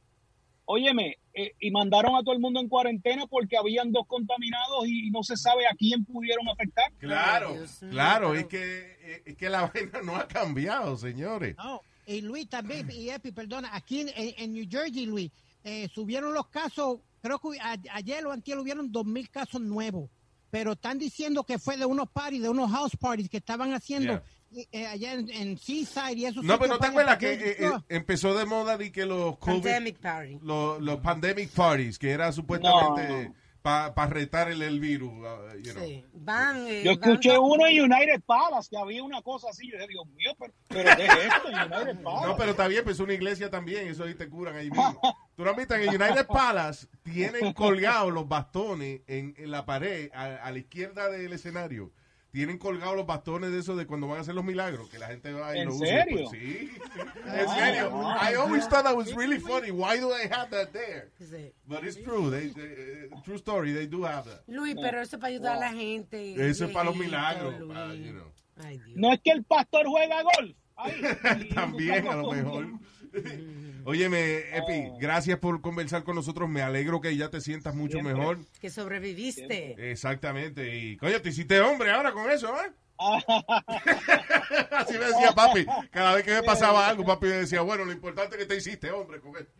óyeme, 0.71 1.17
eh, 1.33 1.53
y 1.61 1.71
mandaron 1.71 2.15
a 2.15 2.21
todo 2.23 2.35
el 2.35 2.41
mundo 2.41 2.61
en 2.61 2.69
cuarentena 2.69 3.27
porque 3.27 3.57
habían 3.57 3.91
dos 3.91 4.07
contaminados 4.07 4.87
y 4.87 5.11
no 5.11 5.23
se 5.23 5.35
sabe 5.37 5.67
a 5.67 5.75
quién 5.75 6.05
pudieron 6.05 6.47
afectar. 6.49 6.93
Claro, 6.99 7.57
claro, 7.91 8.35
es 8.35 8.47
que, 8.47 9.23
es 9.25 9.35
que 9.37 9.49
la 9.49 9.63
vaina 9.75 10.03
no 10.03 10.17
ha 10.17 10.29
cambiado, 10.29 10.97
señores. 10.99 11.57
No, 11.57 11.81
y 12.07 12.21
Luis 12.21 12.49
también, 12.51 12.91
y 12.93 13.09
Epi, 13.09 13.33
perdona, 13.33 13.71
aquí 13.75 14.01
en, 14.03 14.09
en- 14.11 14.35
en 14.37 14.53
New 14.53 14.67
Jersey, 14.71 15.07
Luis, 15.07 15.31
eh, 15.65 15.89
subieron 15.95 16.35
los 16.35 16.49
casos, 16.49 17.01
creo 17.23 17.39
que 17.39 17.59
a- 17.61 17.79
ayer 17.95 18.27
o 18.27 18.33
antier 18.33 18.59
hubieron 18.59 18.93
dos 18.93 19.07
mil 19.07 19.31
casos 19.31 19.61
nuevos, 19.63 20.11
pero 20.51 20.73
están 20.73 20.99
diciendo 20.99 21.45
que 21.45 21.59
fue 21.59 21.77
de 21.79 21.87
unos 21.87 22.11
parties, 22.11 22.43
de 22.43 22.49
unos 22.51 22.71
house 22.71 22.97
parties 23.01 23.29
que 23.31 23.39
estaban 23.39 23.73
haciendo 23.73 24.23
eh, 24.73 24.87
allá 24.87 25.13
en, 25.13 25.29
en 25.31 25.59
Seaside 25.59 26.15
y 26.15 26.25
eso. 26.27 26.43
No, 26.43 26.59
pero 26.59 26.75
no 26.75 26.79
te 26.79 26.87
acuerdas 26.87 27.19
que 27.19 27.33
eh, 27.35 27.57
eh, 27.59 27.71
empezó 27.89 28.35
de 28.37 28.45
moda 28.47 28.77
de 28.79 28.91
que 28.93 29.05
los 29.07 29.39
COVID, 29.39 29.63
Pandemic 29.63 29.99
party. 29.99 30.39
los, 30.43 30.81
los 30.81 31.01
pandemic 31.01 31.51
parties, 31.51 31.99
que 31.99 32.11
era 32.11 32.33
supuestamente 32.33 33.33
para 33.61 34.07
retar 34.07 34.51
el, 34.51 34.63
el 34.63 34.81
virus. 34.81 35.11
uh, 35.13 35.59
you 35.63 35.73
know. 35.75 35.85
Sí. 35.85 36.03
Van, 36.15 36.67
eh, 36.69 36.83
Yo 36.85 36.93
van- 36.97 37.11
escuché 37.11 37.37
uno 37.39 37.67
en 37.67 37.83
United 37.83 38.23
Palace 38.25 38.69
que 38.71 38.79
había 38.79 39.03
una 39.03 39.21
cosa 39.21 39.49
así. 39.51 39.71
Yo 39.71 39.77
dije, 39.77 39.89
Dios 39.89 40.07
mío, 40.17 40.31
pero, 40.39 40.53
pero 40.69 40.97
¿qué 40.97 41.05
es 41.05 41.11
esto 41.27 41.49
en 41.51 41.55
United 41.73 42.03
Palace? 42.03 42.27
No, 42.29 42.37
pero 42.39 42.51
está 42.53 42.67
bien, 42.69 42.85
pues 42.85 42.97
es 42.97 43.01
una 43.01 43.13
iglesia 43.13 43.51
también, 43.51 43.89
eso 43.89 44.05
ahí 44.05 44.15
te 44.15 44.29
curan 44.31 44.57
ahí 44.57 44.71
mismo. 44.71 44.99
Tú 45.37 45.45
no 45.45 45.51
en 45.51 45.73
el 45.83 45.89
United 45.89 46.27
Palace 46.27 46.87
tienen 47.03 47.53
colgados 47.53 48.13
los 48.13 48.27
bastones 48.27 49.03
en, 49.07 49.35
en 49.37 49.51
la 49.51 49.67
pared, 49.67 50.11
a, 50.15 50.25
a 50.37 50.51
la 50.51 50.59
izquierda 50.59 51.11
del 51.11 51.33
escenario. 51.35 51.93
Tienen 52.39 52.57
colgados 52.59 52.95
los 52.95 53.05
bastones 53.05 53.51
de 53.51 53.59
eso 53.59 53.75
de 53.75 53.85
cuando 53.85 54.07
van 54.07 54.19
a 54.19 54.21
hacer 54.21 54.33
los 54.33 54.45
milagros, 54.45 54.89
que 54.89 54.97
la 55.01 55.09
gente 55.09 55.33
va 55.33 55.57
y 55.57 55.61
¿En 55.63 55.67
lo 55.71 55.75
usa. 55.75 55.87
serio? 55.89 56.29
Pues, 56.29 56.41
sí, 56.41 56.71
en 57.27 57.49
serio. 57.49 57.91
I 58.23 58.35
always 58.37 58.69
thought 58.69 58.85
that 58.85 58.95
was 58.97 59.13
really 59.17 59.41
funny. 59.41 59.73
Why 59.73 59.99
do 59.99 60.09
they 60.11 60.29
have 60.31 60.49
that 60.51 60.69
there? 60.73 61.11
Sí. 61.19 61.53
But 61.67 61.83
it's 61.83 61.97
true. 62.01 62.31
They, 62.31 62.51
they- 62.51 63.09
uh, 63.13 63.21
true 63.25 63.39
story. 63.39 63.73
They 63.73 63.89
do 63.89 64.05
have 64.05 64.25
that. 64.31 64.43
Luis, 64.47 64.77
pero 64.81 65.01
eso 65.03 65.17
es 65.17 65.21
para 65.21 65.33
ayudar 65.35 65.57
a 65.57 65.59
la 65.59 65.73
gente. 65.73 66.35
Eso 66.49 66.67
es 66.67 66.71
para 66.71 66.85
los 66.85 66.97
milagros. 66.97 67.59
Luis. 67.59 67.73
pa- 67.77 67.93
you 67.95 68.13
know. 68.13 68.33
Ay, 68.65 68.79
Dios. 68.87 68.97
No 68.97 69.13
es 69.13 69.21
que 69.21 69.33
el 69.33 69.43
pastor 69.43 69.87
juega 69.89 70.23
golf. 70.23 70.55
Y- 70.87 71.49
También, 71.55 72.07
a 72.07 72.15
lo 72.15 72.31
mejor. 72.31 72.67
Óyeme, 73.85 74.41
Epi, 74.55 74.91
gracias 75.01 75.39
por 75.39 75.63
conversar 75.63 76.05
con 76.05 76.15
nosotros. 76.15 76.49
Me 76.49 76.61
alegro 76.61 77.01
que 77.01 77.17
ya 77.17 77.31
te 77.31 77.41
sientas 77.41 77.75
mucho 77.75 77.93
Siempre. 77.93 78.15
mejor. 78.15 78.39
Que 78.61 78.69
sobreviviste. 78.69 79.91
Exactamente. 79.91 80.77
Y, 80.77 80.97
coño, 80.99 81.23
te 81.23 81.31
hiciste 81.31 81.59
hombre 81.61 81.91
ahora 81.91 82.13
con 82.13 82.31
eso, 82.31 82.55
¿eh? 82.55 82.71
Así 84.73 84.93
me 84.95 85.07
decía 85.07 85.33
papi. 85.35 85.65
Cada 85.91 86.17
vez 86.17 86.25
que 86.25 86.33
me 86.33 86.43
pasaba 86.43 86.89
algo, 86.89 87.05
papi 87.05 87.27
me 87.29 87.37
decía, 87.37 87.63
bueno, 87.63 87.85
lo 87.85 87.93
importante 87.93 88.37
es 88.37 88.43
que 88.43 88.47
te 88.47 88.57
hiciste 88.57 88.91
hombre 88.91 89.21
con 89.21 89.37
esto. 89.37 89.53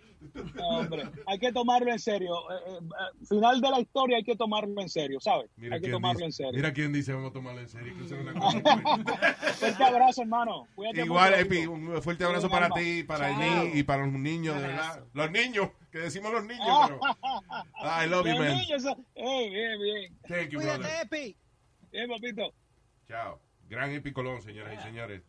No, 0.55 0.69
hombre, 0.69 1.05
hay 1.27 1.39
que 1.39 1.53
tomarlo 1.53 1.91
en 1.91 1.99
serio. 1.99 2.35
Eh, 2.51 2.55
eh, 2.67 2.79
eh, 2.79 3.27
final 3.27 3.61
de 3.61 3.71
la 3.71 3.81
historia 3.81 4.17
hay 4.17 4.25
que 4.25 4.37
tomarlo 4.37 4.81
en 4.81 4.89
serio, 4.89 5.21
¿sabes? 5.21 5.51
Mira 5.57 5.77
hay 5.77 5.83
que 5.83 5.91
tomarlo 5.91 6.19
dice, 6.19 6.27
en 6.27 6.33
serio. 6.33 6.53
Mira 6.55 6.73
quién 6.73 6.93
dice, 6.93 7.13
vamos 7.13 7.31
a 7.31 7.33
tomarlo 7.33 7.61
en 7.61 7.69
serio. 7.69 7.95
Fuerte 9.55 9.85
abrazo, 9.85 10.23
hermano. 10.23 10.67
Cuídate 10.75 11.05
Igual, 11.05 11.35
Epi, 11.35 11.67
un 11.67 12.03
fuerte 12.03 12.25
abrazo 12.25 12.49
para 12.49 12.69
ti, 12.71 13.03
para 13.05 13.31
el 13.31 13.37
Chao. 13.37 13.65
ni 13.65 13.79
y 13.79 13.83
para 13.83 14.07
los 14.07 14.15
niños, 14.15 14.57
de 14.57 14.63
verdad. 14.63 15.05
Los 15.13 15.31
niños, 15.31 15.71
que 15.91 15.99
decimos 15.99 16.33
los 16.33 16.45
niños, 16.45 16.67
pero... 16.87 17.01
I 17.83 18.09
love 18.09 18.27
you, 18.27 18.37
man. 18.37 18.57
niños, 18.57 18.85
eh, 19.15 19.51
bien, 19.51 19.81
bien. 19.81 20.19
Thank 20.27 20.51
you, 20.51 20.61
brother. 20.61 20.81
Cuídate, 20.81 21.03
Epi. 21.03 21.37
Bien, 21.93 22.09
papito. 22.09 22.53
Chao. 23.07 23.41
Gran 23.69 23.93
Epi 23.93 24.13
Colón, 24.13 24.41
señoras 24.43 24.79
y 24.79 24.83
señores. 24.83 25.23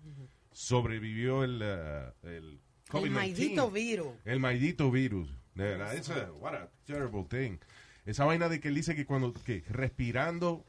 Sobrevivió 0.51 1.43
el, 1.43 1.61
uh, 1.61 2.27
el 2.27 2.59
El 2.91 3.01
COVID-19. 3.03 3.09
maldito 3.11 3.71
virus. 3.71 4.07
El 4.25 4.39
maldito 4.39 4.91
virus. 4.91 5.29
De 5.55 5.63
verdad, 5.63 5.93
it's 5.95 6.09
a- 6.09 6.31
what 6.39 6.53
a 6.55 6.69
terrible 6.85 7.23
thing. 7.29 7.57
Esa 8.05 8.25
vaina 8.25 8.49
de 8.49 8.59
que 8.59 8.69
él 8.69 8.75
dice 8.75 8.95
que 8.95 9.05
cuando 9.05 9.33
que 9.33 9.63
respirando 9.69 10.65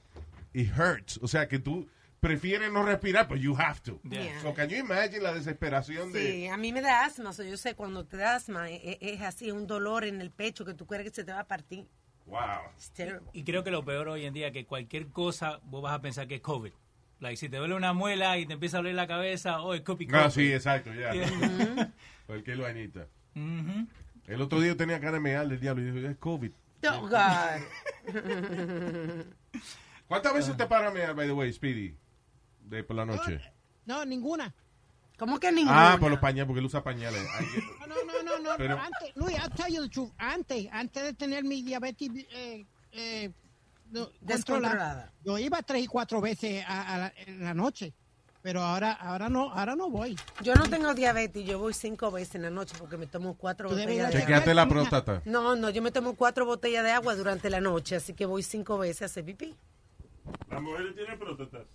it 0.52 0.70
hurts. 0.76 1.18
O 1.22 1.28
sea, 1.28 1.46
que 1.48 1.59
tú 1.59 1.88
prefieres 2.18 2.70
no 2.70 2.85
respirar, 2.85 3.29
pero 3.29 3.40
you 3.40 3.56
have 3.56 3.81
to. 3.83 3.98
Yeah. 4.02 4.42
So 4.42 4.52
can 4.52 4.68
you 4.68 4.77
imagine 4.77 5.21
la 5.21 5.33
desesperación 5.33 6.12
Sí, 6.12 6.18
de... 6.18 6.50
a 6.50 6.56
mí 6.58 6.73
me 6.73 6.83
da 6.83 7.04
asma. 7.06 7.31
o 7.31 7.33
sea, 7.33 7.46
yo 7.46 7.56
sé 7.56 7.75
cuando 7.75 8.04
te 8.04 8.16
da 8.18 8.35
asma 8.35 8.68
e- 8.71 8.98
e- 9.00 9.14
es, 9.14 9.23
así, 9.23 9.50
un 9.50 9.66
dolor 9.66 10.04
en 10.04 10.21
el 10.21 10.31
pecho 10.31 10.64
que 10.66 10.75
tú 10.75 10.87
crees 10.87 11.04
que 11.04 11.14
se 11.14 11.25
te 11.25 11.33
va 11.33 11.40
a 11.40 11.46
partir. 11.48 11.87
Wow. 12.27 12.40
It's 12.77 12.90
terrible. 12.90 13.23
Y 13.33 13.42
creo 13.44 13.64
que 13.64 13.71
lo 13.71 13.85
peor 13.85 14.08
hoy 14.08 14.27
en 14.27 14.35
día 14.35 14.48
es 14.48 14.52
que 14.52 14.66
cualquier 14.66 15.08
cosa 15.08 15.60
vos 15.64 15.83
vas 15.83 15.94
a 15.94 16.02
pensar 16.02 16.29
que 16.29 16.35
es 16.37 16.40
COVID. 16.42 16.73
Like, 17.21 17.37
si 17.37 17.48
te 17.48 17.58
duele 17.58 17.75
una 17.75 17.92
muela 17.92 18.38
y 18.38 18.46
te 18.46 18.54
empieza 18.54 18.79
a 18.79 18.81
doler 18.81 18.94
la 18.94 19.06
cabeza, 19.06 19.60
oh, 19.62 19.75
es 19.75 19.83
COVID. 19.83 20.12
Ah, 20.14 20.31
sí, 20.31 20.52
exacto, 20.52 20.92
ya. 20.94 21.12
Yeah. 21.12 21.92
Cualquier 22.27 22.58
vainita. 22.58 23.06
Ujú. 23.37 23.87
El 24.27 24.40
otro 24.40 24.58
día 24.60 24.68
yo 24.68 24.77
tenía 24.77 24.98
cara 25.00 25.12
de 25.12 25.21
mear 25.21 25.46
del 25.46 25.60
diablo 25.60 25.83
y 25.83 25.90
dije, 25.90 26.06
es 26.12 26.16
COVID. 26.16 26.50
Oh, 26.88 27.00
God. 27.08 27.60
¿Cuántas 30.08 30.35
veces 30.35 30.56
te 30.56 30.66
para 30.66 30.88
a 30.88 30.90
mear, 30.90 31.14
by 31.14 31.27
the 31.27 31.33
way, 31.33 31.52
Speedy? 31.52 31.94
De 32.64 32.83
por 32.85 32.96
la 32.96 33.04
noche. 33.04 33.40
No, 33.87 34.04
ninguna. 34.04 34.54
¿Cómo 35.18 35.38
que 35.38 35.52
ninguna? 35.52 35.92
Ah, 35.92 35.98
por 35.98 36.10
los 36.10 36.18
pañales, 36.21 36.46
porque 36.46 36.60
él 36.60 36.66
usa 36.66 36.83
pañales. 36.83 37.21
Ay, 37.38 37.46
No, 37.81 37.87
no, 37.87 37.94
no, 37.94 38.23
no, 38.23 38.38
no. 38.38 38.50
Pero- 38.56 38.79
Antes, 38.79 39.14
Luis, 39.16 39.37
I'll 39.37 39.50
tell 39.50 39.73
you 39.75 39.83
the 39.83 39.88
truth. 39.90 40.10
Antes, 40.16 40.66
antes 40.73 41.02
de 41.02 41.12
tener 41.12 41.44
mi 41.44 41.62
diabetes 41.62 42.08
eh, 42.33 42.64
eh, 42.92 43.31
no, 43.90 44.08
Descontrolada. 44.20 44.70
controlada, 44.76 45.12
yo 45.24 45.38
iba 45.38 45.62
tres 45.62 45.84
y 45.84 45.86
cuatro 45.86 46.20
veces 46.20 46.64
a, 46.66 46.94
a 46.94 46.98
la, 46.98 47.12
en 47.26 47.42
la 47.44 47.54
noche. 47.54 47.92
Pero 48.42 48.62
ahora, 48.62 48.92
ahora 48.92 49.28
no, 49.28 49.50
ahora 49.52 49.76
no 49.76 49.90
voy. 49.90 50.16
Yo 50.42 50.54
no 50.54 50.64
tengo 50.70 50.94
diabetes, 50.94 51.44
yo 51.44 51.58
voy 51.58 51.74
cinco 51.74 52.10
veces 52.10 52.36
en 52.36 52.42
la 52.42 52.48
noche 52.50 52.74
porque 52.78 52.96
me 52.96 53.06
tomo 53.06 53.34
cuatro 53.34 53.68
Tú 53.68 53.74
botellas 53.74 53.96
de 53.96 54.04
agua. 54.06 54.20
Chequeate 54.20 54.54
la 54.54 54.66
próstata. 54.66 55.20
No, 55.26 55.54
no, 55.56 55.68
yo 55.68 55.82
me 55.82 55.90
tomo 55.90 56.14
cuatro 56.14 56.46
botellas 56.46 56.82
de 56.82 56.90
agua 56.90 57.14
durante 57.16 57.50
la 57.50 57.60
noche, 57.60 57.96
así 57.96 58.14
que 58.14 58.24
voy 58.24 58.42
cinco 58.42 58.78
veces 58.78 59.02
a 59.02 59.04
hacer 59.06 59.26
pipí. 59.26 59.54
Las 60.48 60.62
mujeres 60.62 60.94
tienen 60.94 61.18
próstatas. 61.18 61.66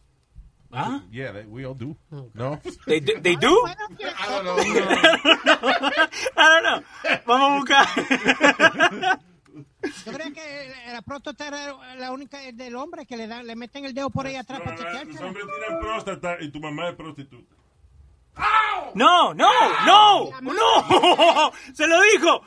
¿Ah? 0.72 1.04
Yeah, 1.12 1.32
they- 1.34 1.46
we 1.46 1.64
all 1.66 1.78
do. 1.78 1.96
No? 2.34 2.60
They 2.88 3.00
do? 3.00 3.14
They 3.22 3.36
do? 3.36 3.62
Bueno, 3.62 3.88
que- 3.96 4.08
I 4.08 4.28
don't 4.28 4.44
know. 4.44 4.58
I 6.36 6.50
don't 6.50 6.64
know. 6.64 6.84
Vamos 7.28 7.52
a 7.52 7.56
buscar. 7.58 9.20
Yo 10.06 10.12
creo 10.14 10.34
que 10.34 10.74
la 10.92 11.02
próstata 11.02 11.48
era 11.48 11.96
la 11.96 12.12
única 12.12 12.40
del 12.52 12.76
hombre 12.76 13.06
que 13.06 13.16
le 13.18 13.28
dan, 13.28 13.46
le 13.48 13.56
meten 13.56 13.86
el 13.86 13.94
dedo 13.94 14.10
por 14.10 14.26
ahí 14.26 14.36
atrás 14.36 14.60
No, 14.60 14.66
para 14.66 14.76
los 14.78 14.86
chequearse. 14.86 15.24
hombres 15.24 15.46
tienen 15.60 15.80
próstata 15.80 16.38
y 16.42 16.52
tu 16.52 16.60
mamá 16.60 16.90
es 16.90 16.96
prostituta. 16.96 17.56
No, 18.94 19.34
no, 19.34 19.50
no, 19.86 20.42
no. 20.42 21.52
Se 21.74 21.88
lo 21.88 22.02
dijo. 22.02 22.42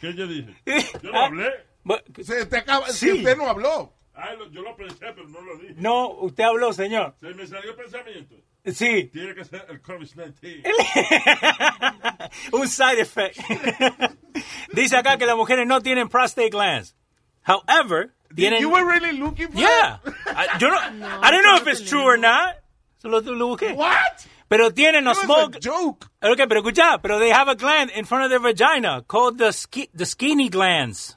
¿Qué 0.00 0.14
yo 0.14 0.26
dije? 0.26 0.54
Yo 1.02 1.10
no 1.12 1.20
hablé. 1.24 1.50
Bu- 1.84 2.24
Se 2.24 2.46
te 2.46 2.58
acaba, 2.58 2.86
Sí. 2.88 3.10
si 3.10 3.12
usted 3.18 3.36
no 3.36 3.48
habló. 3.48 3.92
Ay, 4.14 4.36
lo- 4.38 4.48
yo 4.50 4.62
lo 4.62 4.76
pensé, 4.76 5.06
pero 5.14 5.28
no 5.28 5.40
lo 5.40 5.56
dije. 5.58 5.74
No, 5.76 6.08
usted 6.10 6.44
habló, 6.44 6.72
señor. 6.72 7.14
Se 7.20 7.28
me 7.34 7.46
salió 7.46 7.70
el 7.70 7.76
pensamiento. 7.76 8.36
Sí. 8.72 9.10
Tiene 9.12 9.34
que 9.34 9.44
ser 9.44 9.66
el 9.68 9.82
COVID-19. 9.82 10.62
Un 12.52 12.68
side 12.68 13.00
effect. 13.00 13.38
Dice 14.72 14.96
acá 14.96 15.18
que 15.18 15.26
las 15.26 15.36
mujeres 15.36 15.66
no 15.66 15.82
tienen 15.82 16.08
prostate 16.08 16.48
glands. 16.48 16.94
However, 17.42 18.14
tienen... 18.34 18.60
You 18.60 18.70
were 18.70 18.84
really 18.84 19.12
looking 19.18 19.48
for 19.48 19.60
Yeah. 19.60 19.98
I, 20.26 20.56
yo 20.58 20.68
no, 20.70 20.76
I 21.22 21.30
don't 21.30 21.44
know 21.44 21.56
if 21.56 21.66
it's 21.66 21.82
true 21.82 22.04
or 22.04 22.16
not. 22.16 22.56
Solo 22.98 23.20
lo 23.20 23.48
busqué. 23.54 23.74
What? 23.74 24.26
Pero 24.48 24.70
tienen 24.70 25.06
a 25.08 25.14
small... 25.14 25.54
a 25.54 25.60
joke. 25.60 26.06
Okay, 26.22 26.46
pero 26.46 26.62
escucha, 26.62 27.02
pero 27.02 27.18
they 27.18 27.30
have 27.30 27.48
a 27.48 27.54
gland 27.54 27.90
in 27.90 28.06
front 28.06 28.24
of 28.24 28.30
their 28.30 28.40
vagina 28.40 29.02
called 29.06 29.36
the, 29.36 29.52
ski, 29.52 29.90
the 29.92 30.06
skinny 30.06 30.48
glands. 30.48 31.16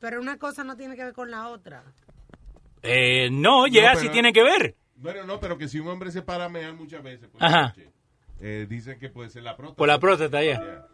Pero 0.00 0.20
una 0.20 0.38
cosa 0.38 0.64
no 0.64 0.76
tiene 0.76 0.96
que 0.96 1.04
ver 1.04 1.12
con 1.12 1.30
la 1.30 1.48
otra. 1.48 1.82
Eh, 2.82 3.28
no, 3.32 3.66
ya 3.66 3.90
pero- 3.94 4.00
sí 4.00 4.08
tiene 4.10 4.32
que 4.32 4.42
ver. 4.42 4.76
Bueno, 4.96 5.24
no, 5.24 5.38
pero 5.40 5.56
que 5.58 5.68
si 5.68 5.78
un 5.78 5.88
hombre 5.88 6.10
se 6.10 6.22
para 6.22 6.46
a 6.46 6.48
mear 6.48 6.74
muchas 6.74 7.02
veces 7.02 7.28
por 7.28 7.42
Ajá. 7.44 7.74
eh, 8.40 8.66
dicen 8.68 8.98
que 8.98 9.08
puede 9.10 9.30
ser 9.30 9.42
la 9.44 9.56
próstata. 9.56 9.76
Por 9.78 9.88
la 9.88 9.98
próstata, 10.00 10.42
ya. 10.42 10.60
Yeah. 10.60 10.86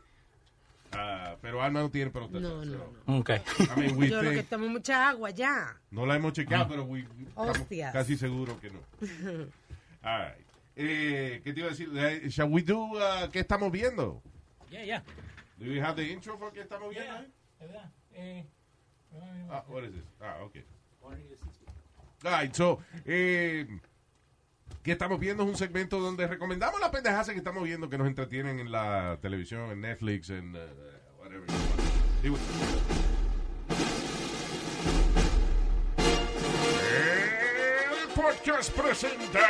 Ah, 0.93 1.37
pero 1.41 1.63
Alma 1.63 1.81
no 1.81 1.91
tiene 1.91 2.11
próstata. 2.11 2.41
No, 2.41 2.65
no, 2.65 2.79
so, 2.79 3.19
Ok. 3.19 3.31
I 3.31 3.81
mean, 3.81 3.97
we 3.97 4.09
Yo 4.09 4.23
lo 4.23 4.31
que 4.31 4.43
tomo 4.45 4.69
mucha 4.69 5.09
agua 5.09 5.31
ya. 5.31 5.81
no 5.91 6.07
la 6.07 6.17
hemos 6.17 6.33
chequeado, 6.35 6.69
pero 6.69 6.85
we- 6.85 7.07
Hostias. 7.35 7.93
casi 7.93 8.17
seguros 8.17 8.59
que 8.61 8.71
no. 8.71 8.81
All 10.03 10.21
right. 10.21 10.47
Eh, 10.77 11.41
¿Qué 11.43 11.53
te 11.53 11.61
iba 11.61 11.69
a 11.69 11.71
decir? 11.71 11.89
Eh, 11.97 12.29
Shall 12.29 12.51
we 12.51 12.63
do, 12.63 12.79
uh, 12.85 13.31
¿Qué 13.33 13.41
estamos 13.41 13.73
viendo? 13.73 14.23
Yeah, 14.71 14.85
yeah. 14.85 15.03
Do 15.59 15.67
we 15.67 15.81
have 15.81 15.95
the 15.97 16.09
intro 16.11 16.37
for 16.39 16.53
qué 16.53 16.61
estamos 16.61 16.91
viendo? 16.91 17.13
¿Verdad? 17.61 17.91
Eh, 18.13 18.45
Ah, 19.51 19.65
what 19.69 19.85
is 19.85 19.93
this? 19.93 20.05
Ah, 20.21 20.39
okay. 20.43 20.65
Right, 22.23 22.55
so, 22.55 22.79
eh, 23.05 23.67
¿qué 24.83 24.93
estamos 24.93 25.21
viendo? 25.21 25.43
Es 25.43 25.49
un 25.51 25.57
segmento 25.57 26.01
donde 26.01 26.27
recomendamos 26.27 26.81
las 26.81 26.89
pendejadas 26.89 27.29
que 27.29 27.37
estamos 27.37 27.63
viendo 27.65 27.91
que 27.91 27.99
nos 27.99 28.07
entretienen 28.07 28.61
en 28.61 28.73
la 28.73 29.19
televisión, 29.21 29.71
en 29.71 29.83
Netflix, 29.83 30.31
en 30.31 30.57
uh, 30.57 30.59
whatever. 31.21 31.47
you. 32.23 32.39
El 37.93 38.09
podcast 38.15 38.73
presenta. 38.75 39.41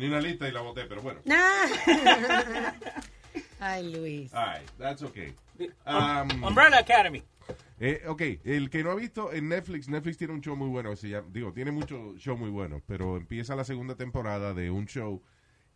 Tenía 0.00 0.16
una 0.18 0.26
lista 0.26 0.48
y 0.48 0.52
la 0.52 0.60
boté, 0.62 0.84
pero 0.86 1.02
bueno. 1.02 1.20
Ay, 3.60 3.92
Luis. 3.92 4.32
All 4.32 4.46
right, 4.46 4.68
that's 4.78 5.02
okay. 5.02 5.34
Um, 5.86 6.30
Um, 6.42 6.44
Umbrella 6.44 6.78
Academy. 6.78 7.22
Eh, 7.78 8.02
ok, 8.06 8.22
el 8.44 8.70
que 8.70 8.82
no 8.82 8.90
ha 8.92 8.94
visto 8.94 9.32
en 9.32 9.48
Netflix, 9.48 9.88
Netflix 9.88 10.16
tiene 10.18 10.32
un 10.34 10.40
show 10.40 10.56
muy 10.56 10.68
bueno, 10.68 10.94
se 10.96 11.08
llama- 11.08 11.28
digo, 11.32 11.52
tiene 11.52 11.70
muchos 11.70 12.16
shows 12.16 12.38
muy 12.38 12.50
buenos, 12.50 12.82
pero 12.86 13.16
empieza 13.16 13.54
la 13.56 13.64
segunda 13.64 13.94
temporada 13.94 14.54
de 14.54 14.70
un 14.70 14.86
show 14.86 15.22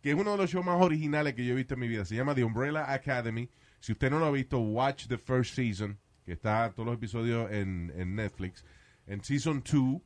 que 0.01 0.11
es 0.11 0.15
uno 0.15 0.31
de 0.31 0.37
los 0.37 0.51
shows 0.51 0.65
más 0.65 0.81
originales 0.81 1.33
que 1.33 1.45
yo 1.45 1.53
he 1.53 1.55
visto 1.55 1.73
en 1.75 1.79
mi 1.79 1.87
vida. 1.87 2.05
Se 2.05 2.15
llama 2.15 2.35
The 2.35 2.43
Umbrella 2.43 2.91
Academy. 2.91 3.49
Si 3.79 3.91
usted 3.91 4.09
no 4.11 4.19
lo 4.19 4.25
ha 4.27 4.31
visto, 4.31 4.59
watch 4.59 5.07
the 5.07 5.17
first 5.17 5.55
season, 5.55 5.97
que 6.25 6.33
está 6.33 6.71
todos 6.71 6.85
los 6.87 6.95
episodios 6.95 7.51
en, 7.51 7.91
en 7.95 8.15
Netflix. 8.15 8.63
En 9.07 9.23
season 9.23 9.63
2 9.63 10.01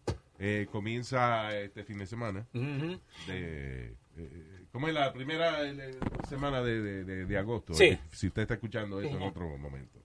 comienza 0.71 1.55
este 1.57 1.83
fin 1.83 1.97
de 1.99 2.05
semana. 2.05 2.47
Ujú. 2.53 2.99
De, 3.27 3.95
eh, 4.17 4.65
¿Cómo 4.71 4.87
es 4.87 4.93
la 4.93 5.11
primera 5.13 5.63
eh, 5.69 5.97
semana 6.29 6.61
de, 6.61 6.81
de- 6.81 7.03
de- 7.03 7.25
de 7.25 7.37
agosto? 7.37 7.73
Sí. 7.73 7.85
eh, 7.85 7.99
Si 8.11 8.27
usted 8.27 8.43
está 8.43 8.53
escuchando 8.55 9.01
esto 9.01 9.17
en 9.17 9.23
otro 9.23 9.57
momento. 9.57 9.99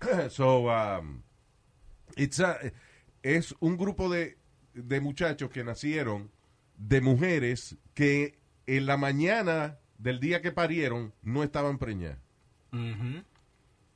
so, 0.30 0.66
um, 0.68 1.22
it's 2.16 2.40
a- 2.40 2.58
es 3.22 3.54
un 3.60 3.76
grupo 3.78 4.08
de, 4.10 4.36
de 4.74 5.00
muchachos 5.00 5.48
que 5.50 5.64
nacieron 5.64 6.30
de 6.76 7.00
mujeres 7.00 7.76
que 7.94 8.38
en 8.66 8.86
la 8.86 8.96
mañana 8.96 9.78
del 9.98 10.20
día 10.20 10.42
que 10.42 10.52
parieron 10.52 11.14
no 11.22 11.42
estaban 11.42 11.78
preñadas. 11.78 12.18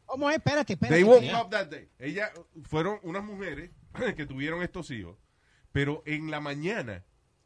¿Cómo 0.07 0.31
es? 0.31 0.37
Espérate, 0.37 0.73
espérate. 0.75 0.95
They 0.95 1.05
woke 1.05 1.23
espérate. 1.25 1.45
up 1.45 1.51
that 1.51 1.67
day. 1.69 1.89
Ellas 1.99 2.31
fueron 2.65 2.99
unas 3.03 3.23
mujeres 3.25 3.71
que 4.17 4.25
tuvieron 4.25 4.63
estos 4.63 4.91
hijos, 4.91 5.17
pero 5.79 6.03
en 6.07 6.29
la 6.29 6.41
mañana 6.41 7.05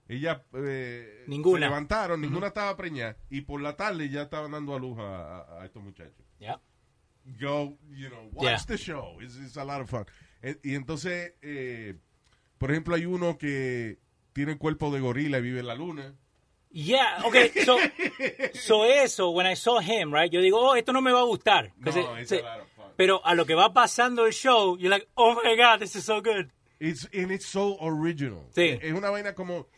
ellas 0.09 0.41
eh, 0.55 1.25
Ninguna. 1.27 1.59
se 1.59 1.61
levantaron, 1.67 2.19
ninguna 2.19 2.47
estaba 2.47 2.75
preñada 2.79 3.19
y 3.29 3.43
por 3.43 3.61
la 3.61 3.77
tarde 3.77 4.09
ya 4.09 4.23
estaban 4.23 4.53
dando 4.53 4.75
a 4.75 4.79
luz 4.79 4.99
a, 4.99 5.03
a- 5.41 5.61
a 5.61 5.65
estos 5.67 5.83
muchachos. 5.83 6.25
Yeah. 6.39 6.59
Go, 7.39 7.77
you 7.91 8.09
know, 8.09 8.31
watch 8.33 8.45
Yeah. 8.47 8.65
the 8.67 8.79
show. 8.79 9.21
It's, 9.21 9.37
it's 9.37 9.59
a 9.59 9.65
lot 9.67 9.83
of 9.83 9.91
fun. 9.91 10.07
Eh, 10.43 10.57
y 10.63 10.75
entonces, 10.77 11.35
eh, 11.43 11.95
por 12.57 12.71
ejemplo, 12.71 12.95
hay 12.95 13.05
uno 13.05 13.37
que 13.37 13.99
tiene 14.33 14.53
el 14.53 14.59
cuerpo 14.59 14.91
de 14.91 15.01
gorila 15.01 15.37
y 15.39 15.43
vive 15.43 15.61
en 15.61 15.67
la 15.67 15.75
luna. 15.75 16.15
Yeah, 16.71 17.23
okay, 17.27 17.51
so, 17.67 17.77
so 18.55 18.85
eso, 18.87 19.29
when 19.31 19.47
I 19.47 19.55
saw 19.57 19.79
him, 19.81 20.11
right, 20.11 20.33
yo 20.33 20.41
digo, 20.41 20.59
oh, 20.59 20.75
esto 20.75 20.95
no 20.95 21.03
me 21.03 21.13
va 21.13 21.21
a 21.21 21.25
gustar. 21.25 21.71
No, 21.77 21.91
it- 21.91 21.97
it's 22.23 22.33
a 22.33 22.37
lot 22.37 22.61
of 22.63 22.69
fun. 22.75 22.87
pero 22.97 23.21
a 23.27 23.35
lo 23.35 23.45
que 23.45 23.55
va 23.55 23.75
pasando 23.75 24.25
el 24.25 24.33
show, 24.33 24.79
you're 24.79 24.89
like, 24.89 25.07
oh 25.17 25.35
my 25.35 25.55
God, 25.55 25.81
this 25.81 25.95
is 25.97 26.05
so 26.05 26.23
good. 26.23 26.51
It's, 26.85 27.09
and 27.15 27.31
it's 27.31 27.47
so 27.47 27.77
original. 27.81 28.49
Sí. 28.55 28.77
Es 28.83 28.93
una 28.93 29.09
vaina 29.11 29.35
como. 29.35 29.69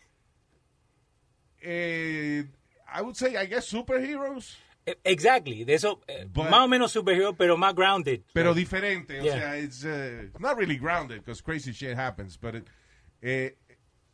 Eh, 1.61 2.45
I 2.87 3.01
would 3.03 3.15
say, 3.17 3.37
I 3.37 3.47
guess, 3.47 3.67
superheroes. 3.67 4.57
Eh, 4.87 4.95
Exactly, 5.05 5.65
de 5.65 5.75
eso, 5.75 6.01
eh, 6.07 6.27
But- 6.27 6.49
más 6.51 6.61
o 6.61 6.69
menos 6.69 6.93
superhero, 6.93 7.35
pero 7.37 7.57
más 7.57 7.75
grounded. 7.75 8.23
Pero 8.33 8.51
Like, 8.51 8.61
diferente. 8.61 9.21
O 9.21 9.25
Yeah. 9.25 9.35
sea, 9.35 9.59
it's 9.59 9.85
uh, 9.85 10.31
not 10.39 10.57
really 10.59 10.77
grounded 10.79 11.19
because 11.21 11.43
crazy 11.43 11.73
shit 11.73 11.95
happens, 11.97 12.39
but 12.39 12.55
it- 12.55 12.69
eh, 13.23 13.57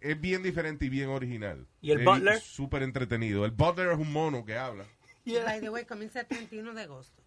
es 0.01 0.21
bien 0.21 0.43
diferente 0.43 0.85
y 0.87 0.89
bien 0.89 1.09
original. 1.11 1.67
¿Y 1.81 1.91
el 1.93 2.01
Es 2.01 2.05
Butler? 2.05 2.41
Súper 2.41 2.83
entretenido. 2.83 3.45
El 3.45 3.51
Butler 3.53 3.91
es 3.93 3.99
un 3.99 4.13
mono 4.13 4.45
que 4.45 4.57
habla. 4.57 4.85
By 5.27 5.61
the 5.61 5.71
way, 5.71 5.85
comienza 5.85 6.21
el 6.21 6.27
31 6.27 6.73
de 6.75 6.83
agosto. 6.83 7.20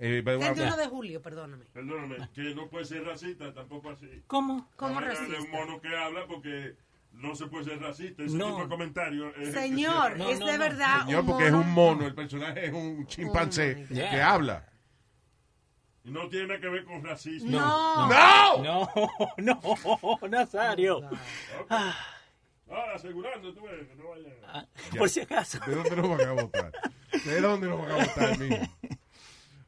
Eh, 0.00 0.22
31 0.24 0.76
de 0.76 0.86
julio, 0.88 1.22
perdóname. 1.22 1.64
Perdóname, 1.72 2.16
que 2.34 2.54
no 2.54 2.68
puede 2.68 2.84
ser 2.84 3.04
racista, 3.04 3.52
tampoco 3.54 3.90
así. 3.90 4.22
¿Cómo? 4.26 4.68
¿Cómo 4.76 5.00
racista? 5.00 5.40
un 5.40 5.50
mono 5.50 5.80
que 5.80 5.96
habla 5.96 6.26
porque 6.26 6.76
no 7.12 7.34
se 7.34 7.46
puede 7.46 7.64
ser 7.64 7.80
racista. 7.80 8.22
Ese 8.24 8.36
No. 8.36 8.46
tipo 8.48 8.62
de 8.62 8.68
comentario. 8.68 9.34
es 9.36 9.52
Señor, 9.54 10.20
es 10.20 10.38
de 10.38 10.58
verdad 10.58 11.04
Señor, 11.04 11.20
un 11.20 11.26
porque 11.26 11.46
es 11.46 11.52
un 11.52 11.70
mono. 11.70 12.06
El 12.06 12.14
personaje 12.14 12.66
es 12.66 12.72
un 12.72 13.06
chimpancé 13.06 13.86
Oh, 13.90 13.94
que 13.94 14.20
habla. 14.22 14.66
Y 16.04 16.10
no 16.12 16.28
tiene 16.28 16.46
nada 16.48 16.60
que 16.60 16.68
ver 16.68 16.84
con 16.84 17.02
racismo. 17.02 17.50
No. 17.50 18.08
¡No! 18.08 18.62
No, 18.62 18.88
no, 19.38 20.18
Nazario. 20.28 21.00
Ahora, 22.68 22.94
asegurando, 22.94 23.52
tú 23.54 23.62
ves, 23.62 23.88
que 23.88 23.94
no 23.96 24.08
vaya. 24.10 24.30
Ah, 24.46 24.66
Por 24.98 25.08
si 25.08 25.20
acaso. 25.20 25.58
¿De 25.66 25.74
dónde 25.74 25.96
nos 25.96 26.08
van 26.08 26.20
a 26.28 26.32
votar? 26.32 26.72
¿De 27.24 27.40
dónde 27.40 27.68
nos 27.68 27.80
van 27.80 27.90
a 27.90 28.04
votar, 28.04 28.38
mijo? 28.38 28.56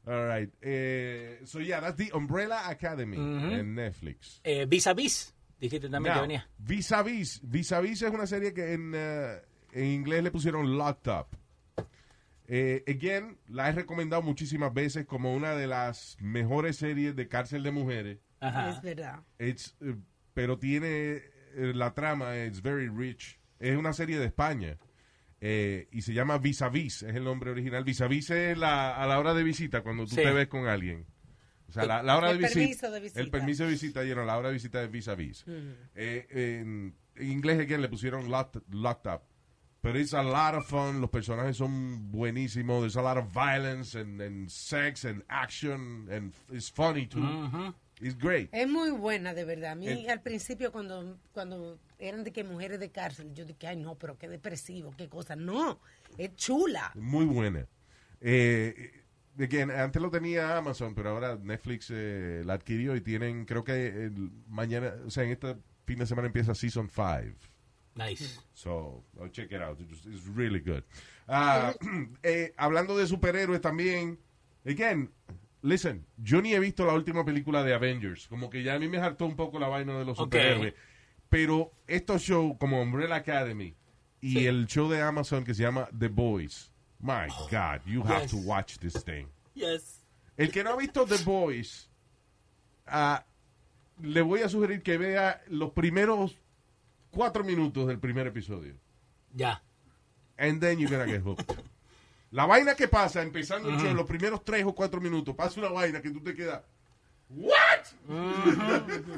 All 0.08 0.26
right. 0.26 0.50
Eh, 0.62 1.40
so 1.44 1.58
yeah, 1.58 1.80
that's 1.80 1.96
the 1.96 2.10
Umbrella 2.14 2.62
Academy 2.66 3.18
en 3.18 3.74
Netflix. 3.74 4.40
Eh, 4.42 4.64
vis 4.66 4.86
a 4.86 4.94
vis, 4.94 5.34
dijiste 5.60 5.90
también 5.90 6.14
que 6.14 6.20
venía. 6.22 6.48
Vis 6.56 6.90
a 6.92 7.02
Vis. 7.02 7.40
Vis 7.42 7.72
a 7.72 7.80
Vis 7.80 8.00
es 8.00 8.10
una 8.10 8.26
serie 8.26 8.54
que 8.54 8.72
en, 8.72 8.92
eh, 8.94 9.42
en 9.72 9.84
inglés 9.84 10.22
le 10.22 10.30
pusieron 10.30 10.78
Locked 10.78 11.12
Up. 11.12 11.26
Eh, 12.46 12.82
again, 12.88 13.36
la 13.48 13.68
he 13.68 13.72
recomendado 13.72 14.22
muchísimas 14.22 14.72
veces 14.72 15.04
como 15.04 15.34
una 15.34 15.54
de 15.54 15.66
las 15.66 16.16
mejores 16.20 16.78
series 16.78 17.14
de 17.14 17.28
cárcel 17.28 17.62
de 17.62 17.70
mujeres. 17.70 18.18
Es 18.40 18.80
verdad. 18.80 19.20
It's, 19.38 19.76
eh, 19.82 19.94
pero 20.32 20.58
tiene 20.58 21.20
la 21.54 21.92
trama, 21.92 22.34
it's 22.46 22.62
very 22.62 22.88
rich. 22.88 23.38
Es 23.58 23.76
una 23.76 23.92
serie 23.92 24.18
de 24.18 24.24
España. 24.24 24.78
Eh, 25.40 25.88
y 25.92 26.02
se 26.02 26.12
llama 26.12 26.38
Vis 26.38 26.62
a 26.62 26.68
Vis, 26.68 27.02
es 27.02 27.14
el 27.14 27.24
nombre 27.24 27.50
original. 27.50 27.84
Vis 27.84 28.00
a 28.00 28.08
Vis 28.08 28.30
es 28.30 28.56
la, 28.58 28.96
a 28.96 29.06
la 29.06 29.18
hora 29.18 29.34
de 29.34 29.42
visita, 29.44 29.82
cuando 29.82 30.04
tú 30.04 30.10
Sí. 30.10 30.22
te 30.22 30.32
ves 30.32 30.48
con 30.48 30.66
alguien. 30.66 31.06
O 31.68 31.72
sea, 31.72 31.84
la, 31.84 32.02
la 32.02 32.16
hora 32.16 32.30
El 32.30 32.38
de, 32.38 32.44
visita, 32.48 32.58
permiso 32.60 32.90
de 32.90 33.00
visita. 33.00 33.20
El 33.20 33.30
permiso 33.30 33.64
de 33.64 33.70
visita, 33.70 34.04
you 34.04 34.14
know, 34.14 34.24
la 34.24 34.38
hora 34.38 34.48
de 34.48 34.54
visita 34.54 34.82
es 34.82 34.90
vis 34.90 35.06
a 35.08 35.14
vis. 35.14 35.44
Eh, 35.94 36.26
en, 36.30 36.94
en 37.16 37.30
inglés, 37.30 37.58
again, 37.60 37.82
le 37.82 37.88
pusieron 37.88 38.30
locked, 38.30 38.62
locked 38.72 39.06
up. 39.12 39.22
Pero 39.80 39.96
it's 40.00 40.12
a 40.14 40.22
lot 40.22 40.54
of 40.54 40.66
fun. 40.66 41.00
Los 41.00 41.10
personajes 41.10 41.56
son 41.58 42.10
buenísimos. 42.10 42.80
There's 42.80 42.96
a 42.96 43.02
lot 43.02 43.16
of 43.16 43.32
violence 43.32 43.94
and, 43.96 44.20
and 44.20 44.48
sex 44.50 45.04
and 45.04 45.22
action. 45.28 46.08
And 46.10 46.32
it's 46.50 46.68
funny 46.70 47.06
too. 47.06 47.20
Ujú. 47.20 47.72
It's 48.00 48.16
great. 48.18 48.48
Es 48.52 48.68
muy 48.68 48.90
buena, 48.90 49.34
de 49.34 49.44
verdad. 49.44 49.72
A 49.72 49.74
mí 49.76 49.86
El- 49.86 50.08
al 50.10 50.20
principio 50.22 50.72
cuando, 50.72 51.18
cuando 51.32 51.78
eran 51.98 52.24
de 52.24 52.32
que 52.32 52.44
mujeres 52.44 52.78
de 52.80 52.90
cárcel, 52.90 53.32
yo 53.34 53.44
dije, 53.44 53.66
ay 53.66 53.76
no, 53.76 53.96
pero 53.96 54.16
qué 54.18 54.28
depresivo, 54.28 54.94
qué 54.96 55.08
cosa. 55.08 55.36
No, 55.36 55.80
es 56.16 56.34
chula. 56.36 56.92
Muy 56.94 57.24
buena. 57.24 57.66
Eh, 58.20 59.02
again, 59.38 59.70
antes 59.70 60.00
lo 60.02 60.10
tenía 60.10 60.56
Amazon, 60.56 60.94
pero 60.94 61.10
ahora 61.10 61.36
Netflix 61.36 61.88
eh, 61.92 62.42
la 62.44 62.54
adquirió 62.54 62.96
y 62.96 63.00
tienen, 63.00 63.44
creo 63.44 63.64
que 63.64 63.86
el- 64.06 64.30
mañana, 64.48 64.94
o 65.06 65.10
sea, 65.10 65.24
en 65.24 65.30
este 65.30 65.56
fin 65.86 65.98
de 65.98 66.06
semana 66.06 66.26
empieza 66.26 66.54
Season 66.54 66.88
5. 66.88 67.36
Nice. 67.94 68.38
So, 68.52 69.04
I'll 69.20 69.30
check 69.32 69.50
it 69.50 69.60
out. 69.60 69.80
It's, 69.80 70.06
it's 70.06 70.26
really 70.34 70.60
good. 70.60 70.82
Eh, 72.22 72.52
hablando 72.56 72.96
de 72.96 73.06
superhéroes 73.06 73.60
también, 73.60 74.18
again, 74.64 75.10
listen, 75.62 76.06
yo 76.16 76.40
ni 76.40 76.54
he 76.54 76.58
visto 76.60 76.86
la 76.86 76.94
última 76.94 77.24
película 77.24 77.62
de 77.64 77.74
Avengers. 77.74 78.28
Como 78.28 78.48
que 78.50 78.62
ya 78.62 78.74
a 78.74 78.78
mí 78.78 78.88
me 78.88 78.98
hartó 78.98 79.26
un 79.26 79.36
poco 79.36 79.58
la 79.58 79.68
vaina 79.68 79.98
de 79.98 80.04
los 80.04 80.16
superhéroes. 80.16 80.74
Pero 81.28 81.72
estos 81.86 82.22
shows 82.22 82.56
como 82.58 82.80
Umbrella 82.80 83.16
Academy 83.16 83.74
y 84.20 84.46
el 84.46 84.66
show 84.66 84.88
de 84.88 85.00
Amazon 85.00 85.44
que 85.44 85.54
se 85.54 85.62
llama 85.62 85.88
The 85.96 86.08
Boys, 86.08 86.72
my 87.00 87.28
God, 87.50 87.80
you 87.86 88.02
have 88.02 88.26
to 88.28 88.36
watch 88.38 88.78
this 88.78 89.04
thing. 89.04 89.26
Yes. 89.54 90.00
El 90.36 90.50
que 90.50 90.62
no 90.62 90.70
ha 90.70 90.76
visto 90.76 91.04
The 91.04 91.18
Boys, 91.24 91.88
ah, 92.86 93.24
le 94.00 94.22
voy 94.22 94.42
a 94.42 94.48
sugerir 94.48 94.82
que 94.82 94.96
vea 94.96 95.42
los 95.48 95.72
primeros 95.72 96.38
cuatro 97.10 97.44
minutos 97.44 97.86
del 97.86 97.98
primer 97.98 98.26
episodio. 98.26 98.74
Ya. 99.34 99.62
And 100.38 100.60
then 100.60 100.78
you're 100.78 100.90
gonna 100.90 101.10
get 101.10 101.22
hooked. 101.22 101.56
La 102.30 102.46
vaina 102.46 102.74
que 102.74 102.88
pasa 102.88 103.22
empezando 103.22 103.70
el 103.70 103.78
show, 103.78 103.94
los 103.94 104.06
primeros 104.06 104.44
tres 104.44 104.64
o 104.64 104.74
cuatro 104.74 105.00
minutos, 105.00 105.34
pasa 105.34 105.60
una 105.60 105.70
vaina 105.70 106.00
que 106.00 106.10
tú 106.10 106.20
te 106.20 106.34
quedas. 106.34 106.62
¿What? 107.30 107.67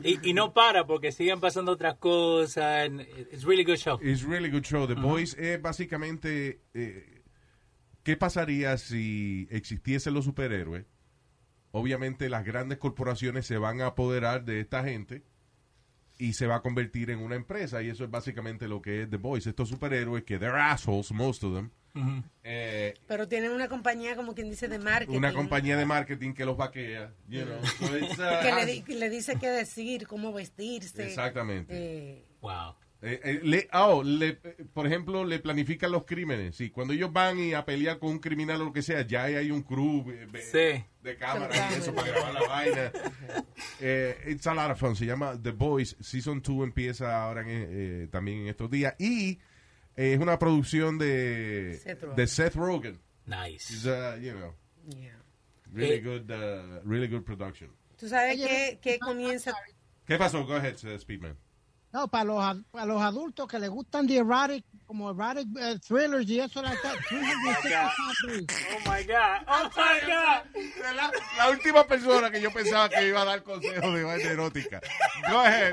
Y, 0.02 0.30
y 0.30 0.32
no 0.34 0.52
para 0.52 0.86
porque 0.86 1.12
siguen 1.12 1.40
pasando 1.40 1.72
otras 1.72 1.96
cosas. 1.96 2.86
and 2.86 3.00
It's 3.32 3.44
really 3.44 3.64
good 3.64 3.76
show. 3.78 3.98
It's 4.02 4.22
really 4.22 4.50
good 4.50 4.64
show. 4.64 4.86
The 4.86 4.94
Boys 4.94 5.36
es 5.38 5.60
básicamente 5.60 6.60
eh, 6.74 7.22
qué 8.02 8.16
pasaría 8.16 8.76
si 8.78 9.46
existiesen 9.50 10.14
los 10.14 10.24
superhéroes. 10.24 10.86
Obviamente 11.72 12.28
las 12.28 12.44
grandes 12.44 12.78
corporaciones 12.78 13.46
se 13.46 13.58
van 13.58 13.80
a 13.80 13.86
apoderar 13.86 14.44
de 14.44 14.60
esta 14.60 14.82
gente 14.82 15.22
y 16.18 16.32
se 16.32 16.46
va 16.46 16.56
a 16.56 16.62
convertir 16.62 17.10
en 17.10 17.20
una 17.20 17.36
empresa 17.36 17.82
y 17.82 17.88
eso 17.88 18.04
es 18.04 18.10
básicamente 18.10 18.66
lo 18.68 18.82
que 18.82 19.02
es 19.02 19.10
The 19.10 19.16
Boys. 19.16 19.46
Estos 19.46 19.68
superhéroes 19.68 20.24
que 20.24 20.38
they're 20.38 20.58
assholes, 20.58 21.12
most 21.12 21.44
of 21.44 21.54
them. 21.54 21.70
Eh, 22.44 22.94
Pero 23.06 23.28
tienen 23.28 23.50
una 23.52 23.68
compañía, 23.68 24.16
como 24.16 24.34
quien 24.34 24.48
dice, 24.50 24.68
de 24.68 24.78
marketing. 24.78 25.16
una 25.16 25.32
compañía 25.32 25.76
de 25.76 25.86
marketing 25.86 26.32
que 26.32 26.44
los 26.44 26.56
vaquea, 26.56 27.12
you 27.28 27.42
know. 27.44 27.58
So 27.78 27.96
it's, 27.98 28.18
uh, 28.18 28.42
que 28.42 28.52
le, 28.54 28.66
di- 28.66 28.82
que 28.82 28.94
le 28.96 29.10
dice 29.10 29.36
qué 29.40 29.48
decir, 29.48 30.06
cómo 30.06 30.32
vestirse. 30.32 31.06
Exactamente. 31.06 31.72
Eh, 31.76 32.24
Wow. 32.40 32.74
Eh, 33.02 33.18
eh, 33.24 33.40
le, 33.42 33.66
oh, 33.72 34.02
le- 34.02 34.34
por 34.74 34.86
ejemplo, 34.86 35.24
le 35.24 35.38
planifican 35.38 35.90
los 35.90 36.04
crímenes. 36.04 36.54
Sí, 36.56 36.68
cuando 36.70 36.92
ellos 36.92 37.10
van 37.10 37.38
y 37.38 37.54
a 37.54 37.64
pelear 37.64 37.98
con 37.98 38.10
un 38.10 38.18
criminal 38.18 38.60
o 38.60 38.64
lo 38.66 38.72
que 38.74 38.82
sea, 38.82 39.06
ya 39.06 39.24
hay 39.24 39.50
un 39.50 39.62
crew 39.62 40.04
Sí. 40.52 40.84
de 41.02 41.16
cámara 41.18 41.54
y 41.70 41.78
eso 41.78 41.94
para 41.94 42.08
grabar 42.08 42.34
la 42.34 42.42
vaina. 42.46 42.92
Eh, 43.82 44.14
it's 44.28 44.46
a 44.46 44.52
lot 44.54 44.70
of 44.70 44.78
fun. 44.78 44.94
Se 44.96 45.06
llama 45.06 45.38
The 45.42 45.52
Boys. 45.52 45.96
Season 46.00 46.42
2 46.42 46.64
empieza 46.64 47.22
ahora 47.22 47.40
en, 47.42 47.46
eh, 47.48 48.08
también 48.10 48.40
en 48.40 48.48
estos 48.48 48.70
días. 48.70 48.94
Y 48.98 49.38
eh, 50.00 50.14
es 50.14 50.20
una 50.20 50.38
producción 50.38 50.98
de 50.98 51.78
Seth 51.82 52.02
Rogen. 52.02 52.16
de 52.16 52.26
Seth 52.26 52.54
Rogen. 52.54 53.00
Nice. 53.26 53.72
It's, 53.72 53.84
uh, 53.86 54.16
you 54.20 54.32
know, 54.32 54.54
yeah. 54.88 55.12
really 55.72 55.96
Eh, 55.96 56.00
good, 56.00 56.30
uh, 56.30 56.80
really 56.84 57.06
good 57.06 57.22
production. 57.24 57.70
Tú 57.98 58.08
sabes 58.08 58.36
que 58.80 58.98
no, 59.00 59.06
comienza... 59.06 59.52
¿Qué 60.06 60.16
pasó? 60.16 60.44
Go 60.46 60.56
ahead, 60.56 60.76
uh, 60.84 60.98
Speedman. 60.98 61.36
No, 61.92 62.06
para 62.08 62.24
los, 62.24 62.64
para 62.70 62.86
los 62.86 63.02
adultos 63.02 63.48
que 63.48 63.58
les 63.58 63.68
gustan 63.68 64.06
de 64.06 64.18
erotic, 64.18 64.64
como 64.86 65.10
erotic 65.10 65.48
eh, 65.58 65.76
thrillers 65.80 66.28
y 66.30 66.38
eso, 66.40 66.62
like 66.62 66.78
that, 66.82 66.94
365 67.08 68.28
days. 68.28 68.46
Oh 68.72 68.90
my 68.90 69.02
God. 69.02 69.42
Oh 69.48 69.70
my 69.76 70.00
God. 70.06 70.94
La, 70.94 71.10
la 71.36 71.50
última 71.50 71.84
persona 71.86 72.30
que 72.30 72.40
yo 72.40 72.50
pensaba 72.52 72.88
que 72.88 73.08
iba 73.08 73.22
a 73.22 73.24
dar 73.24 73.42
consejos 73.42 73.92
de 73.92 74.04
vaina 74.04 74.30
erótica. 74.30 74.80
Go 75.30 75.40
ahead. 75.40 75.72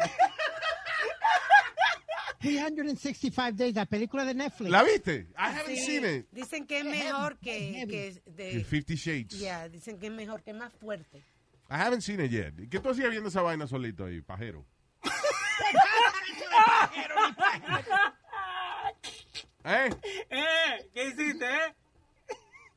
365 2.40 3.52
days, 3.58 3.76
la 3.76 3.86
película 3.86 4.24
de 4.26 4.34
Netflix. 4.34 4.70
¿La 4.70 4.84
viste? 4.84 5.28
I 5.38 5.50
haven't 5.58 5.78
Sí, 5.78 5.86
seen 5.86 6.06
it. 6.20 6.28
Dicen 6.32 6.66
que 6.68 6.80
es 6.80 6.86
mejor 6.86 7.38
que... 7.40 7.86
que 7.90 8.22
de, 8.32 8.64
Fifty 8.64 8.96
Shades. 8.96 9.40
Ya, 9.40 9.68
dicen 9.70 9.98
que 10.00 10.08
es 10.08 10.14
mejor, 10.14 10.44
que 10.44 10.52
es 10.52 10.58
más 10.58 10.72
fuerte. 10.74 11.18
I 11.70 11.74
haven't 11.76 12.02
seen 12.02 12.20
it 12.22 12.32
yet. 12.32 12.54
¿Qué 12.70 12.80
tú 12.80 12.90
hacías 12.90 13.10
viendo 13.10 13.30
esa 13.30 13.42
vaina 13.42 13.68
solito 13.68 14.06
ahí, 14.06 14.22
pajero? 14.22 14.66
¿Eh? 19.66 19.90
Eh, 20.30 20.90
¿Qué 20.94 21.08
hiciste, 21.10 21.46
eh? 21.46 21.76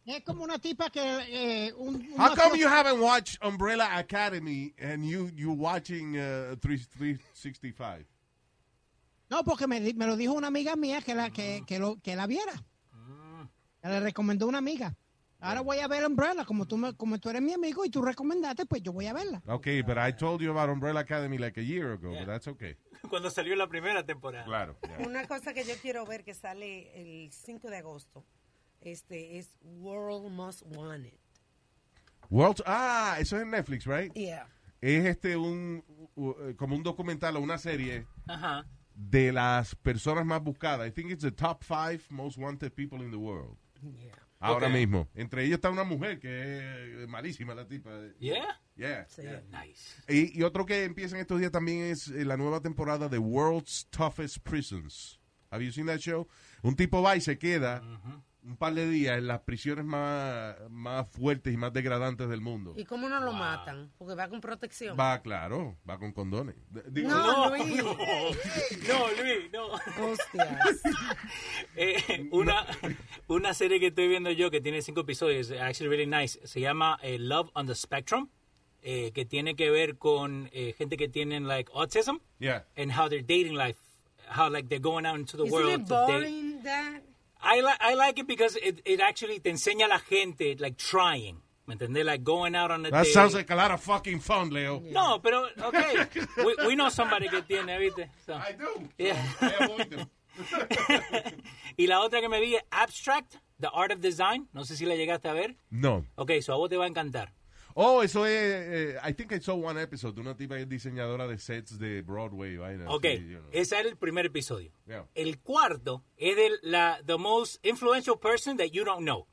Es 0.07 0.25
como 0.25 0.43
una 0.43 0.59
tipa 0.59 0.91
que... 0.91 1.01
Eh, 1.01 1.73
un, 1.75 1.95
un 1.95 2.21
How 2.21 2.35
come 2.35 2.59
you 2.59 2.67
haven't 2.67 2.99
watched 3.01 3.39
Umbrella 3.43 3.89
Academy 3.97 4.75
and 4.83 5.05
you 5.05 5.31
you 5.37 5.53
watching 5.53 6.17
uh, 6.17 6.57
3- 6.57 6.89
365? 6.99 8.05
No, 9.31 9.45
porque 9.45 9.67
me, 9.67 9.81
di- 9.81 9.95
me 9.95 10.07
lo 10.07 10.17
dijo 10.17 10.33
una 10.35 10.49
amiga 10.49 10.75
mía 10.77 11.01
que 11.03 11.15
la, 11.15 11.31
que, 11.31 11.63
que 11.67 11.79
lo, 11.79 11.97
que 12.03 12.17
la 12.17 12.27
viera. 12.27 12.53
Que 13.81 13.89
le 13.89 14.01
recomendó 14.01 14.47
una 14.47 14.59
amiga. 14.59 14.95
Ahora 15.43 15.63
voy 15.63 15.79
a 15.79 15.89
ver 15.89 16.05
Umbrella, 16.07 16.45
como 16.45 16.67
tú, 16.67 16.77
me- 16.77 16.95
como 16.95 17.19
tú 17.19 17.31
eres 17.31 17.41
mi 17.41 17.55
amigo 17.55 17.85
y 17.87 17.91
tú 17.91 18.03
recomendaste, 18.03 18.67
pues 18.67 18.83
yo 18.83 18.93
voy 18.93 19.07
a 19.07 19.15
verla. 19.15 19.41
Okay, 19.47 19.81
but 19.83 19.97
I 19.97 20.13
told 20.13 20.43
you 20.43 20.51
about 20.51 20.69
Umbrella 20.69 21.01
Academy 21.01 21.39
like 21.39 21.59
a 21.59 21.63
year 21.65 21.93
ago, 21.93 22.11
but 22.11 22.27
that's 22.27 22.47
okay. 22.49 22.77
Cuando 23.09 23.31
salió 23.31 23.57
la 23.57 23.67
primera 23.67 24.05
temporada. 24.05 24.45
Claro. 24.45 24.77
yeah. 24.83 24.99
Una 25.07 25.27
cosa 25.27 25.55
que 25.55 25.65
yo 25.65 25.75
quiero 25.81 26.05
ver 26.05 26.25
que 26.25 26.35
sale 26.35 26.91
el 27.25 27.33
5 27.33 27.71
de 27.71 27.77
agosto 27.79 28.27
este 28.83 29.39
es 29.39 29.55
World 29.63 30.31
Most 30.31 30.63
Wanted. 30.67 31.15
World, 32.29 32.63
ah, 32.67 33.17
eso 33.19 33.37
es 33.37 33.43
en 33.43 33.51
Netflix, 33.51 33.87
right? 33.87 34.13
Yeah. 34.15 34.47
Es 34.81 35.05
este 35.07 35.37
un 35.37 35.83
uh, 36.17 36.55
como 36.57 36.77
un 36.77 36.83
documental 36.83 37.37
o 37.37 37.41
una 37.41 37.59
serie 37.59 38.07
Ajá. 38.27 38.67
De 38.95 39.33
las 39.33 39.75
personas 39.77 40.25
más 40.27 40.43
buscadas. 40.43 40.87
I 40.89 40.91
think 40.93 41.11
it's 41.11 41.23
the 41.23 41.31
top 41.33 41.63
five 41.65 42.01
most 42.11 42.37
wanted 42.39 42.73
people 42.75 43.03
in 43.05 43.11
the 43.11 43.17
world. 43.19 43.57
Yeah. 43.83 44.15
Ahora 44.41 44.69
Ok. 44.69 44.73
mismo. 44.73 45.09
Entre 45.15 45.45
ellos 45.45 45.57
está 45.59 45.69
una 45.71 45.85
mujer 45.85 46.19
que 46.19 47.03
es 47.03 47.09
malísima 47.09 47.55
la 47.55 47.67
tipa. 47.67 47.91
Yeah. 48.19 48.59
Yeah. 48.77 49.07
Sí. 49.09 49.23
Nice. 49.51 50.03
Y, 50.09 50.39
y 50.39 50.43
otro 50.43 50.65
que 50.65 50.85
empieza 50.85 51.15
en 51.15 51.21
estos 51.21 51.39
días 51.41 51.53
también 51.53 51.83
es 51.85 52.09
eh, 52.09 52.25
la 52.25 52.37
nueva 52.39 52.61
temporada 52.61 53.09
de 53.09 53.19
World's 53.19 53.87
Toughest 53.91 54.39
Prisons. 54.39 55.19
Have 55.51 55.63
you 55.65 55.73
seen 55.73 55.87
that 55.87 55.99
show? 55.99 56.27
Un 56.63 56.75
tipo 56.77 57.03
va 57.03 57.17
y 57.17 57.21
se 57.21 57.37
queda 57.39 57.83
un 58.43 58.57
par 58.57 58.73
de 58.75 58.89
días 58.89 59.19
en 59.19 59.27
las 59.27 59.41
prisiones 59.41 59.85
más, 59.85 60.57
más 60.71 61.07
fuertes 61.11 61.53
y 61.53 61.57
más 61.57 61.73
degradantes 61.73 62.29
del 62.29 62.41
mundo. 62.41 62.75
¿Y 62.77 62.85
cómo 62.85 63.09
no 63.09 63.21
lo 63.21 63.33
matan? 63.33 63.91
Porque 63.99 64.15
va 64.15 64.29
con 64.29 64.41
protección. 64.41 64.97
Va, 64.99 65.21
claro, 65.21 65.77
va 65.89 65.99
con 65.99 66.13
condones. 66.13 66.55
Digo, 66.91 67.11
No, 67.11 67.51
No, 67.51 67.57
Luis. 67.57 67.77
no, 67.77 67.95
no, 67.95 69.23
Luis, 69.23 69.53
no. 69.53 69.67
Hostias. 70.05 70.81
Eh, 71.77 72.29
una, 72.33 72.67
una 73.29 73.55
serie 73.55 73.79
que 73.81 73.87
estoy 73.89 74.09
viendo 74.09 74.31
yo 74.31 74.51
que 74.51 74.61
tiene 74.61 74.83
cinco 74.83 75.01
episodios, 75.03 75.51
actually 75.53 75.89
really 75.89 76.07
nice, 76.07 76.39
se 76.45 76.61
llama 76.61 76.99
eh, 77.03 77.19
Love 77.19 77.51
on 77.55 77.67
the 77.67 77.75
Spectrum, 77.75 78.29
eh, 78.83 79.13
que 79.13 79.25
tiene 79.25 79.55
que 79.55 79.71
ver 79.71 79.97
con 79.99 80.49
eh, 80.53 80.75
gente 80.77 80.97
que 80.97 81.09
tienen 81.09 81.47
like 81.47 81.71
autism 81.73 82.19
Yeah. 82.39 82.65
and 82.77 82.91
how 82.93 83.09
their 83.09 83.23
dating 83.23 83.55
life, 83.57 83.79
how 84.29 84.51
like 84.51 84.69
they're 84.69 84.81
going 84.83 85.07
out 85.07 85.17
into 85.19 85.37
the 85.37 85.45
Isn't 85.45 85.53
world. 85.53 85.81
it 85.83 85.87
to 85.87 85.95
date. 85.95 86.07
boring 86.07 86.63
that? 86.65 87.03
I, 87.43 87.61
li 87.61 87.73
I 87.81 87.95
like 87.95 88.19
it 88.19 88.27
because 88.27 88.57
it, 88.57 88.81
it 88.85 89.01
actually 89.01 89.41
te 89.41 89.51
enseña 89.51 89.87
a 89.87 89.89
la 89.89 89.99
gente 89.99 90.57
like 90.59 90.77
trying. 90.77 91.43
¿Me 91.67 91.77
entendés? 91.77 92.05
Like 92.05 92.25
going 92.25 92.55
out 92.57 92.71
on 92.71 92.85
a 92.85 92.91
That 92.91 93.05
date. 93.05 93.13
sounds 93.13 93.35
like 93.35 93.51
a 93.51 93.55
lot 93.55 93.71
of 93.71 93.81
fucking 93.81 94.21
fun, 94.21 94.51
Leo. 94.51 94.81
No, 94.81 95.21
pero, 95.23 95.47
okay. 95.63 96.05
we, 96.45 96.57
we 96.67 96.75
know 96.75 96.89
somebody 96.89 97.29
que 97.29 97.43
tiene, 97.43 97.79
¿viste? 97.79 98.09
So, 98.27 98.35
I 98.35 98.53
do. 98.59 98.89
Yeah. 98.99 99.17
I 99.41 99.65
avoid 99.65 99.91
them. 99.91 100.11
y 101.77 101.87
la 101.87 102.01
otra 102.01 102.21
que 102.21 102.29
me 102.29 102.41
vi 102.41 102.57
es 102.57 102.63
Abstract, 102.71 103.37
The 103.61 103.69
Art 103.73 103.93
of 103.93 104.01
Design. 104.01 104.49
No 104.53 104.65
sé 104.65 104.75
si 104.77 104.85
la 104.85 104.97
llegaste 104.97 105.29
a 105.29 105.33
ver. 105.33 105.55
No. 105.71 106.05
Ok, 106.17 106.33
so 106.43 106.53
a 106.55 106.57
vos 106.57 106.69
te 106.69 106.77
va 106.77 106.85
a 106.85 106.89
encantar. 106.89 107.33
Oh, 107.75 108.03
eso 108.03 108.25
es. 108.27 108.33
eh, 108.33 108.99
I 109.03 109.13
think 109.13 109.33
I 109.33 109.41
saw 109.41 109.55
one 109.55 109.81
episode. 109.81 110.19
Una 110.21 110.35
tipa 110.37 110.57
que 110.57 110.63
es 110.63 110.69
diseñadora 110.69 111.27
de 111.29 111.39
sets 111.39 111.79
de 111.79 112.03
Broadway. 112.03 112.57
vaina, 112.57 112.91
Ok, 112.91 113.05
así, 113.05 113.29
you 113.29 113.39
know. 113.39 113.49
ese 113.53 113.79
era 113.79 113.89
el 113.89 113.97
primer 113.97 114.27
episodio. 114.27 114.71
Yeah. 114.87 115.07
El 115.15 115.39
cuarto 115.39 116.03
es 116.17 116.37
de 116.37 116.51
la 116.63 117.01
the 117.07 117.17
most 117.19 117.65
influential 117.65 118.19
person 118.19 118.57
that 118.57 118.71
you 118.73 118.85
don't 118.85 119.03
know. 119.05 119.27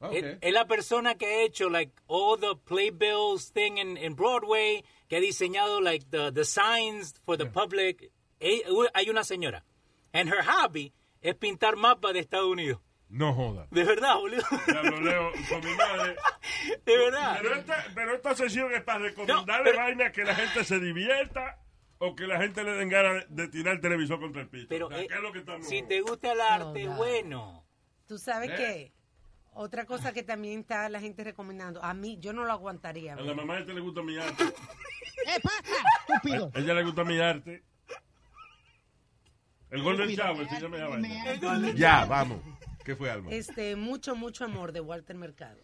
Okay. 0.00 0.18
Es, 0.18 0.38
es 0.40 0.52
la 0.52 0.66
persona 0.66 1.14
que 1.14 1.26
ha 1.26 1.42
hecho 1.44 1.70
like 1.70 1.92
all 2.08 2.36
the 2.36 2.56
playbills 2.66 3.52
thing 3.52 3.78
in, 3.78 3.96
in 3.96 4.14
Broadway, 4.16 4.82
que 5.08 5.16
ha 5.18 5.20
diseñado 5.20 5.80
like 5.80 6.04
the, 6.10 6.30
the 6.32 6.44
signs 6.44 7.14
for 7.24 7.36
the 7.38 7.46
public. 7.46 8.10
Eh, 8.40 8.62
Hay 8.94 9.08
una 9.08 9.22
señora. 9.22 9.62
And 10.12 10.28
her 10.28 10.42
hobby 10.42 10.92
es 11.22 11.34
pintar 11.36 11.76
mapas 11.76 12.12
de 12.14 12.18
Estados 12.20 12.50
Unidos. 12.50 12.80
No 13.12 13.34
joda. 13.34 13.66
De 13.70 13.84
verdad, 13.84 14.16
boludo. 14.16 14.42
Ya 14.66 14.82
lo 14.82 15.00
leo 15.02 15.30
con 15.50 15.60
mi 15.62 15.74
madre. 15.76 16.16
De 16.86 16.96
verdad. 16.98 17.38
Pero 17.42 17.54
esta, 17.56 17.84
pero 17.94 18.14
esta 18.14 18.34
sesión 18.34 18.72
es 18.72 18.82
para 18.82 19.00
recomendarle 19.00 19.74
vainas 19.74 20.12
que 20.12 20.24
la 20.24 20.34
gente 20.34 20.64
se 20.64 20.80
divierta 20.80 21.58
o 21.98 22.16
que 22.16 22.26
la 22.26 22.38
gente 22.40 22.64
le 22.64 22.72
den 22.72 22.88
ganas 22.88 23.24
de 23.28 23.48
tirar 23.48 23.74
el 23.74 23.80
televisor 23.82 24.18
contra 24.18 24.40
el 24.40 24.48
piso. 24.48 24.66
Pero, 24.70 24.86
O 24.86 24.88
sea, 24.88 25.02
eh, 25.02 25.06
¿qué 25.08 25.14
es 25.14 25.20
lo 25.20 25.30
que 25.30 25.40
estamos- 25.40 25.68
Si 25.68 25.82
te 25.82 26.00
gusta 26.00 26.32
el 26.32 26.40
arte, 26.40 26.88
bueno. 26.88 27.66
Tú 28.08 28.16
sabes 28.18 28.48
¿Eh? 28.50 28.54
qué? 28.56 28.92
Otra 29.52 29.84
cosa 29.84 30.14
que 30.14 30.22
también 30.22 30.60
está 30.60 30.88
la 30.88 30.98
gente 30.98 31.22
recomendando. 31.22 31.84
A 31.84 31.92
mí, 31.92 32.16
yo 32.18 32.32
no 32.32 32.44
lo 32.46 32.52
aguantaría. 32.52 33.12
A 33.12 33.20
la 33.20 33.34
mamá 33.34 33.56
de 33.56 33.60
este 33.60 33.74
le 33.74 33.80
gusta 33.82 34.00
mi 34.02 34.16
arte. 34.16 34.42
¿Qué 35.26 35.40
pasa, 35.42 35.84
estúpido? 36.08 36.50
A 36.54 36.58
ella 36.58 36.72
le 36.74 36.82
gusta 36.84 37.04
mi 37.04 37.20
arte. 37.20 37.62
El 39.70 39.82
Golden. 39.82 40.08
Shower 40.08 40.48
se 40.48 40.60
llama 40.60 40.78
vaina. 40.88 41.72
Ya, 41.74 42.04
vamos. 42.06 42.40
¿Qué 42.84 42.96
fue, 42.96 43.10
Alma? 43.10 43.30
Este, 43.30 43.76
mucho, 43.76 44.16
mucho 44.16 44.44
amor 44.44 44.72
de 44.72 44.80
Walter 44.80 45.16
Mercado. 45.16 45.60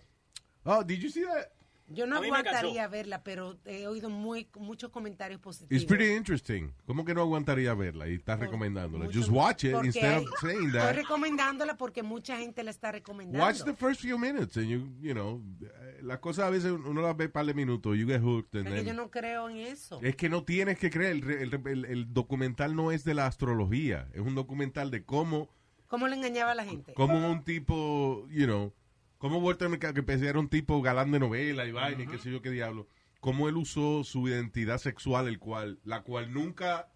Oh, 0.65 0.83
did 0.85 0.99
you 1.01 1.11
see 1.11 1.23
that? 1.23 1.49
Yo 1.91 2.07
no 2.07 2.17
aguantaría 2.19 2.87
verla, 2.87 3.25
pero 3.25 3.59
he 3.65 3.87
oído 3.87 4.11
muy, 4.11 4.47
muchos 4.59 4.91
comentarios 4.91 5.41
positivos. 5.41 5.73
It's 5.73 5.87
pretty 5.89 6.13
interesting. 6.15 6.71
¿Cómo 6.85 7.03
que 7.03 7.15
no 7.15 7.23
aguantaría 7.23 7.73
verla? 7.73 8.07
Y 8.09 8.17
estás 8.17 8.39
recomendándola. 8.39 9.07
Just 9.07 9.31
watch 9.31 9.65
it 9.65 9.73
instead 9.83 10.19
of 10.19 10.27
saying 10.43 10.67
Estoy 10.67 10.73
that. 10.73 10.95
recomendándola 10.97 11.79
porque 11.79 12.03
mucha 12.03 12.37
gente 12.37 12.63
la 12.63 12.73
está 12.73 12.93
recomendando. 12.93 13.43
Watch 13.43 13.65
the 13.65 13.73
first 13.73 14.03
few 14.03 14.19
minutes 14.19 14.59
and 14.59 14.67
you, 14.67 14.87
you 15.01 15.15
know, 15.15 15.43
eh, 15.63 16.01
las 16.03 16.19
cosas 16.19 16.45
a 16.45 16.51
veces 16.51 16.73
uno 16.73 17.01
las 17.01 17.17
ve 17.17 17.25
un 17.25 17.31
par 17.33 17.47
de 17.47 17.55
minutos, 17.55 17.97
you 17.97 18.07
get 18.07 18.21
hooked 18.21 18.55
and 18.59 18.67
Porque 18.69 18.83
then- 18.83 18.87
yo 18.89 18.93
no 18.93 19.11
creo 19.11 19.49
en 19.49 19.57
eso. 19.57 19.99
Es 20.03 20.15
que 20.15 20.29
no 20.29 20.45
tienes 20.45 20.79
que 20.79 20.91
creer, 20.91 21.13
el, 21.25 21.31
el- 21.55 21.67
el- 21.69 21.85
el 21.87 22.13
documental 22.13 22.77
no 22.77 22.93
es 22.93 23.03
de 23.05 23.15
la 23.15 23.25
astrología, 23.27 24.11
es 24.13 24.21
un 24.21 24.35
documental 24.35 24.91
de 24.91 25.07
cómo, 25.07 25.49
¿Cómo 25.89 26.07
le 26.07 26.17
engañaba 26.17 26.53
a 26.53 26.55
la 26.55 26.65
gente? 26.65 26.93
cómo 26.95 27.31
un 27.31 27.43
tipo, 27.45 28.27
you 28.31 28.45
know, 28.47 28.73
cómo 29.19 29.39
Walter 29.39 29.69
Mercado, 29.69 29.95
que 29.95 30.03
pensé 30.03 30.29
era 30.29 30.39
un 30.39 30.49
tipo 30.49 30.81
galán 30.83 31.11
de 31.11 31.19
novela 31.19 31.67
y 31.67 31.73
vaina 31.73 32.05
y 32.05 32.07
qué 32.07 32.19
sé 32.19 32.31
yo 32.31 32.41
qué 32.43 32.51
diablo, 32.51 32.87
cómo 33.21 33.49
él 33.49 33.57
usó 33.57 34.05
su 34.05 34.29
identidad 34.29 34.79
sexual, 34.79 35.27
el 35.29 35.39
cual, 35.39 35.81
la 35.85 36.03
cual 36.03 36.33
nunca 36.33 36.93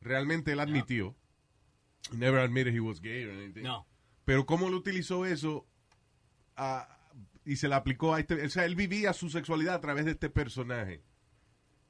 realmente 0.00 0.52
él 0.52 0.60
admitió. 0.60 1.16
He 2.12 2.16
Never 2.16 2.40
admitted 2.40 2.72
he 2.74 2.80
was 2.80 3.00
gay 3.00 3.24
or 3.24 3.32
anything. 3.32 3.62
No. 3.62 3.86
Pero 4.24 4.46
cómo 4.46 4.68
él 4.68 4.74
utilizó 4.74 5.26
eso 5.26 5.66
a- 6.56 6.88
y 7.44 7.56
se 7.56 7.66
la 7.68 7.76
aplicó 7.76 8.14
a 8.14 8.20
este, 8.20 8.44
o 8.44 8.48
sea, 8.50 8.64
él 8.66 8.76
vivía 8.76 9.12
su 9.14 9.30
sexualidad 9.30 9.74
a 9.74 9.80
través 9.80 10.04
de 10.04 10.10
este 10.12 10.28
personaje 10.30 11.02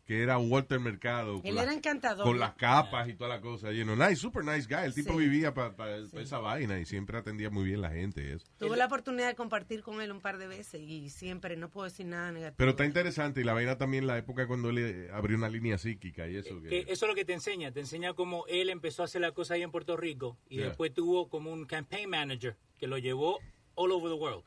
que 0.09 0.23
era 0.23 0.39
Walter 0.39 0.81
Mercado. 0.81 1.43
Él 1.45 1.59
era 1.59 1.71
encantador, 1.71 2.25
Con 2.25 2.39
las 2.39 2.55
capas 2.55 3.11
y 3.11 3.13
toda 3.13 3.29
la 3.29 3.43
cosa. 3.43 3.73
You 3.73 3.85
know, 3.85 3.95
nice, 3.95 4.17
super 4.17 4.43
nice 4.43 4.67
guy. 4.67 4.87
El 4.87 4.95
tipo 4.95 5.13
Sí. 5.13 5.19
vivía 5.19 5.53
para 5.53 5.99
esa 5.99 6.39
vaina 6.39 6.79
y 6.81 6.87
siempre 6.87 7.19
atendía 7.19 7.51
muy 7.51 7.65
bien 7.67 7.83
la 7.83 7.91
gente. 7.91 8.23
y 8.27 8.31
Eso. 8.33 8.47
Tuve 8.57 8.79
la 8.79 8.87
oportunidad 8.87 9.27
de 9.29 9.35
compartir 9.35 9.83
con 9.83 10.01
él 10.01 10.11
un 10.11 10.23
par 10.23 10.39
de 10.39 10.47
veces 10.47 10.81
y 10.81 11.11
siempre 11.11 11.59
no 11.59 11.69
puedo 11.69 11.85
decir 11.85 12.07
nada 12.07 12.33
negativo. 12.33 12.55
Pero 12.57 12.71
está 12.71 12.87
interesante 12.87 13.43
y 13.43 13.45
la 13.45 13.53
vaina 13.53 13.77
también 13.77 14.07
la 14.07 14.17
época 14.17 14.47
cuando 14.47 14.71
él 14.71 14.79
eh, 14.79 15.11
abrió 15.13 15.37
una 15.37 15.51
línea 15.51 15.77
psíquica 15.77 16.27
y 16.27 16.37
eso. 16.37 16.59
Que, 16.63 16.87
eso 16.89 17.05
es 17.05 17.09
lo 17.09 17.15
que 17.15 17.27
te 17.27 17.35
enseña. 17.35 17.71
Te 17.71 17.81
enseña 17.81 18.15
cómo 18.15 18.47
él 18.49 18.71
empezó 18.71 19.03
a 19.03 19.05
hacer 19.05 19.21
la 19.21 19.33
cosa 19.33 19.55
ahí 19.55 19.63
en 19.63 19.71
Puerto 19.71 19.95
Rico 19.99 20.39
y 20.49 20.57
Yeah. 20.57 20.69
después 20.69 20.95
tuvo 20.95 21.29
como 21.29 21.53
un 21.53 21.67
campaign 21.67 22.09
manager 22.09 22.57
que 22.79 22.87
lo 22.87 22.97
llevó 22.97 23.41
all 23.75 23.93
over 23.93 24.11
the 24.11 24.19
world. 24.19 24.43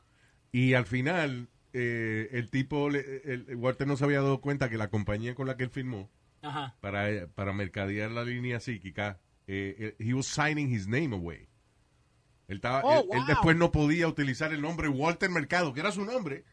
y 0.50 0.74
al 0.74 0.86
final, 0.86 1.48
eh, 1.72 2.28
el 2.32 2.50
tipo, 2.50 2.90
le- 2.90 3.22
el, 3.24 3.46
el 3.48 3.56
Walter 3.56 3.86
no 3.86 3.96
se 3.96 4.04
había 4.04 4.20
dado 4.20 4.40
cuenta 4.40 4.68
que 4.68 4.76
la 4.78 4.88
compañía 4.88 5.34
con 5.34 5.46
la 5.46 5.56
que 5.56 5.64
él 5.64 5.70
firmó 5.70 6.10
Ajá. 6.42 6.76
para, 6.80 7.26
para 7.28 7.52
mercadear 7.52 8.10
la 8.10 8.24
línea 8.24 8.60
psíquica, 8.60 9.20
eh, 9.46 9.76
eh, 9.78 9.96
he 9.98 10.14
was 10.14 10.26
signing 10.26 10.70
his 10.72 10.86
name 10.86 11.14
away. 11.14 11.48
Él, 12.48 12.56
estaba, 12.56 12.82
Oh, 12.84 13.06
él, 13.14 13.22
después 13.26 13.56
no 13.56 13.72
podía 13.72 14.06
utilizar 14.08 14.52
el 14.52 14.60
nombre 14.60 14.88
Walter 14.88 15.30
Mercado, 15.30 15.72
que 15.72 15.80
era 15.80 15.92
su 15.92 16.04
nombre. 16.04 16.44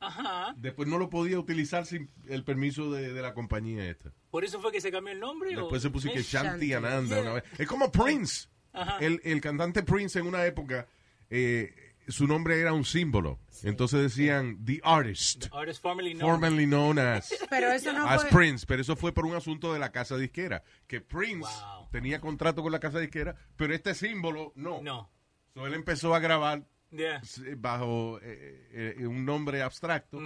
Ajá. 0.00 0.54
Después 0.58 0.88
no 0.88 0.98
lo 0.98 1.08
podía 1.08 1.38
utilizar 1.38 1.86
sin 1.86 2.10
el 2.28 2.44
permiso 2.44 2.90
de, 2.92 3.12
de 3.12 3.22
la 3.22 3.32
compañía 3.32 3.88
esta. 3.88 4.12
Por 4.30 4.44
eso 4.44 4.60
fue 4.60 4.72
que 4.72 4.80
se 4.80 4.90
cambió 4.90 5.12
el 5.14 5.20
nombre. 5.20 5.50
Después 5.50 5.80
o- 5.80 5.82
se 5.82 5.90
puso 5.90 6.12
que 6.12 6.22
Shanti 6.22 6.72
Ananda. 6.74 7.14
Yeah. 7.16 7.22
una 7.22 7.32
vez. 7.34 7.44
Es 7.58 7.66
como 7.68 7.90
Prince. 7.92 8.48
Ajá. 8.72 8.98
El, 8.98 9.20
el 9.24 9.40
cantante 9.40 9.82
Prince 9.82 10.18
en 10.18 10.26
una 10.26 10.44
época, 10.44 10.88
eh, 11.30 11.72
su 12.08 12.26
nombre 12.26 12.60
era 12.60 12.72
un 12.72 12.84
símbolo. 12.84 13.38
Entonces 13.62 14.00
decían 14.02 14.64
The 14.64 14.80
Artist. 14.84 15.46
Artist 15.52 15.80
formerly 15.82 16.12
known. 16.14 16.30
Formerly 16.30 16.66
known 16.66 16.98
as, 16.98 17.34
Pero 17.50 17.70
eso 17.72 17.92
no 17.92 18.06
as 18.06 18.22
fue- 18.22 18.30
Prince. 18.30 18.66
Pero 18.66 18.82
eso 18.82 18.94
fue 18.96 19.12
por 19.12 19.24
un 19.26 19.34
asunto 19.34 19.72
de 19.72 19.78
la 19.78 19.90
casa 19.92 20.16
disquera. 20.16 20.62
Que 20.86 21.00
Prince 21.00 21.48
tenía 21.90 22.20
contrato 22.20 22.62
con 22.62 22.72
la 22.72 22.80
casa 22.80 22.98
disquera, 22.98 23.34
pero 23.56 23.74
este 23.74 23.94
símbolo 23.94 24.52
no. 24.56 24.82
No. 24.82 25.10
So, 25.54 25.66
él 25.66 25.74
empezó 25.74 26.14
a 26.14 26.18
grabar 26.18 26.66
Yeah. 26.90 27.20
eh, 27.46 27.54
bajo 27.58 28.20
eh, 28.22 28.94
eh, 29.00 29.06
un 29.06 29.24
nombre 29.24 29.62
abstracto 29.62 30.20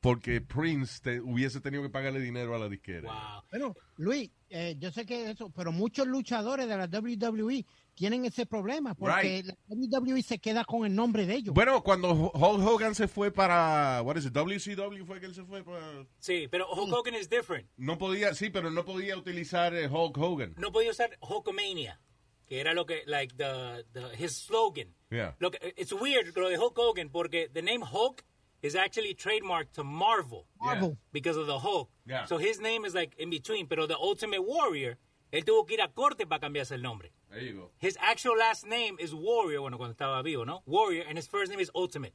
porque 0.00 0.40
Prince 0.40 1.00
te- 1.00 1.20
hubiese 1.20 1.60
tenido 1.60 1.82
que 1.82 1.88
pagarle 1.90 2.20
dinero 2.20 2.54
a 2.54 2.58
la 2.58 2.68
disquera. 2.68 3.42
Bueno, 3.50 3.74
Luis, 3.96 4.30
eh, 4.50 4.74
yo 4.78 4.90
sé 4.90 5.06
que 5.06 5.30
eso, 5.30 5.50
pero 5.50 5.70
muchos 5.70 6.06
luchadores 6.08 6.66
de 6.68 6.76
la 6.76 6.86
WWE 6.88 7.64
tienen 7.94 8.24
ese 8.24 8.46
problema 8.46 8.94
porque 8.94 9.42
Right. 9.42 9.46
la 9.46 9.54
WWE 9.68 10.22
se 10.22 10.38
queda 10.38 10.64
con 10.64 10.86
el 10.86 10.94
nombre 10.94 11.26
de 11.26 11.34
ellos. 11.34 11.54
Bueno, 11.54 11.82
cuando 11.82 12.12
Hulk 12.12 12.66
Hogan 12.66 12.94
se 12.94 13.08
fue 13.08 13.30
para, 13.30 14.02
what 14.02 14.16
is 14.16 14.26
it, 14.26 14.32
WCW 14.32 15.04
fue 15.04 15.20
que 15.20 15.26
él 15.26 15.34
se 15.34 15.44
fue 15.44 15.62
para... 15.62 16.06
Sí, 16.18 16.48
pero 16.50 16.66
Hulk 16.72 16.92
Hogan 16.92 17.14
es 17.14 17.28
different. 17.28 17.68
No 17.76 17.98
podía, 17.98 18.34
sí, 18.34 18.50
pero 18.50 18.70
no 18.70 18.84
podía 18.84 19.16
utilizar 19.16 19.74
eh, 19.74 19.88
Hulk 19.88 20.16
Hogan. 20.18 20.54
No 20.58 20.72
podía 20.72 20.90
usar 20.90 21.16
Hulkamania, 21.20 22.00
que 22.46 22.60
era 22.60 22.72
lo 22.74 22.86
que, 22.86 23.02
like, 23.06 23.34
the, 23.36 23.84
the, 23.92 24.16
his 24.16 24.32
slogan. 24.32 24.94
Yeah. 25.10 25.36
Lo 25.38 25.50
que, 25.50 25.74
it's 25.76 25.92
weird 25.92 26.36
lo 26.36 26.48
de 26.48 26.56
Hulk 26.58 26.78
Hogan 26.78 27.10
porque 27.10 27.48
the 27.52 27.62
name 27.62 27.82
Hulk 27.82 28.24
is 28.62 28.74
actually 28.74 29.14
trademarked 29.14 29.74
to 29.74 29.84
Marvel. 29.84 30.46
Marvel. 30.60 30.96
Because 31.12 31.36
of 31.36 31.46
the 31.46 31.58
Hulk. 31.58 31.90
Yeah. 32.06 32.24
So 32.26 32.38
his 32.38 32.60
name 32.60 32.84
is 32.86 32.94
like 32.94 33.14
in 33.18 33.28
between, 33.28 33.66
pero 33.66 33.86
the 33.86 33.96
Ultimate 33.96 34.40
Warrior, 34.42 34.96
él 35.32 35.44
tuvo 35.44 35.66
que 35.66 35.74
ir 35.74 35.82
a 35.82 35.88
corte 35.88 36.26
para 36.26 36.40
cambiarse 36.40 36.74
el 36.74 36.82
nombre. 36.82 37.12
There 37.32 37.42
you 37.42 37.54
go. 37.54 37.70
His 37.78 37.96
actual 38.00 38.36
last 38.36 38.66
name 38.66 38.96
is 38.98 39.14
Warrior, 39.14 39.60
bueno, 39.60 39.78
cuando 39.78 39.92
estaba 39.92 40.22
vivo, 40.22 40.44
¿no? 40.44 40.62
Warrior, 40.66 41.06
and 41.08 41.16
his 41.16 41.26
first 41.26 41.50
name 41.50 41.60
is 41.60 41.70
Ultimate. 41.74 42.14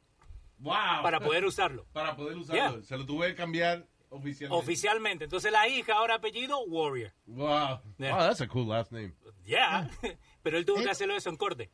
Wow. 0.59 1.01
Para 1.01 1.19
poder 1.19 1.43
usarlo. 1.43 1.85
Para 1.93 2.15
poder 2.15 2.37
usarlo. 2.37 2.77
Yeah. 2.77 2.83
Se 2.83 2.97
lo 2.97 3.05
tuve 3.05 3.29
que 3.29 3.35
cambiar 3.35 3.87
oficialmente. 4.09 4.63
Oficialmente. 4.63 5.23
Entonces 5.25 5.51
la 5.51 5.67
hija, 5.67 5.93
ahora 5.93 6.15
apellido, 6.15 6.59
Warrior. 6.65 7.13
Wow. 7.25 7.79
Yeah. 7.97 8.15
Wow, 8.15 8.19
that's 8.27 8.41
a 8.41 8.47
cool 8.47 8.67
last 8.67 8.91
name. 8.91 9.13
Yeah. 9.45 9.89
pero 10.43 10.57
él 10.57 10.65
tuvo 10.65 10.81
que 10.81 10.89
hacerlo 10.89 11.15
eso 11.15 11.29
en 11.29 11.35
corte. 11.35 11.71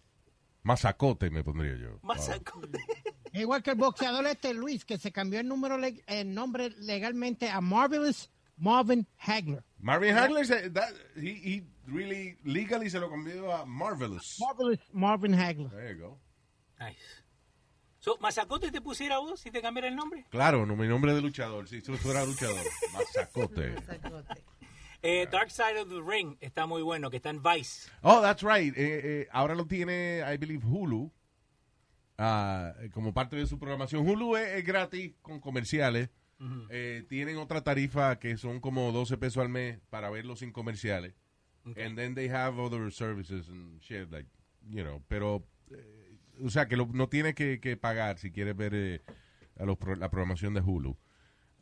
Mazacote 0.64 1.30
me 1.30 1.44
pondría 1.44 1.76
yo. 1.76 2.00
Más 2.02 2.28
Wow. 2.28 2.70
Igual 3.34 3.64
que 3.64 3.72
el 3.72 3.78
boxeador 3.78 4.26
este 4.28 4.54
Luis, 4.54 4.86
que 4.86 4.98
se 4.98 5.12
cambió 5.12 5.40
el, 5.40 5.48
número 5.48 5.78
el 6.08 6.34
nombre 6.34 6.70
legalmente 6.78 7.50
a 7.50 7.60
Marvelous 7.62 8.30
Marvin 8.58 9.08
Hagler. 9.18 9.64
Marvin 9.80 10.16
Hagler, 10.16 10.46
se- 10.46 10.70
that- 10.70 10.94
he, 11.16 11.32
he 11.44 11.64
really 11.88 12.38
legally 12.44 12.90
se 12.90 13.00
lo 13.00 13.10
cambió 13.10 13.52
a 13.54 13.66
Marvelous. 13.66 14.38
Marvelous 14.40 14.80
Marvin 14.92 15.34
Hagler. 15.34 15.70
There 15.70 15.96
you 15.96 16.02
go. 16.02 16.20
Nice. 16.80 17.00
So, 18.00 18.18
¿Mazacote 18.20 18.70
te 18.70 18.82
pusiera 18.82 19.20
vos 19.20 19.40
si 19.40 19.50
te 19.50 19.62
cambiara 19.62 19.88
el 19.88 19.96
nombre? 19.96 20.26
Claro, 20.30 20.66
no, 20.66 20.76
mi 20.76 20.88
nombre 20.88 21.14
de 21.14 21.22
luchador. 21.22 21.68
Si 21.70 21.82
yo 21.82 21.96
fuera 21.96 22.26
luchador. 22.26 22.66
Mazacote. 22.94 23.76
Eh, 25.02 25.28
Dark 25.32 25.52
Side 25.52 25.80
of 25.82 25.90
the 25.90 26.02
Ring 26.02 26.38
está 26.42 26.66
muy 26.66 26.82
bueno, 26.82 27.10
que 27.10 27.18
está 27.18 27.30
en 27.30 27.42
Vice. 27.42 27.90
Oh, 28.02 28.22
that's 28.22 28.42
right. 28.44 28.74
Eh, 28.78 29.02
eh, 29.04 29.28
ahora 29.32 29.56
lo 29.56 29.66
tiene, 29.66 30.22
I 30.26 30.38
believe, 30.38 30.66
Hulu. 30.66 31.12
ah, 32.18 32.74
como 32.94 33.14
parte 33.14 33.36
de 33.36 33.46
su 33.48 33.58
programación. 33.60 34.08
Hulu 34.08 34.36
es, 34.38 34.48
es 34.50 34.66
gratis 34.66 35.14
con 35.22 35.40
comerciales. 35.40 36.10
Eh, 36.70 37.06
tienen 37.08 37.38
otra 37.38 37.64
tarifa 37.64 38.20
que 38.20 38.36
son 38.36 38.60
como 38.60 38.92
12 38.92 39.18
pesos 39.18 39.42
al 39.42 39.48
mes 39.48 39.80
para 39.90 40.10
verlos 40.10 40.40
sin 40.40 40.52
comerciales. 40.52 41.14
Okay. 41.66 41.84
And 41.84 41.98
then 41.98 42.14
they 42.16 42.28
have 42.30 42.60
other 42.60 42.92
services 42.92 43.48
and 43.48 43.82
shit, 43.82 44.12
like, 44.12 44.28
you 44.70 44.84
know, 44.84 45.02
pero, 45.08 45.44
eh, 45.72 46.18
o 46.44 46.50
sea, 46.50 46.68
que 46.68 46.76
lo- 46.76 46.90
no 46.94 47.08
tienes 47.08 47.36
que, 47.36 47.60
que 47.62 47.78
pagar 47.78 48.18
si 48.20 48.32
quieres 48.32 48.56
ver 48.56 48.74
eh, 48.76 49.02
a 49.60 49.66
los 49.66 49.78
pro- 49.78 49.96
la 49.96 50.10
programación 50.10 50.54
de 50.54 50.62
Hulu. 50.62 50.98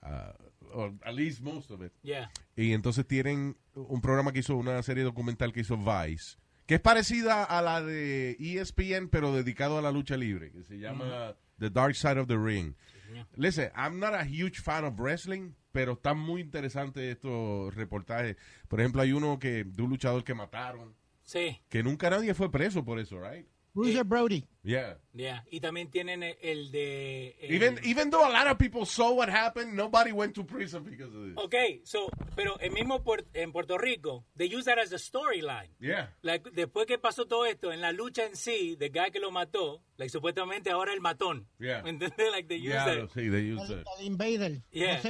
Ah, 0.02 0.34
or 0.74 0.94
at 1.04 1.14
least 1.14 1.42
most 1.42 1.70
of 1.70 1.82
it. 1.84 1.92
Yeah. 2.02 2.32
Y 2.56 2.74
entonces 2.74 3.06
tienen 3.06 3.58
un 3.76 4.02
programa 4.02 4.32
que 4.32 4.40
hizo, 4.40 4.56
una 4.56 4.82
serie 4.82 5.04
documental 5.04 5.54
que 5.54 5.60
hizo 5.62 5.78
Vice, 5.78 6.38
que 6.66 6.76
es 6.76 6.82
parecida 6.82 7.44
a 7.44 7.62
la 7.62 7.82
de 7.84 8.38
ESPN, 8.40 9.10
pero 9.10 9.34
dedicado 9.36 9.78
a 9.78 9.82
la 9.82 9.92
lucha 9.92 10.18
libre, 10.18 10.52
que 10.52 10.64
se 10.64 10.80
llama 10.80 11.36
The 11.60 11.70
Dark 11.70 11.96
Side 11.96 12.18
of 12.20 12.28
the 12.28 12.38
Ring. 12.38 12.74
Listen, 13.36 13.70
I'm 13.76 14.00
not 14.00 14.14
a 14.14 14.24
huge 14.24 14.62
fan 14.62 14.86
of 14.86 14.98
wrestling, 15.00 15.54
pero 15.72 15.94
están 15.94 16.20
muy 16.20 16.42
interesantes 16.42 17.04
estos 17.04 17.74
reportajes. 17.76 18.38
Por 18.68 18.80
ejemplo, 18.80 19.02
hay 19.02 19.12
uno 19.14 19.40
que 19.40 19.64
de 19.64 19.82
un 19.84 19.90
luchador 19.90 20.24
que 20.24 20.34
mataron, 20.34 20.94
Sí. 21.24 21.62
que 21.70 21.84
nunca 21.84 22.10
nadie 22.10 22.34
fue 22.34 22.52
preso 22.52 22.84
por 22.84 23.00
eso, 23.00 23.22
right? 23.22 23.48
Bruiser 23.74 24.04
Brody. 24.04 24.46
Yeah. 24.64 24.98
Yeah. 25.14 25.44
Y 25.50 25.60
también 25.60 25.90
tienen 25.90 26.22
el, 26.24 26.36
el 26.42 26.72
de... 26.72 27.36
el- 27.42 27.56
Even 27.56 27.80
even 27.84 28.10
though 28.12 28.24
a 28.26 28.30
lot 28.30 28.48
of 28.48 28.58
people 28.58 28.86
saw 28.86 29.12
what 29.14 29.30
happened, 29.30 29.74
nobody 29.76 30.12
went 30.12 30.36
to 30.36 30.44
prison 30.44 30.84
because 30.84 31.16
of 31.16 31.26
it. 31.30 31.38
Okay, 31.38 31.82
so, 31.86 32.10
pero 32.36 32.58
el 32.60 32.72
mismo 32.72 33.02
puer- 33.04 33.26
en 33.34 33.52
Puerto 33.52 33.78
Rico, 33.78 34.26
they 34.36 34.46
use 34.54 34.66
that 34.66 34.78
as 34.78 34.92
a 34.94 34.98
storyline. 35.00 35.70
Yeah. 35.80 36.10
Like, 36.22 36.52
después 36.52 36.86
que 36.86 36.98
pasó 37.00 37.26
todo 37.28 37.46
esto, 37.46 37.72
en 37.72 37.80
la 37.82 37.92
lucha 37.92 38.26
en 38.26 38.36
sí, 38.36 38.76
the 38.78 38.90
guy 38.90 39.10
que 39.12 39.20
lo 39.20 39.32
mató, 39.32 39.82
like, 39.98 40.10
supuestamente 40.12 40.70
ahora 40.70 40.94
el 40.94 41.00
matón. 41.02 41.48
Yeah. 41.60 41.82
Like, 41.84 42.48
they 42.48 42.58
use 42.60 42.74
Yeah, 42.74 42.86
that. 42.86 43.10
sí, 43.16 43.32
they 43.32 43.52
used 43.54 43.72
it. 43.72 43.86
El 44.00 44.06
Invader. 44.06 44.62
Yeah, 44.72 44.98
No 44.98 45.02
sé 45.02 45.10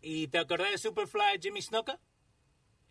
y-. 0.00 0.22
¿Y 0.22 0.28
te 0.28 0.38
acordás 0.38 0.70
de 0.72 0.78
Superfly 0.78 1.38
Jimmy 1.40 1.60
Snuka? 1.62 2.00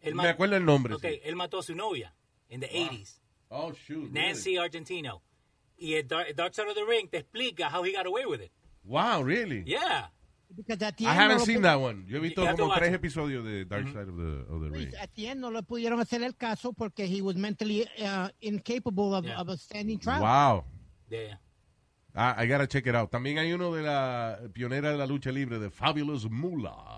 Me 0.04 0.30
acuerdo 0.30 0.56
el 0.58 0.66
nombre, 0.66 0.94
Ok, 0.96 1.06
él 1.24 1.36
mató 1.36 1.60
a 1.60 1.64
su 1.64 1.76
novia 1.76 2.16
en 2.50 2.62
the 2.62 2.68
80s. 2.70 3.21
Oh, 3.52 3.74
shoot. 3.74 4.12
Nancy 4.12 4.56
Argentino. 4.58 5.22
Y 5.78 5.96
el 5.96 6.08
Dark, 6.08 6.34
Dark 6.36 6.54
Side 6.54 6.70
of 6.70 6.76
the 6.76 6.86
Ring 6.86 7.10
te 7.10 7.18
explica 7.18 7.70
how 7.70 7.84
he 7.84 7.92
got 7.92 8.06
away 8.06 8.26
with 8.26 8.42
it. 8.42 8.52
Wow, 8.84 9.22
really? 9.24 9.64
Yeah. 9.66 10.08
Because 10.56 10.82
at 10.82 10.98
the 10.98 11.06
I 11.06 11.14
haven't 11.14 11.40
no 11.40 11.46
seen 11.46 11.62
that 11.62 11.80
one. 11.80 12.06
Yo 12.08 12.18
he 12.18 12.22
visto 12.30 12.46
como 12.46 12.74
tres 12.76 12.94
episodios 12.94 13.44
de 13.44 13.66
Dark 13.66 13.88
Side 13.88 14.10
of 14.10 14.18
the, 14.18 14.46
of 14.50 14.62
the 14.62 14.70
Ring. 14.70 14.94
At 15.00 15.10
the 15.16 15.28
end 15.28 15.42
no 15.42 15.50
le 15.50 15.64
pudieron 15.64 16.00
hacer 16.00 16.24
el 16.24 16.34
caso 16.36 16.74
porque 16.74 17.06
he 17.08 17.22
was 17.22 17.36
mentally 17.36 17.88
uh, 18.04 18.30
incapable 18.42 19.14
of, 19.16 19.26
Yeah. 19.26 19.40
of 19.40 19.50
a 19.50 19.58
standing 19.58 19.98
trial. 20.00 20.22
Wow. 20.22 20.66
Yeah. 21.10 21.38
Ah, 22.14 22.36
I 22.38 22.46
gotta 22.48 22.68
check 22.68 22.86
it 22.88 22.96
out. 22.96 23.10
También 23.12 23.38
hay 23.38 23.54
uno 23.54 23.74
de 23.74 23.84
la 23.84 24.40
pionera 24.54 24.92
de 24.92 24.98
la 24.98 25.06
lucha 25.06 25.32
libre, 25.32 25.60
de 25.60 25.70
Fabulous 25.70 26.30
Moolah. 26.30 26.98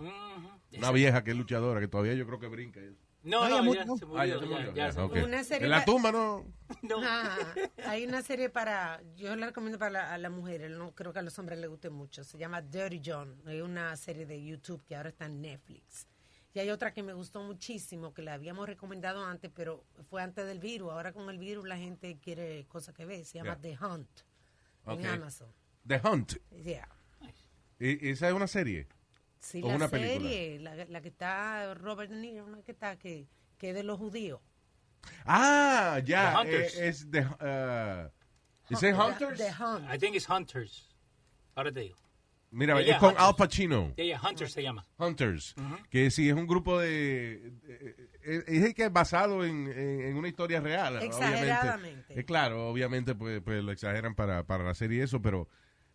Una 0.75 0.91
vieja 0.91 1.23
que 1.23 1.31
es 1.31 1.37
luchadora, 1.37 1.79
que 1.79 1.87
todavía 1.87 2.15
yo 2.15 2.25
creo 2.25 2.39
que 2.39 2.47
brinca. 2.47 2.79
No, 3.23 3.47
No, 3.47 3.61
no, 3.61 3.73
ya 3.73 3.85
se 3.85 4.05
murió. 4.05 4.19
Ah, 4.19 4.25
ya 4.25 4.39
se 4.39 4.45
murió. 4.45 4.65
ya 4.67 4.73
Ya, 4.87 4.91
se 4.91 4.99
ok. 4.99 5.09
murió. 5.09 5.25
Una 5.25 5.43
serie 5.45 5.65
En 5.65 5.71
la 5.71 5.85
tumba, 5.85 6.11
¿no? 6.11 6.45
Ah, 7.05 7.37
hay 7.87 8.05
una 8.05 8.21
serie 8.21 8.49
para, 8.49 9.01
yo 9.15 9.35
la 9.35 9.47
recomiendo 9.47 9.79
para 9.79 9.91
la- 9.91 10.13
a 10.13 10.17
las 10.17 10.31
mujeres, 10.31 10.71
no 10.71 10.91
creo 10.93 11.13
que 11.13 11.19
a 11.19 11.21
los 11.21 11.37
hombres 11.39 11.57
les 11.59 11.69
guste 11.69 11.89
mucho. 11.89 12.23
Se 12.23 12.37
llama 12.37 12.61
Dirty 12.61 13.01
John, 13.05 13.41
es 13.47 13.61
una 13.61 13.95
serie 13.95 14.25
de 14.25 14.43
YouTube 14.43 14.83
que 14.85 14.95
ahora 14.95 15.09
está 15.09 15.25
en 15.25 15.41
Netflix. 15.41 16.07
Y 16.55 16.59
hay 16.59 16.69
otra 16.69 16.93
que 16.93 17.01
me 17.01 17.13
gustó 17.13 17.41
muchísimo, 17.41 18.13
que 18.13 18.21
la 18.21 18.33
habíamos 18.33 18.67
recomendado 18.67 19.25
antes, 19.25 19.49
pero 19.55 19.83
fue 20.09 20.21
antes 20.21 20.45
del 20.45 20.59
virus. 20.59 20.91
Ahora 20.91 21.11
con 21.13 21.29
el 21.29 21.39
virus 21.39 21.65
la 21.67 21.77
gente 21.77 22.19
quiere 22.19 22.65
cosas 22.67 22.93
que 22.93 23.05
ve. 23.05 23.23
Se 23.25 23.39
llama 23.39 23.57
Yeah. 23.59 23.77
The 23.77 23.85
Hunt 23.85 24.09
en 24.85 25.05
Amazon. 25.07 25.47
The 25.87 26.01
Hunt. 26.03 26.33
Yeah. 26.63 26.87
¿E- 27.79 27.97
¿Esa 28.11 28.27
es 28.27 28.33
una 28.33 28.47
serie? 28.47 28.87
Sí, 29.43 29.61
¿O 29.61 29.67
la 29.67 29.75
una 29.75 29.87
película? 29.89 30.29
serie, 30.29 30.59
la, 30.59 30.75
la 30.85 31.01
que 31.01 31.09
está 31.09 31.73
Robert 31.73 32.09
De 32.09 32.15
Niro, 32.17 32.47
¿no? 32.47 32.63
que 32.63 32.71
está 32.71 32.97
que, 32.97 33.27
que 33.57 33.69
es 33.71 33.75
de 33.75 33.83
los 33.83 33.99
judíos. 33.99 34.39
Ah, 35.25 35.99
ya. 36.03 36.43
Eh, 36.45 36.69
Es 36.77 37.11
de... 37.11 37.19
Uh, 37.21 38.09
¿Es 38.73 38.81
it 38.81 38.95
Hunters? 38.95 39.37
The 39.37 39.51
Hunt. 39.61 39.93
I 39.93 39.97
think 39.97 40.15
it's 40.15 40.29
Hunters. 40.29 40.95
Ahora 41.55 41.71
te 41.71 41.81
digo. 41.81 41.97
Mira, 42.51 42.75
Yeah, 42.75 42.81
es 42.81 42.87
yeah, 42.87 42.99
con 42.99 43.09
Hunters. 43.09 43.25
Al 43.27 43.35
Pacino. 43.35 43.93
Yeah, 43.97 44.05
yeah, 44.05 44.21
Hunters 44.21 44.53
se 44.53 44.63
llama. 44.63 44.85
Hunters, 44.97 45.55
que 45.89 46.09
sí 46.11 46.29
es 46.29 46.35
un 46.35 46.47
grupo 46.47 46.79
de... 46.79 47.51
eh, 47.67 47.95
eh, 48.23 48.43
Es 48.47 48.73
que 48.73 48.85
es 48.85 48.93
basado 48.93 49.43
en, 49.43 49.67
en- 49.67 50.01
en 50.03 50.15
una 50.15 50.27
historia 50.29 50.61
real. 50.61 51.01
Exageradamente. 51.03 51.87
Obviamente. 51.89 52.19
Eh, 52.21 52.25
claro, 52.25 52.69
obviamente 52.69 53.13
pues, 53.15 53.41
pues 53.41 53.61
lo 53.63 53.71
exageran 53.73 54.15
para, 54.15 54.45
para 54.45 54.63
la 54.63 54.73
serie 54.75 54.99
y 54.99 55.01
eso, 55.01 55.21
pero 55.21 55.49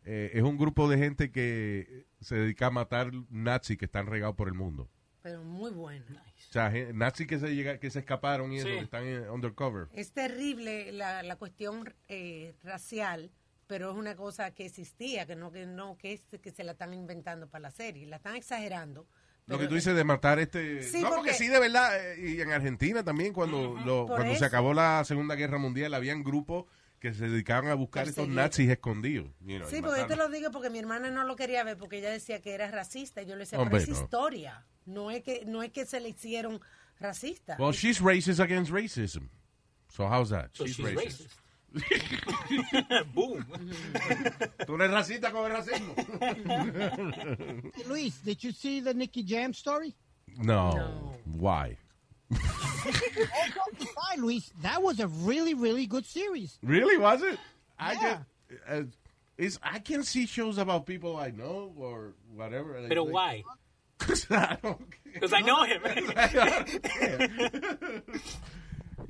eh, 0.04 0.32
es 0.34 0.42
un 0.42 0.58
grupo 0.58 0.88
de 0.90 0.98
gente 0.98 1.30
que 1.30 2.06
se 2.20 2.36
dedica 2.36 2.66
a 2.66 2.70
matar 2.70 3.10
nazis 3.30 3.76
que 3.78 3.84
están 3.84 4.06
regados 4.06 4.36
por 4.36 4.48
el 4.48 4.54
mundo. 4.54 4.88
Pero 5.22 5.42
muy 5.42 5.70
bueno. 5.72 6.04
O 6.10 6.52
sea, 6.52 6.70
nazis 6.94 7.26
que 7.26 7.38
se, 7.38 7.54
llega, 7.54 7.78
que 7.78 7.90
se 7.90 7.98
escaparon 7.98 8.52
y 8.52 8.58
eso, 8.58 8.68
Sí. 8.68 8.74
están 8.78 9.04
en 9.04 9.28
undercover. 9.28 9.88
Es 9.92 10.12
terrible 10.12 10.92
la, 10.92 11.22
la 11.22 11.36
cuestión 11.36 11.92
eh, 12.08 12.54
racial, 12.62 13.30
pero 13.66 13.90
es 13.90 13.96
una 13.96 14.14
cosa 14.16 14.52
que 14.52 14.64
existía, 14.66 15.26
que 15.26 15.36
no 15.36 15.50
que 15.52 15.66
no 15.66 15.98
que, 15.98 16.14
es, 16.14 16.22
que 16.40 16.50
se 16.50 16.64
la 16.64 16.72
están 16.72 16.94
inventando 16.94 17.48
para 17.48 17.62
la 17.62 17.70
serie, 17.70 18.06
la 18.06 18.16
están 18.16 18.36
exagerando. 18.36 19.06
Lo 19.46 19.58
que 19.58 19.66
tú 19.66 19.76
dices 19.76 19.96
de 19.96 20.04
matar 20.04 20.38
este... 20.38 20.82
Sí, 20.82 21.00
no, 21.00 21.08
porque, 21.08 21.16
porque- 21.16 21.32
sí, 21.34 21.48
de 21.48 21.58
verdad, 21.58 22.12
eh, 22.12 22.32
y 22.36 22.40
en 22.42 22.52
Argentina 22.52 23.02
también, 23.02 23.32
cuando, 23.32 23.76
lo- 23.84 24.06
cuando 24.06 24.34
se 24.36 24.44
acabó 24.44 24.74
la 24.74 25.02
Segunda 25.04 25.36
Guerra 25.36 25.56
Mundial, 25.56 25.94
habían 25.94 26.22
grupos 26.22 26.66
que 27.00 27.14
se 27.14 27.28
dedicaban 27.28 27.70
a 27.70 27.74
buscar 27.74 28.02
estos 28.08 28.26
Perseguir. 28.26 28.36
nazis 28.36 28.70
escondidos. 28.70 29.30
you 29.40 29.58
know, 29.58 29.68
y 29.68 29.70
Sí, 29.70 29.80
porque 29.80 30.00
yo 30.00 30.06
te 30.06 30.16
lo 30.16 30.28
digo 30.28 30.50
porque 30.50 30.70
mi 30.70 30.78
hermana 30.78 31.10
no 31.10 31.24
lo 31.24 31.36
quería 31.36 31.62
ver 31.64 31.76
porque 31.76 31.98
ella 31.98 32.10
decía 32.10 32.40
que 32.40 32.52
era 32.54 32.70
racista. 32.70 33.22
Yo 33.22 33.34
le 33.34 33.40
decía, 33.40 33.58
Hombre, 33.58 33.80
pero 33.80 33.92
es 33.92 33.98
no. 33.98 34.04
historia. 34.04 34.66
No 34.86 35.10
es 35.10 35.22
que 35.22 35.44
no 35.46 35.62
es 35.62 35.70
que 35.72 35.86
se 35.86 36.00
le 36.00 36.08
hicieron 36.10 36.60
racista. 36.98 37.56
Well, 37.58 37.72
she's 37.72 38.00
racist 38.00 38.40
against 38.40 38.72
racism. 38.72 39.28
So 39.88 40.06
how's 40.08 40.30
that? 40.30 40.50
So 40.54 40.64
she's, 40.66 40.76
she's 40.76 40.86
racist. 40.86 41.28
racist. 41.28 41.38
Boom. 43.14 43.44
Tú 44.66 44.74
eres 44.76 44.90
racista 44.90 45.30
con 45.30 45.50
el 45.50 45.52
racismo. 45.58 45.94
Luis, 47.86 48.22
did 48.24 48.42
you 48.42 48.52
see 48.52 48.80
the 48.80 48.94
Nicky 48.94 49.22
Jam 49.22 49.52
story? 49.52 49.94
no. 50.38 50.72
No. 50.72 51.14
Why? 51.38 51.76
Hi, 52.34 54.16
Luis. 54.18 54.50
That 54.62 54.82
was 54.82 55.00
a 55.00 55.08
really, 55.08 55.54
really 55.54 55.86
good 55.86 56.04
series. 56.06 56.58
Really? 56.62 56.98
Was 56.98 57.22
it? 57.22 57.38
I 57.78 57.92
Yeah. 57.92 58.00
just, 58.00 58.20
uh, 58.68 58.82
is 59.36 59.58
I 59.62 59.78
can 59.78 60.02
see 60.02 60.26
shows 60.26 60.58
about 60.58 60.84
people 60.86 61.16
I 61.16 61.30
know 61.30 61.72
or 61.76 62.14
whatever. 62.34 62.74
Pero 62.88 63.04
why? 63.04 63.44
Because 63.98 64.26
I 64.30 64.56
don't. 64.62 64.80
Because 65.12 65.32
I 65.32 65.40
know 65.40 65.64
him. 65.64 65.82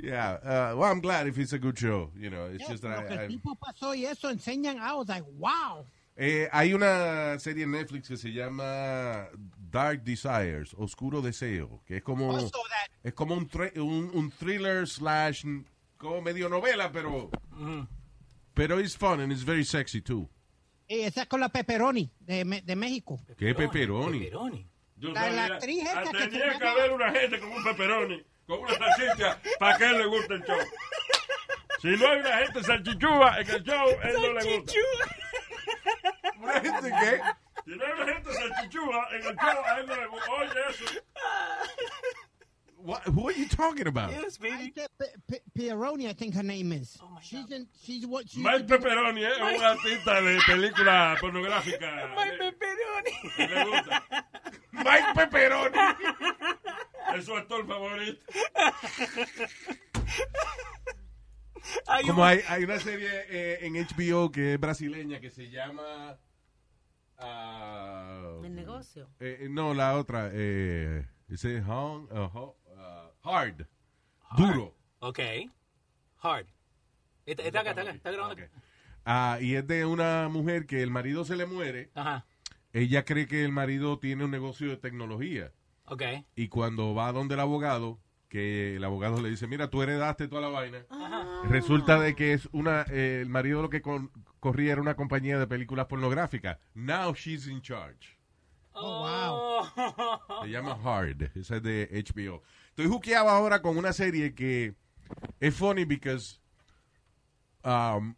Yeah. 0.01 0.35
Uh, 0.45 0.75
well, 0.77 0.91
I'm 0.93 1.01
glad 1.01 1.27
if 1.27 1.37
it's 1.39 1.53
a 1.53 1.59
good 1.59 1.77
show. 1.79 2.11
You 2.17 2.31
know, 2.31 2.45
it's 2.53 2.63
Yeah, 2.63 2.69
just 2.69 2.83
that 2.85 3.09
que 3.09 3.17
I, 3.17 3.19
el 3.19 3.25
I- 3.25 3.29
tipo 3.29 3.57
pasó 3.57 3.95
y 3.97 4.05
eso 4.05 4.29
enseñan. 4.33 4.79
I 4.79 4.95
was 4.95 5.09
like, 5.09 5.25
wow. 5.39 5.87
Eh, 6.17 6.47
hay 6.53 6.73
una 6.73 7.37
serie 7.41 7.65
en 7.65 7.73
Netflix 7.73 8.07
que 8.09 8.17
se 8.17 8.31
llama 8.33 9.27
Dark 9.71 10.03
Desires, 10.03 10.75
Oscuro 10.79 11.21
Deseo, 11.21 11.83
que 11.87 11.99
es 11.99 12.03
como 12.03 12.37
that. 12.37 12.51
es 13.03 13.13
como 13.15 13.35
un, 13.35 13.49
un, 13.77 14.11
un 14.15 14.31
thriller 14.31 14.87
slash 14.89 15.45
como 15.97 16.23
medio 16.23 16.49
novela, 16.49 16.91
pero 16.93 17.31
pero 18.55 18.81
it's 18.81 18.97
fun 18.97 19.21
and 19.21 19.33
it's 19.33 19.45
very 19.45 19.65
sexy 19.65 20.01
too. 20.01 20.29
Eh, 20.89 21.05
esa 21.07 21.23
es 21.23 21.29
con 21.29 21.41
la 21.41 21.49
pepperoni 21.51 22.11
de, 22.21 22.63
de 22.65 22.77
México. 22.77 23.21
¿Qué 23.37 23.55
pepperoni? 23.55 24.21
Pepperoni. 24.21 24.67
Yo 24.97 25.13
La- 25.13 25.31
la 25.31 25.45
actriz 25.45 25.83
esta 25.85 26.03
que 26.11 26.19
tenía 26.29 26.49
que 26.59 26.59
llama- 26.65 26.71
haber 26.73 26.93
una 26.93 27.13
gente 27.13 27.39
con 27.39 27.53
un 27.53 27.63
pepperoni, 27.63 28.25
con 28.47 28.59
una 28.61 28.75
salchicha, 28.79 29.41
para 29.61 29.77
que 29.79 29.85
él 29.85 29.99
le 29.99 30.07
guste 30.07 30.35
el 30.35 30.43
show. 30.45 30.57
Si 31.83 31.89
no 31.89 32.09
hay 32.09 32.19
una 32.21 32.39
gente 32.39 32.63
salchichúa 32.65 33.41
en 33.41 33.51
el 33.51 33.63
show, 33.63 33.89
a 34.03 34.09
él 34.09 34.15
no 34.17 34.33
le 34.33 34.57
gusta. 34.57 34.73
¿Una 36.41 36.53
gente 36.61 36.91
qué? 37.01 37.21
Hay 37.71 37.93
una 38.03 38.13
gente 38.15 38.33
salchichúa 38.33 39.09
en 39.13 39.27
el 39.27 39.37
show, 39.37 39.63
a 39.67 39.81
él 39.81 39.87
no 39.87 39.97
le 39.97 40.07
gusta. 40.07 40.31
Oye, 40.33 40.51
eso. 40.71 40.85
What, 42.81 43.07
who 43.09 43.29
are 43.29 43.33
you 43.37 43.47
talking 43.49 43.89
about? 43.89 44.11
Yes, 44.13 44.39
baby. 44.39 44.73
Pieroni, 45.59 46.09
I 46.09 46.13
think 46.15 46.35
her 46.35 46.45
name 46.45 46.73
is. 46.73 46.97
she's 47.21 47.51
in. 47.51 47.67
She's 47.83 48.07
what? 48.07 48.29
She's 48.29 48.43
Mike 48.43 48.67
Pepperoni 48.69 49.25
¿eh? 49.25 49.31
es 49.33 49.39
un 49.59 49.65
artista 49.65 50.21
de 50.23 50.39
película 50.47 51.17
pornográfica. 51.21 52.15
My 52.15 52.31
pepperoni. 52.39 53.37
que 53.37 53.49
le 53.49 53.65
gusta. 53.65 54.05
Mike 54.73 55.13
Pepperoni. 55.15 55.79
Es 57.17 57.25
su 57.25 57.37
actor 57.37 57.67
favorito. 57.67 58.21
Hay 61.87 62.05
Como 62.07 62.23
un- 62.23 62.29
hay, 62.29 62.41
hay 62.49 62.65
una 62.65 62.79
serie 62.79 63.09
eh, 63.29 63.59
en 63.63 63.75
HBO 63.75 64.31
que 64.31 64.55
es 64.55 64.61
brasileña 64.61 65.21
que 65.21 65.31
se 65.31 65.51
llama 65.51 66.17
ah, 67.19 68.41
El 68.45 68.55
negocio. 68.55 69.09
eh, 69.21 69.39
eh, 69.43 69.49
no, 69.51 69.75
la 69.75 69.97
otra 69.97 70.31
eh, 70.33 71.07
ese 71.29 71.63
Hung- 71.63 72.11
uh, 72.11 72.31
Ho- 72.39 72.57
uh, 72.67 73.29
hard. 73.29 73.67
Duro. 74.37 74.75
Ok. 75.01 75.19
Hard. 76.23 76.47
Está, 77.27 77.43
está 77.43 77.61
acá, 77.61 77.71
está 77.71 77.83
acá, 77.83 77.91
está 77.93 78.11
grabando. 78.11 78.43
Ah, 79.05 79.39
y 79.41 79.55
es 79.55 79.67
de 79.67 79.85
una 79.87 80.29
mujer 80.29 80.67
que 80.67 80.83
el 80.83 80.91
marido 80.91 81.25
se 81.25 81.37
le 81.37 81.47
muere. 81.47 81.91
Ajá. 81.95 82.27
Ella 82.73 83.05
cree 83.05 83.27
que 83.27 83.45
el 83.45 83.53
marido 83.53 83.99
tiene 83.99 84.25
un 84.25 84.31
negocio 84.31 84.69
de 84.69 84.77
tecnología. 84.77 85.53
Ok. 85.87 86.03
Y 86.37 86.49
cuando 86.49 86.95
va 86.95 87.13
donde 87.13 87.35
el 87.35 87.41
abogado, 87.41 87.99
que 88.29 88.77
el 88.77 88.85
abogado 88.85 89.23
le 89.23 89.31
dice, 89.31 89.47
mira, 89.47 89.71
tú 89.71 89.83
heredaste 89.83 90.29
toda 90.29 90.43
la 90.43 90.49
vaina. 90.49 90.85
Resulta 91.49 91.99
de 91.99 92.15
que 92.15 92.35
es 92.35 92.47
una, 92.53 92.83
eh, 92.91 93.21
el 93.23 93.31
marido 93.31 93.63
lo 93.63 93.71
que 93.71 93.81
con- 93.81 94.11
corría 94.41 94.73
era 94.73 94.81
una 94.83 94.95
compañía 94.97 95.39
de 95.39 95.47
películas 95.47 95.87
pornográficas. 95.87 96.59
Now 96.75 97.13
she's 97.15 97.47
in 97.47 97.61
charge. 97.63 98.17
Oh, 98.73 99.01
wow. 99.75 100.43
Se 100.45 100.51
llama 100.51 100.79
Hard. 100.85 101.31
Esa 101.37 101.57
es 101.57 101.63
de 101.63 101.89
HBO. 102.15 102.43
Estoy 102.71 102.87
juqueado 102.87 103.29
ahora 103.29 103.61
con 103.61 103.77
una 103.77 103.93
serie 103.93 104.35
que 104.35 104.75
es 105.41 105.55
funny 105.55 105.85
because 105.85 106.39
um, 107.65 108.15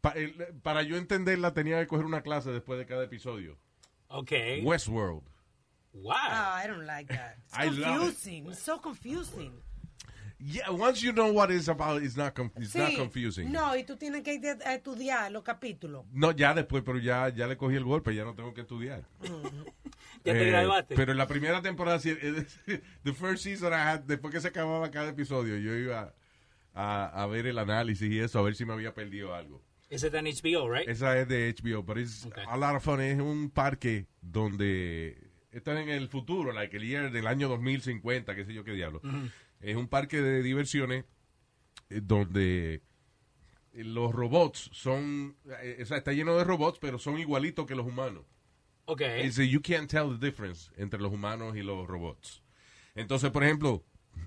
pa- 0.00 0.12
el- 0.12 0.54
para 0.62 0.82
yo 0.82 0.96
entenderla 0.96 1.52
tenía 1.52 1.80
que 1.80 1.86
coger 1.88 2.04
una 2.06 2.22
clase 2.22 2.50
después 2.52 2.78
de 2.78 2.86
cada 2.86 3.04
episodio. 3.04 3.58
Okay. 4.08 4.62
Westworld. 4.64 5.24
Wow. 5.92 6.12
Ah, 6.14 6.60
I 6.62 6.68
don't 6.68 6.86
like 6.86 7.12
that. 7.12 7.38
It's 7.46 7.58
I 7.58 7.64
love 7.70 7.78
it. 7.78 7.84
confusing. 7.98 8.46
It's 8.48 8.60
so 8.62 8.78
confusing. 8.80 9.52
Yeah, 10.38 10.68
once 10.70 11.00
you 11.02 11.12
know 11.12 11.32
what 11.32 11.50
it's 11.50 11.66
about, 11.68 12.02
it's 12.02 12.14
not, 12.16 12.34
com- 12.34 12.52
it's 12.56 12.74
not 12.74 12.90
Sí. 12.90 12.96
confusing. 12.96 13.50
No, 13.50 13.74
y 13.74 13.84
tú 13.84 13.96
tienes 13.96 14.22
que 14.22 14.34
ir 14.34 14.46
a 14.66 14.74
estudiar 14.74 15.32
los 15.32 15.42
capítulos. 15.42 16.04
No, 16.12 16.30
ya 16.32 16.52
después, 16.52 16.82
pero 16.84 16.98
ya, 16.98 17.30
ya 17.30 17.46
le 17.46 17.56
cogí 17.56 17.74
el 17.76 17.84
golpe, 17.84 18.14
ya 18.14 18.24
no 18.24 18.34
tengo 18.34 18.52
que 18.52 18.60
estudiar. 18.62 19.04
Ya 20.24 20.32
te 20.32 20.42
Eh, 20.42 20.50
graduaste. 20.50 20.94
Pero 20.96 21.12
en 21.12 21.18
la 21.18 21.28
primera 21.28 21.62
temporada, 21.62 21.98
sí, 22.00 22.10
eh, 22.10 22.44
the 23.04 23.12
first 23.12 23.44
season, 23.44 23.72
I 23.72 23.76
had- 23.76 24.02
después 24.06 24.32
que 24.34 24.40
se 24.40 24.48
acababa 24.48 24.90
cada 24.90 25.10
episodio, 25.10 25.56
yo 25.58 25.74
iba 25.76 26.14
a, 26.74 27.22
a 27.22 27.26
ver 27.26 27.46
el 27.46 27.58
análisis 27.58 28.10
y 28.10 28.18
eso, 28.18 28.38
a 28.40 28.42
ver 28.42 28.56
si 28.56 28.64
me 28.64 28.72
había 28.72 28.92
perdido 28.92 29.34
algo. 29.34 29.62
Ese 29.88 30.06
está 30.06 30.18
en 30.18 30.26
HBO, 30.26 30.68
right? 30.68 30.88
Esa 30.88 31.16
es 31.18 31.28
de 31.28 31.54
HBO, 31.54 31.86
pero 31.86 32.00
es 32.00 32.28
a 32.48 32.56
lot 32.56 32.74
of 32.76 32.82
fun. 32.84 33.00
Es 33.00 33.20
un 33.20 33.50
parque 33.50 34.06
donde 34.20 35.16
está 35.52 35.80
en 35.80 35.88
el 35.90 36.08
futuro, 36.08 36.52
like 36.52 36.76
el 36.76 36.82
year 36.84 37.12
del 37.12 37.26
año 37.28 37.48
2050, 37.48 38.34
qué 38.34 38.44
sé 38.44 38.52
yo 38.52 38.64
qué 38.64 38.72
diablo. 38.72 39.00
Ujú. 39.04 39.28
Es 39.66 39.74
un 39.74 39.88
parque 39.88 40.22
de 40.22 40.44
diversiones 40.44 41.06
eh, 41.90 42.00
donde 42.00 42.82
los 43.72 44.14
robots 44.14 44.70
son, 44.72 45.36
eh, 45.60 45.80
o 45.82 45.84
sea, 45.86 45.96
está 45.96 46.12
lleno 46.12 46.36
de 46.36 46.44
robots, 46.44 46.78
pero 46.78 47.00
son 47.00 47.18
igualitos 47.18 47.66
que 47.66 47.74
los 47.74 47.84
humanos. 47.84 48.24
Okay. 48.84 49.24
Dice, 49.24 49.48
you 49.48 49.60
can't 49.60 49.90
tell 49.90 50.16
the 50.16 50.24
difference 50.24 50.70
entre 50.76 51.00
los 51.00 51.12
humanos 51.12 51.56
y 51.56 51.64
los 51.64 51.84
robots. 51.88 52.44
Entonces, 52.94 53.32
por 53.32 53.42
ejemplo, 53.42 53.84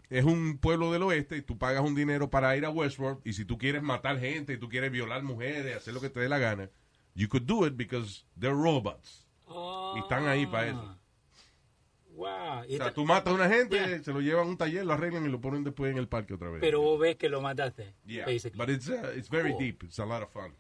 es 0.09 0.25
un 0.25 0.57
pueblo 0.57 0.91
del 0.91 1.03
oeste 1.03 1.37
y 1.37 1.41
tú 1.41 1.57
pagas 1.57 1.85
un 1.85 1.95
dinero 1.95 2.29
para 2.29 2.57
ir 2.57 2.65
a 2.65 2.69
Westworld 2.69 3.21
y 3.23 3.31
si 3.31 3.45
tú 3.45 3.57
quieres 3.57 3.81
matar 3.81 4.19
gente 4.19 4.51
y 4.51 4.57
tú 4.57 4.67
quieres 4.67 4.91
violar 4.91 5.23
mujeres, 5.23 5.77
hacer 5.77 5.93
lo 5.93 6.01
que 6.01 6.09
te 6.09 6.19
dé 6.19 6.27
la 6.27 6.39
gana, 6.39 6.69
you 7.15 7.29
could 7.29 7.43
do 7.43 7.65
it 7.65 7.77
because 7.77 8.25
they're 8.37 8.53
robots. 8.53 9.25
Y 9.95 9.99
están 9.99 10.27
ahí 10.27 10.45
para 10.45 10.67
eso. 10.67 10.98
Wow. 12.19 12.65
Y 12.67 12.75
O 12.75 12.77
sea, 12.77 12.93
tú 12.93 13.05
matas 13.05 13.31
a 13.31 13.35
una 13.35 13.47
gente, 13.47 14.03
se 14.03 14.11
lo 14.11 14.19
llevan 14.19 14.45
a 14.45 14.49
un 14.49 14.57
taller, 14.57 14.85
lo 14.85 14.91
arreglan 14.93 15.25
y 15.25 15.29
lo 15.29 15.39
ponen 15.39 15.63
después 15.63 15.91
en 15.91 15.97
el 15.97 16.09
parque 16.09 16.33
otra 16.33 16.49
vez. 16.49 16.59
Pero 16.59 16.81
vos 16.81 16.99
ves 16.99 17.15
que 17.15 17.29
lo 17.29 17.39
mataste. 17.39 17.93
Yeah, 18.05 18.25
basically. 18.25 18.57
but 18.57 18.69
it's, 18.69 18.89
uh, 18.89 19.13
it's 19.15 19.29
very 19.29 19.51
Cool. 19.51 19.59
deep. 19.59 19.83
It's 19.85 19.99
a 19.99 20.05
lot 20.05 20.21
of 20.21 20.29
fun. 20.29 20.53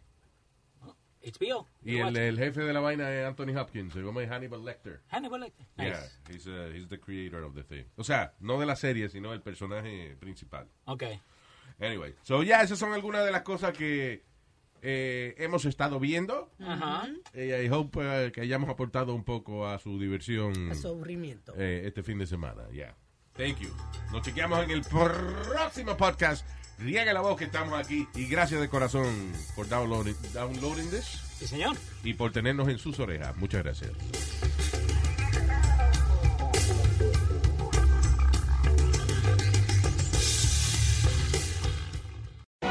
HBO. 1.21 1.67
Y 1.83 1.97
el, 1.97 2.15
el 2.15 2.37
jefe 2.37 2.61
de 2.61 2.71
la 2.71 2.79
vaina 2.79 3.11
es 3.13 3.25
Anthony 3.27 3.53
Hopkins, 3.57 3.91
se 3.93 3.99
llama 3.99 4.21
Hannibal 4.25 4.63
Lecter. 4.63 5.01
Hannibal 5.09 5.41
Lecter. 5.41 5.65
Nice. 5.75 5.89
Yeah, 5.89 6.33
he's, 6.33 6.47
uh, 6.47 6.71
he's 6.73 6.87
the 6.87 6.97
creator 6.97 7.43
of 7.43 7.53
the 7.55 7.63
thing. 7.63 7.83
O 7.97 8.05
sea, 8.05 8.33
no 8.39 8.57
de 8.57 8.65
la 8.65 8.77
serie, 8.77 9.09
sino 9.09 9.33
el 9.33 9.41
personaje 9.41 10.15
principal. 10.17 10.65
Okay. 10.85 11.19
Anyway, 11.81 12.15
so 12.23 12.41
ya 12.41 12.61
esas 12.61 12.79
son 12.79 12.93
algunas 12.93 13.25
de 13.25 13.31
las 13.31 13.41
cosas 13.41 13.77
que 13.77 14.23
eh, 14.81 15.35
hemos 15.37 15.65
estado 15.65 15.99
viendo. 15.99 16.51
Ajá. 16.59 17.07
Eh, 17.33 17.63
I 17.65 17.69
hope 17.69 17.99
eh, 18.01 18.31
que 18.31 18.41
hayamos 18.41 18.69
aportado 18.69 19.13
un 19.15 19.23
poco 19.23 19.67
a 19.67 19.79
su 19.79 19.99
diversión 19.99 20.71
A 20.71 20.75
su 20.75 20.87
aburrimiento. 20.87 21.53
eh, 21.57 21.83
este 21.85 22.03
fin 22.03 22.17
de 22.19 22.25
semana. 22.27 22.69
Yeah. 22.71 22.95
Thank 23.33 23.59
you. 23.59 23.69
Nos 24.11 24.21
chequeamos 24.23 24.63
en 24.63 24.71
el 24.71 24.81
próximo 24.81 25.95
podcast. 25.95 26.45
Riegue 26.77 27.13
la 27.13 27.21
voz 27.21 27.37
que 27.37 27.45
estamos 27.45 27.73
aquí. 27.77 28.07
Y 28.15 28.25
gracias 28.27 28.59
de 28.61 28.69
corazón 28.69 29.31
por 29.55 29.67
downloading, 29.67 30.15
downloading 30.33 30.89
this. 30.89 31.05
Sí, 31.37 31.47
señor. 31.47 31.75
Y 32.03 32.13
por 32.13 32.31
tenernos 32.31 32.67
en 32.69 32.77
sus 32.79 32.99
orejas. 32.99 33.35
Muchas 33.37 33.63
gracias. 33.63 33.91